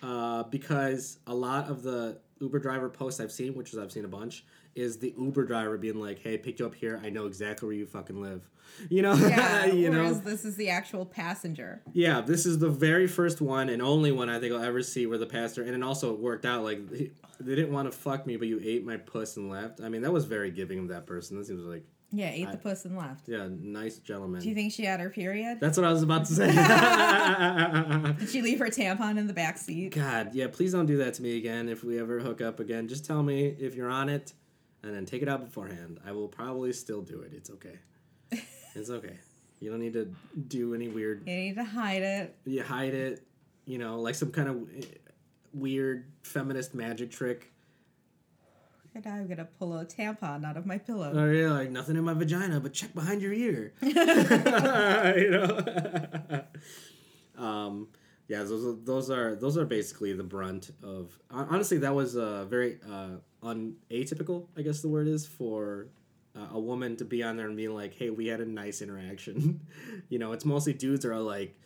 uh, 0.02 0.44
because 0.44 1.20
a 1.28 1.34
lot 1.34 1.70
of 1.70 1.84
the 1.84 2.20
Uber 2.40 2.60
driver 2.60 2.90
posts 2.90 3.20
I've 3.20 3.32
seen, 3.32 3.56
which 3.56 3.74
is 3.74 3.80
I've 3.80 3.92
seen 3.92 4.06
a 4.06 4.10
bunch, 4.10 4.44
is 4.76 4.98
the 4.98 5.14
Uber 5.18 5.46
driver 5.46 5.78
being 5.78 6.00
like, 6.00 6.20
"Hey, 6.20 6.38
picked 6.38 6.60
you 6.60 6.66
up 6.66 6.76
here. 6.76 7.00
I 7.04 7.10
know 7.10 7.28
exactly 7.28 7.68
where 7.68 7.76
you 7.76 7.86
fucking 7.86 8.22
live." 8.22 8.48
You 8.90 9.04
know, 9.04 9.14
yeah. 9.14 9.66
you 9.68 9.90
know. 9.90 10.14
this 10.14 10.44
is 10.44 10.58
the 10.58 10.70
actual 10.70 11.06
passenger. 11.06 11.82
Yeah, 11.94 12.20
this 12.20 12.46
is 12.46 12.60
the 12.60 12.68
very 12.68 13.08
first 13.08 13.40
one 13.40 13.70
and 13.70 13.82
only 13.82 14.12
one 14.12 14.28
I 14.28 14.38
think 14.38 14.54
I'll 14.54 14.62
ever 14.62 14.82
see 14.82 15.06
where 15.06 15.18
the 15.18 15.26
pastor, 15.28 15.64
and 15.64 15.74
it 15.74 15.82
also 15.82 16.14
worked 16.14 16.46
out. 16.46 16.64
Like 16.64 16.90
they 16.90 17.56
didn't 17.56 17.72
want 17.72 17.90
to 17.90 17.98
fuck 17.98 18.28
me, 18.28 18.36
but 18.36 18.50
you 18.50 18.60
ate 18.62 18.86
my 18.86 18.98
puss 18.98 19.38
and 19.38 19.50
left. 19.50 19.80
I 19.82 19.88
mean, 19.88 20.02
that 20.02 20.12
was 20.12 20.26
very 20.26 20.52
giving 20.52 20.80
of 20.80 20.88
that 20.90 21.06
person. 21.06 21.38
That 21.38 21.46
seems 21.46 21.64
like, 21.64 21.86
Yeah, 22.12 22.30
ate 22.30 22.52
the 22.52 22.58
puss 22.58 22.86
and 22.86 22.96
left. 22.98 23.28
yeah, 23.28 23.48
nice 23.50 23.98
gentleman. 23.98 24.40
Do 24.42 24.48
you 24.48 24.56
think 24.56 24.72
she 24.72 24.86
had 24.86 25.00
her 25.02 25.10
period? 25.10 25.60
That's 25.60 25.78
what 25.78 25.86
I 25.86 25.92
was 25.92 26.04
about 26.04 26.26
to 26.26 26.34
say. 26.34 26.48
Did 28.20 28.30
she 28.30 28.42
leave 28.42 28.60
her 28.60 28.68
tampon 28.68 29.18
in 29.18 29.28
the 29.28 29.34
back 29.34 29.58
seat? 29.58 29.94
God, 29.94 30.34
yeah, 30.34 30.48
please 30.48 30.72
don't 30.72 30.86
do 30.86 30.98
that 30.98 31.16
to 31.16 31.22
me 31.22 31.38
again. 31.38 31.68
If 31.68 31.84
we 31.84 32.00
ever 32.00 32.20
hook 32.20 32.42
up 32.42 32.60
again, 32.60 32.88
just 32.88 33.06
tell 33.06 33.22
me 33.22 33.48
if 33.60 33.76
you're 33.76 33.90
on 33.90 34.08
it, 34.10 34.34
and 34.84 34.94
then 34.96 35.06
take 35.06 35.24
it 35.24 35.28
out 35.28 35.44
beforehand. 35.44 36.00
I 36.06 36.12
will 36.14 36.28
probably 36.28 36.72
still 36.74 37.02
do 37.02 37.22
it. 37.22 37.32
It's 37.34 37.50
okay. 37.50 37.80
It's 38.76 38.90
okay. 38.90 39.18
You 39.62 39.70
don't 39.72 39.80
need 39.80 39.94
to 39.94 40.14
do 40.50 40.74
any 40.76 40.90
weird. 40.90 41.24
You 41.26 41.34
need 41.36 41.56
to 41.56 41.64
hide 41.64 42.02
it. 42.04 42.36
You 42.46 42.62
hide 42.62 42.94
it. 42.94 43.26
You 43.66 43.78
know, 43.78 44.02
like 44.02 44.16
some 44.16 44.32
kind 44.32 44.50
of 44.50 44.68
weird 45.54 46.12
feminist 46.24 46.76
magic 46.76 47.10
trick. 47.10 47.52
And 48.96 49.06
I'm 49.06 49.28
gonna 49.28 49.50
pull 49.60 49.78
a 49.78 49.86
tampon 49.86 50.46
out 50.46 50.56
of 50.56 50.66
my 50.66 50.78
pillow. 50.78 51.12
Oh 51.14 51.30
yeah, 51.30 51.52
like 51.52 51.70
nothing 51.70 51.98
in 51.98 52.06
my 52.06 52.14
vagina, 52.14 52.62
but 52.62 52.72
check 52.72 52.94
behind 52.96 53.22
your 53.22 53.34
ear. 53.34 53.74
you 53.82 53.94
know. 55.32 56.44
um, 57.38 57.90
yeah, 58.30 58.44
those 58.44 58.66
are, 58.66 58.74
those 58.86 59.10
are 59.12 59.36
those 59.36 59.58
are 59.58 59.66
basically 59.66 60.14
the 60.14 60.24
brunt 60.24 60.72
of. 60.82 61.20
Honestly, 61.30 61.78
that 61.80 61.94
was 61.94 62.16
uh, 62.16 62.46
very 62.46 62.80
uh, 62.90 63.18
un 63.44 63.76
atypical. 63.92 64.48
I 64.58 64.62
guess 64.62 64.80
the 64.80 64.88
word 64.88 65.10
is 65.10 65.28
for 65.28 65.88
uh, 66.34 66.48
a 66.54 66.60
woman 66.60 66.96
to 66.96 67.04
be 67.04 67.22
on 67.22 67.36
there 67.36 67.48
and 67.48 67.58
being 67.58 67.74
like, 67.74 67.94
"Hey, 67.96 68.10
we 68.12 68.28
had 68.28 68.40
a 68.40 68.46
nice 68.46 68.82
interaction." 68.82 69.60
you 70.10 70.20
know, 70.20 70.32
it's 70.32 70.46
mostly 70.46 70.72
dudes 70.72 71.06
are 71.06 71.20
like, 71.20 71.60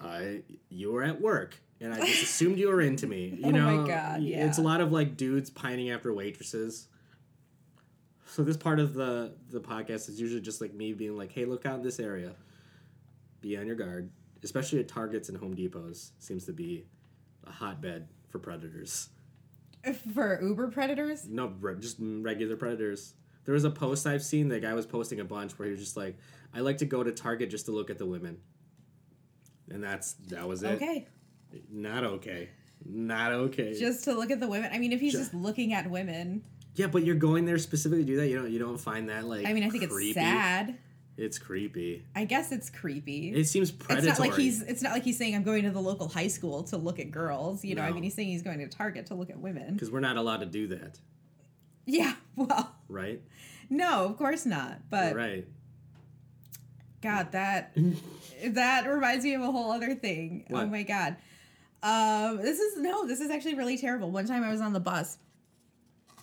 uh, 0.00 0.20
"You 0.68 0.92
were 0.92 1.02
at 1.02 1.20
work." 1.20 1.60
And 1.80 1.94
I 1.94 2.00
just 2.00 2.22
assumed 2.22 2.58
you 2.58 2.68
were 2.68 2.80
into 2.80 3.06
me. 3.06 3.38
You 3.38 3.44
Oh 3.46 3.50
my 3.52 3.76
know, 3.76 3.86
God, 3.86 4.22
it's 4.22 4.58
a 4.58 4.62
lot 4.62 4.80
of 4.80 4.90
like 4.90 5.16
dudes 5.16 5.50
pining 5.50 5.90
after 5.90 6.12
waitresses. 6.12 6.88
So 8.26 8.42
this 8.42 8.56
part 8.56 8.78
of 8.78 8.94
the 8.94 9.32
the 9.50 9.60
podcast 9.60 10.08
is 10.08 10.20
usually 10.20 10.40
just 10.40 10.60
like 10.60 10.74
me 10.74 10.92
being 10.92 11.16
like, 11.16 11.32
"Hey, 11.32 11.44
look 11.44 11.66
out 11.66 11.76
in 11.76 11.82
this 11.82 11.98
area. 11.98 12.34
Be 13.40 13.56
on 13.56 13.66
your 13.66 13.76
guard." 13.76 14.10
Especially 14.42 14.78
at 14.78 14.88
Targets 14.88 15.28
and 15.28 15.38
Home 15.38 15.54
Depots 15.54 16.12
seems 16.18 16.44
to 16.46 16.52
be 16.52 16.84
a 17.44 17.50
hotbed 17.50 18.08
for 18.28 18.38
predators. 18.38 19.08
For 20.14 20.40
Uber 20.40 20.68
predators? 20.68 21.26
No, 21.28 21.52
just 21.80 21.96
regular 22.00 22.56
predators. 22.56 23.14
There 23.44 23.54
was 23.54 23.64
a 23.64 23.70
post 23.70 24.06
I've 24.06 24.22
seen. 24.22 24.48
The 24.48 24.60
guy 24.60 24.74
was 24.74 24.86
posting 24.86 25.20
a 25.20 25.24
bunch 25.24 25.58
where 25.58 25.66
he 25.66 25.72
was 25.72 25.80
just 25.80 25.96
like, 25.96 26.18
"I 26.52 26.60
like 26.60 26.78
to 26.78 26.84
go 26.84 27.02
to 27.02 27.12
Target 27.12 27.50
just 27.50 27.66
to 27.66 27.72
look 27.72 27.88
at 27.88 27.98
the 27.98 28.06
women," 28.06 28.38
and 29.70 29.82
that's 29.82 30.14
that 30.28 30.46
was 30.46 30.62
it. 30.62 30.72
Okay. 30.72 31.06
Not 31.70 32.04
okay. 32.04 32.50
Not 32.84 33.32
okay. 33.32 33.78
Just 33.78 34.04
to 34.04 34.12
look 34.12 34.30
at 34.30 34.40
the 34.40 34.48
women. 34.48 34.70
I 34.72 34.78
mean, 34.78 34.92
if 34.92 35.00
he's 35.00 35.12
Ju- 35.12 35.18
just 35.18 35.34
looking 35.34 35.72
at 35.72 35.90
women, 35.90 36.42
yeah, 36.74 36.86
but 36.86 37.04
you're 37.04 37.16
going 37.16 37.44
there 37.44 37.58
specifically 37.58 38.04
to 38.04 38.06
do 38.06 38.16
that. 38.18 38.28
You 38.28 38.36
don't. 38.38 38.50
You 38.50 38.58
don't 38.58 38.78
find 38.78 39.08
that 39.08 39.24
like. 39.24 39.46
I 39.46 39.52
mean, 39.52 39.64
I 39.64 39.68
think 39.70 39.88
creepy? 39.90 40.10
it's 40.10 40.14
sad. 40.14 40.78
It's 41.16 41.36
creepy. 41.36 42.04
I 42.14 42.24
guess 42.24 42.52
it's 42.52 42.70
creepy. 42.70 43.30
It 43.34 43.46
seems 43.48 43.72
predatory. 43.72 44.08
it's 44.10 44.18
not 44.20 44.28
like 44.28 44.38
he's 44.38 44.62
it's 44.62 44.82
not 44.82 44.92
like 44.92 45.02
he's 45.02 45.18
saying 45.18 45.34
I'm 45.34 45.42
going 45.42 45.64
to 45.64 45.72
the 45.72 45.80
local 45.80 46.06
high 46.08 46.28
school 46.28 46.62
to 46.64 46.76
look 46.76 47.00
at 47.00 47.10
girls. 47.10 47.64
You 47.64 47.74
know, 47.74 47.82
I 47.82 47.90
mean 47.90 48.04
he's 48.04 48.14
saying 48.14 48.28
he's 48.28 48.42
going 48.42 48.60
to 48.60 48.68
Target 48.68 49.06
to 49.06 49.14
look 49.16 49.28
at 49.28 49.38
women. 49.40 49.72
because 49.74 49.90
we're 49.90 49.98
not 49.98 50.16
allowed 50.16 50.40
to 50.40 50.46
do 50.46 50.68
that, 50.68 51.00
Yeah, 51.86 52.14
well, 52.36 52.72
right? 52.88 53.20
no, 53.68 54.04
of 54.04 54.16
course 54.16 54.46
not. 54.46 54.88
But 54.88 55.16
right. 55.16 55.44
God, 57.02 57.32
that 57.32 57.76
that 58.46 58.86
reminds 58.86 59.24
me 59.24 59.34
of 59.34 59.42
a 59.42 59.50
whole 59.50 59.72
other 59.72 59.96
thing. 59.96 60.46
Oh 60.52 60.66
my 60.66 60.84
god. 60.84 61.16
Um, 61.82 62.38
this 62.38 62.58
is 62.58 62.76
no, 62.78 63.06
this 63.06 63.20
is 63.20 63.30
actually 63.30 63.54
really 63.54 63.78
terrible. 63.78 64.10
One 64.10 64.26
time 64.26 64.42
I 64.42 64.50
was 64.50 64.60
on 64.60 64.72
the 64.72 64.80
bus 64.80 65.18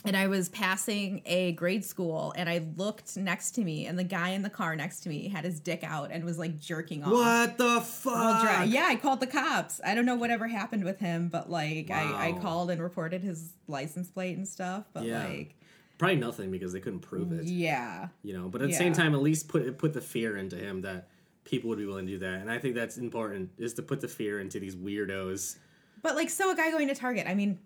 and 0.04 0.16
I 0.16 0.28
was 0.28 0.50
passing 0.50 1.22
a 1.26 1.54
grade 1.54 1.84
school 1.84 2.34
and 2.38 2.48
I 2.50 2.62
looked 2.78 3.18
next 3.18 3.52
to 3.52 3.62
me 3.62 3.88
and 3.88 3.98
the 3.98 4.04
guy 4.04 4.30
in 4.30 4.42
the 4.44 4.50
car 4.50 4.76
next 4.76 5.00
to 5.02 5.10
me 5.10 5.30
had 5.30 5.46
his 5.46 5.60
dick 5.60 5.84
out 5.84 6.12
and 6.12 6.24
was 6.24 6.38
like 6.38 6.60
jerking 6.60 7.04
off. 7.04 7.12
What 7.12 7.58
the 7.58 7.82
fuck? 7.82 8.68
Yeah, 8.68 8.86
I 8.88 8.98
called 8.98 9.20
the 9.20 9.28
cops. 9.28 9.82
I 9.84 9.96
don't 9.96 10.06
know 10.06 10.16
whatever 10.16 10.48
happened 10.48 10.84
with 10.84 11.00
him, 11.00 11.30
but 11.30 11.50
like 11.50 11.90
I, 11.90 12.28
I 12.30 12.32
called 12.34 12.70
and 12.70 12.82
reported 12.82 13.24
his 13.24 13.54
license 13.68 14.10
plate 14.10 14.38
and 14.38 14.48
stuff. 14.48 14.86
But 14.94 15.06
Yeah. 15.06 15.26
like 15.26 15.56
Probably 15.98 16.18
nothing 16.18 16.52
because 16.52 16.74
they 16.74 16.82
couldn't 16.82 17.00
prove 17.00 17.32
it. 17.32 17.46
yeah. 17.46 18.10
you 18.22 18.38
know 18.38 18.50
but 18.50 18.62
at 18.62 18.68
the 18.68 18.74
same 18.76 18.92
time 18.94 19.16
at 19.16 19.22
least 19.22 19.48
put 19.48 19.78
put 19.78 19.94
the 19.94 20.02
fear 20.02 20.36
into 20.36 20.58
him 20.58 20.82
that 20.82 21.08
people 21.46 21.70
would 21.70 21.80
be 21.80 21.86
willing 21.86 22.06
to 22.06 22.12
do 22.12 22.20
that 22.20 22.42
and 22.42 22.52
i 22.52 22.58
think 22.58 22.76
that's 22.76 22.98
important 22.98 23.50
is 23.58 23.74
to 23.74 23.82
put 23.82 24.02
the 24.02 24.08
fear 24.08 24.40
into 24.40 24.60
these 24.60 24.76
weirdos 24.76 25.58
But 26.02 26.16
like, 26.16 26.30
so 26.30 26.52
a 26.52 26.56
guy 26.56 26.70
going 26.70 26.88
to 26.90 26.94
Target, 26.96 27.26
I 27.28 27.34
mean, 27.34 27.58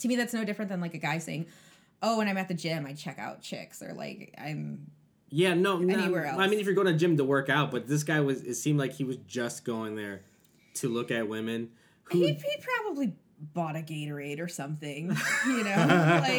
to 0.00 0.08
me, 0.08 0.16
that's 0.16 0.34
no 0.34 0.44
different 0.44 0.68
than 0.70 0.80
like 0.82 0.92
a 0.92 0.98
guy 0.98 1.16
saying, 1.18 1.46
"Oh, 2.02 2.18
when 2.18 2.28
I'm 2.28 2.36
at 2.36 2.48
the 2.48 2.54
gym, 2.54 2.84
I 2.84 2.92
check 2.92 3.18
out 3.18 3.40
chicks," 3.40 3.80
or 3.80 3.94
like, 3.94 4.34
"I'm." 4.36 4.90
yeah 5.30 5.54
no 5.54 5.78
no 5.78 5.94
Anywhere 5.94 6.26
i 6.38 6.46
mean 6.46 6.60
if 6.60 6.66
you're 6.66 6.74
going 6.74 6.86
to 6.86 6.94
gym 6.94 7.16
to 7.16 7.24
work 7.24 7.48
out 7.48 7.70
but 7.72 7.88
this 7.88 8.04
guy 8.04 8.20
was 8.20 8.42
it 8.42 8.54
seemed 8.54 8.78
like 8.78 8.92
he 8.92 9.04
was 9.04 9.16
just 9.26 9.64
going 9.64 9.96
there 9.96 10.20
to 10.74 10.88
look 10.88 11.10
at 11.10 11.26
women 11.28 11.70
who 12.04 12.18
He, 12.18 12.32
he 12.34 12.56
probably 12.60 13.14
bought 13.52 13.76
a 13.76 13.80
Gatorade 13.80 14.40
or 14.40 14.48
something, 14.48 15.14
you 15.46 15.64
know, 15.64 16.20
like 16.22 16.32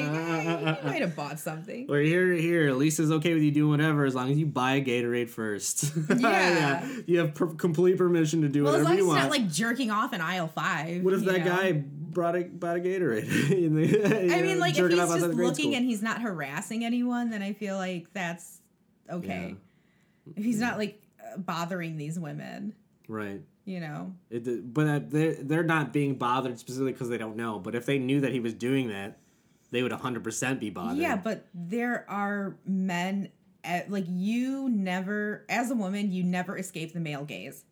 he 0.81 0.87
might 0.87 1.01
have 1.01 1.15
bought 1.15 1.39
something. 1.39 1.85
or 1.89 1.99
here 1.99 2.33
here 2.33 2.71
lisa's 2.73 3.11
okay 3.11 3.33
with 3.33 3.43
you 3.43 3.51
doing 3.51 3.69
whatever 3.69 4.05
as 4.05 4.15
long 4.15 4.31
as 4.31 4.37
you 4.37 4.45
buy 4.45 4.75
a 4.75 4.83
gatorade 4.83 5.29
first 5.29 5.91
Yeah. 6.17 6.87
you 7.05 7.19
have 7.19 7.35
per- 7.35 7.47
complete 7.53 7.97
permission 7.97 8.41
to 8.41 8.49
do 8.49 8.63
Well, 8.63 8.75
as 8.75 8.83
whatever 8.83 8.89
long 8.89 8.93
as 8.93 8.97
you 8.97 9.03
it's 9.05 9.07
want 9.21 9.21
not 9.23 9.31
like 9.31 9.51
jerking 9.51 9.91
off 9.91 10.13
in 10.13 10.21
aisle 10.21 10.47
five. 10.47 11.03
what 11.03 11.13
if 11.13 11.21
that 11.25 11.39
know? 11.39 11.45
guy 11.45 11.71
brought 11.73 12.35
a 12.35 12.43
bought 12.45 12.77
a 12.77 12.79
gatorade 12.79 13.27
the, 13.49 14.33
I 14.33 14.41
mean, 14.41 14.59
like 14.59 14.77
if 14.77 14.89
he's 14.89 14.97
just 14.97 15.27
looking 15.27 15.53
school? 15.53 15.75
and 15.75 15.85
he's 15.85 16.01
not 16.01 16.21
harassing 16.21 16.83
anyone, 16.85 17.29
then 17.29 17.41
I 17.43 17.53
feel 17.53 17.75
like 17.77 18.11
that's 18.13 18.61
okay. 19.09 19.55
If 20.35 20.43
he's 20.43 20.59
not 20.59 20.77
like 20.77 21.01
uh, 21.19 21.37
bothering 21.37 21.97
these 21.97 22.17
women, 22.19 22.73
right 23.07 23.41
you 23.65 23.79
know. 23.79 24.13
It, 24.29 24.73
but 24.73 25.09
they're 25.09 25.33
they're 25.33 25.63
not 25.63 25.91
being 25.91 26.15
bothered 26.15 26.57
specifically 26.57 26.93
because 26.93 27.09
they 27.09 27.17
don't 27.17 27.35
know. 27.35 27.59
But 27.59 27.75
if 27.75 27.85
they 27.85 27.99
knew 27.99 28.21
that 28.21 28.31
he 28.31 28.39
was 28.39 28.53
doing 28.53 28.89
that, 28.89 29.17
they 29.71 29.83
would 29.83 29.91
hundred 29.91 30.23
percent 30.23 30.59
be 30.59 30.69
bothered. 30.69 30.97
Yeah, 30.97 31.15
but 31.17 31.47
there 31.53 32.05
are 32.07 32.57
men 32.65 33.29
at, 33.63 33.91
like 33.91 34.05
you 34.07 34.69
never 34.69 35.45
as 35.49 35.71
a 35.71 35.75
woman, 35.75 36.11
you 36.11 36.23
never 36.23 36.57
escape 36.57 36.93
the 36.93 36.99
male 36.99 37.25
gaze. 37.25 37.65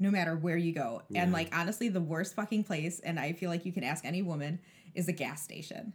No 0.00 0.12
matter 0.12 0.36
where 0.36 0.56
you 0.56 0.72
go. 0.72 1.02
And 1.12 1.32
like 1.32 1.52
honestly, 1.52 1.88
the 1.88 2.00
worst 2.00 2.36
fucking 2.36 2.62
place, 2.62 3.00
and 3.00 3.18
I 3.18 3.32
feel 3.32 3.50
like 3.50 3.66
you 3.66 3.72
can 3.72 3.82
ask 3.82 4.04
any 4.04 4.22
woman, 4.22 4.60
is 4.94 5.08
a 5.08 5.12
gas 5.12 5.42
station. 5.42 5.92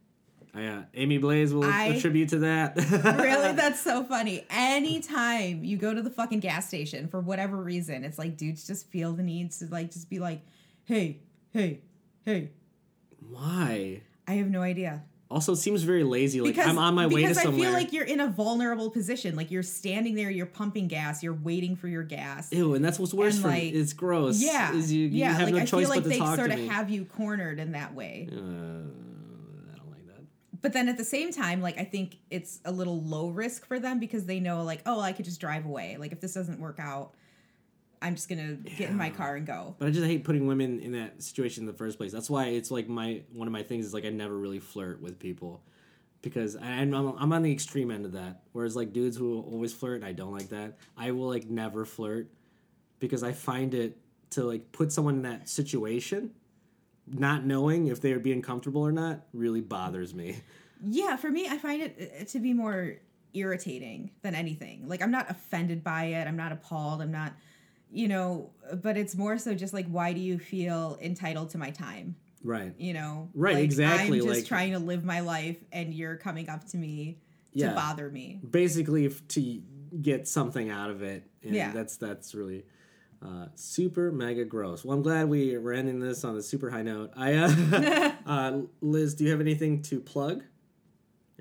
Yeah, 0.56 0.84
Amy 0.94 1.18
Blaze 1.18 1.54
will 1.54 1.64
I- 1.66 1.86
attribute 1.86 2.30
to 2.30 2.40
that. 2.40 2.76
really 3.20 3.54
that's 3.54 3.80
so 3.80 4.04
funny 4.04 4.46
anytime 4.50 5.64
you 5.64 5.78
go 5.78 5.94
to 5.94 6.02
the 6.02 6.10
fucking 6.10 6.40
gas 6.42 6.68
station 6.68 7.08
for 7.08 7.20
whatever 7.20 7.58
reason 7.58 8.04
it's 8.04 8.18
like 8.20 8.38
dudes 8.38 8.66
just 8.68 8.88
feel 8.90 9.14
the 9.14 9.24
need 9.24 9.52
to 9.52 9.66
like 9.68 9.92
just 9.92 10.10
be 10.10 10.20
like 10.20 10.42
hey 10.86 11.20
hey 11.54 11.80
hey 12.26 12.50
Why? 13.30 14.02
i 14.28 14.34
have 14.34 14.50
no 14.50 14.62
idea 14.62 15.04
Also, 15.30 15.54
it 15.54 15.58
seems 15.58 15.82
very 15.82 16.04
lazy. 16.04 16.42
Like 16.42 16.58
I'm 16.60 16.78
on 16.78 16.94
my 16.94 17.08
way 17.08 17.24
to 17.26 17.34
somewhere. 17.34 17.52
because 17.54 17.60
i 17.60 17.64
feel 17.64 17.74
like 17.74 17.92
you're 17.94 18.06
in 18.06 18.20
a 18.20 18.28
vulnerable 18.28 18.90
position 18.92 19.36
like 19.36 19.50
you're 19.50 19.64
standing 19.64 20.14
there 20.16 20.30
you're 20.30 20.46
pumping 20.46 20.88
gas 20.88 21.24
you're 21.24 21.34
waiting 21.34 21.76
for 21.76 21.88
your 21.88 22.04
gas 22.04 22.52
Ew, 22.52 22.76
and 22.76 22.84
that's 22.86 23.00
what's 23.00 23.14
worse 23.14 23.36
And, 23.36 23.42
for 23.44 23.48
like, 23.50 23.64
me. 23.64 23.70
It's 23.70 23.94
gross. 23.94 24.42
yeah 24.42 24.74
is 24.74 24.92
you, 24.92 25.08
you 25.08 25.20
yeah 25.20 25.34
have 25.34 25.50
like 25.50 25.54
no 25.56 25.60
i 25.62 25.66
feel 25.66 25.90
like 25.90 26.00
but 26.00 26.04
to 26.04 26.10
they 26.10 26.18
talk 26.20 26.36
sort 26.38 26.52
of 26.52 26.60
have 26.68 26.90
you 26.90 27.06
cornered 27.06 27.60
in 27.60 27.72
that 27.72 27.94
way 27.96 28.28
Uh, 28.32 28.36
I 28.36 29.78
don't 29.78 29.90
like 29.90 30.06
that. 30.08 30.24
But 30.64 30.74
then 30.74 30.90
at 30.90 30.98
the 30.98 31.04
same 31.04 31.32
time 31.32 31.62
like 31.62 31.78
i 31.78 31.84
think 31.84 32.18
it's 32.32 32.60
a 32.66 32.72
little 32.72 33.00
low 33.04 33.30
risk 33.30 33.68
for 33.68 33.80
them 33.80 34.00
because 34.00 34.26
they 34.26 34.40
know 34.40 34.64
like 34.64 34.82
oh 34.88 35.00
i 35.00 35.12
could 35.12 35.26
just 35.26 35.40
drive 35.40 35.66
away 35.66 35.96
like 36.00 36.12
if 36.12 36.20
this 36.20 36.34
doesn't 36.34 36.60
work 36.60 36.80
out 36.80 37.14
i'm 38.02 38.16
just 38.16 38.28
gonna 38.28 38.54
get 38.78 38.90
in 38.90 38.98
my 38.98 39.10
car 39.10 39.36
and 39.36 39.46
go 39.46 39.76
But 39.78 39.88
I 39.88 39.92
just 39.92 40.06
hate 40.06 40.24
putting 40.24 40.48
women 40.48 40.80
in 40.80 40.94
that 40.94 41.22
situation 41.22 41.64
in 41.64 41.68
the 41.68 41.74
first 41.74 41.98
place. 41.98 42.12
That's 42.12 42.30
why 42.30 42.48
it's 42.48 42.70
like 42.72 42.90
my 42.90 43.22
one 43.32 43.48
of 43.48 43.52
my 43.54 43.64
things 43.64 43.86
is 43.86 43.94
like 43.94 44.06
I 44.06 44.10
never 44.10 44.38
really 44.38 44.60
flirt 44.60 45.02
with 45.02 45.20
people 45.20 45.62
because 46.22 46.56
I, 46.56 46.68
I'm 46.82 46.94
I'm 46.94 47.32
on 47.32 47.44
the 47.44 47.52
extreme 47.52 47.92
end 47.92 48.06
of 48.06 48.14
that. 48.14 48.42
Whereas 48.52 48.76
like 48.76 48.92
dudes 48.92 49.16
who 49.16 49.42
always 49.42 49.72
flirt, 49.74 49.98
and 49.98 50.06
I 50.06 50.12
don't 50.12 50.34
like 50.34 50.50
that. 50.50 50.78
I 50.98 51.12
will 51.12 51.30
like 51.30 51.46
never 51.46 51.86
flirt 51.86 52.30
because 53.00 53.24
I 53.24 53.32
find 53.32 53.74
it 53.74 53.98
to 54.32 54.44
like 54.44 54.72
put 54.72 54.92
someone 54.92 55.16
in 55.16 55.22
that 55.24 55.48
situation, 55.48 56.32
not 57.08 57.46
knowing 57.46 57.88
if 57.88 58.02
they 58.02 58.12
are 58.14 58.20
being 58.20 58.42
comfortable 58.42 58.82
or 58.82 58.92
not, 58.92 59.26
really 59.34 59.62
bothers 59.62 60.14
me. 60.14 60.38
Yeah, 60.86 61.16
for 61.16 61.30
me, 61.32 61.48
I 61.48 61.58
find 61.58 61.82
it 61.82 62.14
uh, 62.22 62.26
to 62.26 62.40
be 62.40 62.54
more 62.54 62.96
irritating 63.34 64.12
than 64.22 64.36
anything. 64.36 64.88
Like, 64.88 65.02
I'm 65.02 65.12
not 65.12 65.30
offended 65.30 65.84
by 65.84 66.06
it. 66.06 66.28
I'm 66.28 66.36
not 66.36 66.52
appalled. 66.52 67.02
I'm 67.02 67.12
not, 67.12 67.34
you 67.92 68.08
know, 68.08 68.52
but 68.82 68.98
it's 68.98 69.16
more 69.16 69.38
so 69.38 69.54
just 69.54 69.74
like, 69.74 69.88
why 69.88 70.14
do 70.14 70.20
you 70.20 70.38
feel 70.40 70.98
entitled 71.02 71.50
to 71.52 71.58
my 71.58 71.72
time? 71.72 72.16
Right. 72.44 72.74
You 72.78 72.94
know? 72.94 73.30
Right, 73.34 73.56
Like, 73.56 73.64
exactly, 73.64 74.20
I'm 74.20 74.26
just 74.26 74.40
like- 74.42 74.46
trying 74.46 74.74
to 74.74 74.80
live 74.80 75.04
my 75.06 75.22
life 75.22 75.58
and 75.72 75.94
you're 75.94 76.18
coming 76.18 76.50
up 76.50 76.68
to 76.70 76.78
me 76.78 77.20
Yeah. 77.54 77.70
to 77.70 77.76
bother 77.76 78.10
me. 78.10 78.42
basically 78.50 79.10
to 79.10 79.62
get 80.02 80.28
something 80.28 80.70
out 80.70 80.90
of 80.90 81.02
it 81.04 81.24
and 81.44 81.56
Yeah. 81.56 81.72
that's 81.72 81.98
that's 81.98 82.34
really 82.36 82.66
uh, 83.24 83.48
super 83.56 84.12
mega 84.12 84.44
gross 84.44 84.84
well 84.84 84.96
i'm 84.98 85.04
glad 85.04 85.30
we 85.30 85.58
we're 85.58 85.74
ending 85.74 86.00
this 86.00 86.24
on 86.24 86.36
a 86.36 86.42
super 86.42 86.70
high 86.70 86.82
note 86.82 87.12
i 87.16 87.34
uh, 87.36 88.12
uh, 88.26 88.60
liz 88.82 89.14
do 89.14 89.24
you 89.24 89.32
have 89.32 89.40
anything 89.42 89.82
to 89.82 90.00
plug 90.00 90.44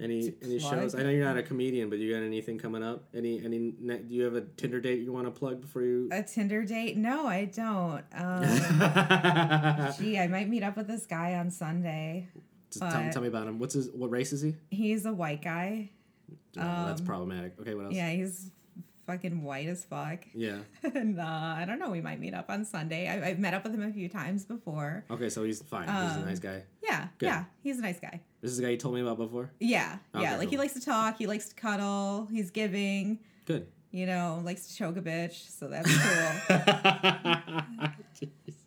any 0.00 0.32
any 0.42 0.58
plug? 0.58 0.72
shows 0.72 0.94
i 0.94 1.02
know 1.02 1.10
you're 1.10 1.24
not 1.24 1.36
a 1.36 1.42
comedian 1.42 1.90
but 1.90 1.98
you 1.98 2.12
got 2.12 2.22
anything 2.22 2.56
coming 2.58 2.82
up 2.82 3.04
any 3.14 3.44
any 3.44 3.72
do 3.72 4.04
you 4.08 4.24
have 4.24 4.34
a 4.34 4.40
tinder 4.40 4.80
date 4.80 5.00
you 5.00 5.12
want 5.12 5.26
to 5.26 5.30
plug 5.30 5.60
before 5.60 5.82
you 5.82 6.08
A 6.12 6.22
Tinder 6.22 6.64
date? 6.64 6.96
No, 6.96 7.26
I 7.26 7.44
don't. 7.44 8.02
Um, 8.14 8.42
gee, 9.98 10.18
I 10.18 10.28
might 10.30 10.48
meet 10.48 10.62
up 10.62 10.76
with 10.76 10.86
this 10.86 11.04
guy 11.06 11.34
on 11.34 11.50
Sunday. 11.50 12.28
Just 12.70 12.80
tell, 12.90 13.12
tell 13.12 13.22
me 13.22 13.28
about 13.28 13.46
him 13.46 13.58
what's 13.58 13.74
his 13.74 13.90
what 13.90 14.10
race 14.10 14.32
is 14.32 14.40
he 14.40 14.54
He's 14.70 15.04
a 15.04 15.12
white 15.12 15.42
guy. 15.42 15.90
Oh, 16.56 16.86
that's 16.86 17.00
problematic 17.02 17.54
okay 17.60 17.74
what 17.74 17.84
else 17.84 17.92
Um, 17.92 17.96
Yeah, 17.98 18.10
he's 18.10 18.50
fucking 19.06 19.42
white 19.42 19.66
as 19.68 19.84
fuck. 19.84 20.20
yeah 20.34 20.58
and 20.94 21.18
uh, 21.18 21.22
I 21.22 21.64
don't 21.66 21.78
know. 21.78 21.90
We 21.90 22.00
might 22.00 22.20
meet 22.20 22.34
up 22.34 22.50
on 22.50 22.64
Sunday. 22.64 23.08
I, 23.08 23.28
I've 23.30 23.38
met 23.38 23.54
up 23.54 23.64
with 23.64 23.74
him 23.74 23.82
a 23.82 23.92
few 23.92 24.08
times 24.08 24.44
before. 24.44 25.04
okay 25.10 25.28
so 25.28 25.42
he's 25.44 25.62
fine 25.62 25.84
he's 25.88 26.16
a 26.16 26.20
Um, 26.20 26.24
nice 26.26 26.38
guy 26.38 26.62
Yeah, 26.82 27.08
Good. 27.18 27.26
yeah, 27.26 27.44
he's 27.62 27.78
a 27.78 27.82
nice 27.82 28.00
guy. 28.00 28.20
this 28.40 28.50
is 28.50 28.56
the 28.58 28.62
guy 28.64 28.70
you 28.70 28.76
told 28.76 28.94
me 28.94 29.00
about 29.00 29.18
before 29.18 29.50
Yeah, 29.60 29.98
Okay, 30.14 30.24
yeah. 30.24 30.36
Like 30.36 30.50
he 30.50 30.56
likes 30.58 30.74
to 30.74 30.80
talk. 30.80 31.18
He 31.18 31.26
likes 31.26 31.48
to 31.50 31.54
cuddle. 31.54 32.28
He's 32.30 32.50
giving. 32.50 33.18
good 33.46 33.66
You 33.90 34.06
know, 34.06 34.40
likes 34.44 34.66
to 34.68 34.74
choke 34.76 34.96
a 34.96 35.02
bitch. 35.02 35.48
So 35.50 35.68
that's 35.68 35.90
cool. 36.02 36.32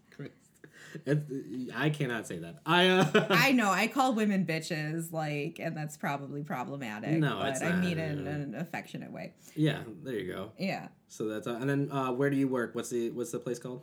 I 1.76 1.90
cannot 1.90 2.28
say 2.28 2.40
that. 2.40 2.60
I 2.66 2.88
uh, 2.88 3.28
I 3.30 3.52
know 3.52 3.70
I 3.72 3.88
call 3.88 4.14
women 4.14 4.46
bitches, 4.46 5.12
like, 5.12 5.60
and 5.60 5.76
that's 5.76 5.98
probably 5.98 6.44
problematic. 6.44 7.12
No, 7.20 7.38
but 7.40 7.62
I 7.64 7.76
mean 7.76 7.98
it 8.00 8.12
in 8.20 8.28
an 8.28 8.56
affectionate 8.56 9.12
way. 9.12 9.34
yeah. 9.56 9.80
There 10.04 10.14
you 10.14 10.32
go. 10.32 10.52
Yeah, 10.58 10.88
So 11.08 11.28
that's 11.28 11.48
uh, 11.48 11.56
and 11.62 11.70
then 11.70 11.92
uh, 11.92 12.12
where 12.12 12.30
do 12.30 12.38
you 12.38 12.48
work? 12.48 12.76
What's 12.76 12.90
the 12.90 13.10
what's 13.12 13.32
the 13.32 13.40
place 13.40 13.60
called? 13.60 13.82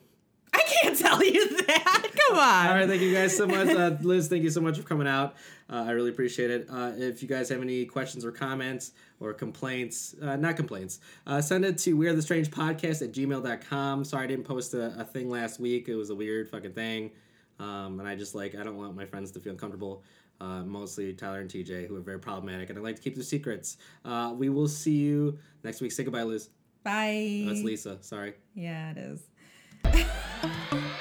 I 0.54 0.62
can't 0.66 0.98
tell 0.98 1.22
you 1.24 1.62
that. 1.66 2.01
Come 2.33 2.41
on. 2.41 2.66
All 2.66 2.74
right, 2.74 2.89
thank 2.89 3.03
you 3.03 3.12
guys 3.12 3.37
so 3.37 3.47
much, 3.47 3.68
uh, 3.68 3.95
Liz. 4.01 4.28
Thank 4.28 4.43
you 4.43 4.49
so 4.49 4.62
much 4.62 4.78
for 4.78 4.85
coming 4.85 5.07
out. 5.07 5.35
Uh, 5.68 5.85
I 5.87 5.91
really 5.91 6.09
appreciate 6.09 6.51
it. 6.51 6.66
Uh, 6.70 6.93
if 6.97 7.20
you 7.22 7.28
guys 7.28 7.51
have 7.51 7.61
any 7.61 7.85
questions 7.85 8.24
or 8.24 8.33
comments 8.33 8.93
or 9.20 9.35
complaints, 9.35 10.14
uh, 10.22 10.37
not 10.37 10.57
complaints, 10.57 11.01
uh, 11.26 11.43
send 11.43 11.66
it 11.66 11.76
to 11.78 11.93
we 11.93 12.09
are 12.09 12.14
the 12.14 12.22
strange 12.22 12.51
podcast 12.51 13.03
at 13.03 13.12
gmail.com. 13.12 14.05
Sorry 14.05 14.24
I 14.24 14.26
didn't 14.26 14.45
post 14.45 14.72
a, 14.72 14.99
a 14.99 15.05
thing 15.05 15.28
last 15.28 15.61
week. 15.61 15.89
It 15.89 15.95
was 15.95 16.09
a 16.09 16.14
weird 16.14 16.49
fucking 16.49 16.72
thing, 16.72 17.11
um, 17.59 18.01
and 18.01 18.09
I 18.09 18.16
just 18.16 18.35
like 18.35 18.55
I 18.55 18.62
don't 18.62 18.76
want 18.76 18.97
my 18.97 19.05
friends 19.05 19.30
to 19.33 19.41
feel 19.41 19.53
uncomfortable. 19.53 20.03
Uh, 20.41 20.64
mostly 20.64 21.12
Tyler 21.12 21.41
and 21.41 21.51
TJ, 21.51 21.87
who 21.87 21.97
are 21.97 22.01
very 22.01 22.18
problematic, 22.18 22.70
and 22.70 22.78
I 22.78 22.83
like 22.83 22.97
to 22.97 23.03
keep 23.03 23.14
their 23.14 23.22
secrets. 23.22 23.76
Uh, 24.05 24.35
we 24.35 24.49
will 24.49 24.68
see 24.68 24.97
you 24.97 25.39
next 25.62 25.83
week. 25.83 25.93
Say 25.93 26.03
goodbye, 26.03 26.22
Liz. 26.22 26.49
Bye. 26.83 27.45
That's 27.47 27.62
Lisa. 27.62 27.99
Sorry. 28.01 28.35
Yeah, 28.55 28.93
it 28.97 28.99
is. 28.99 30.83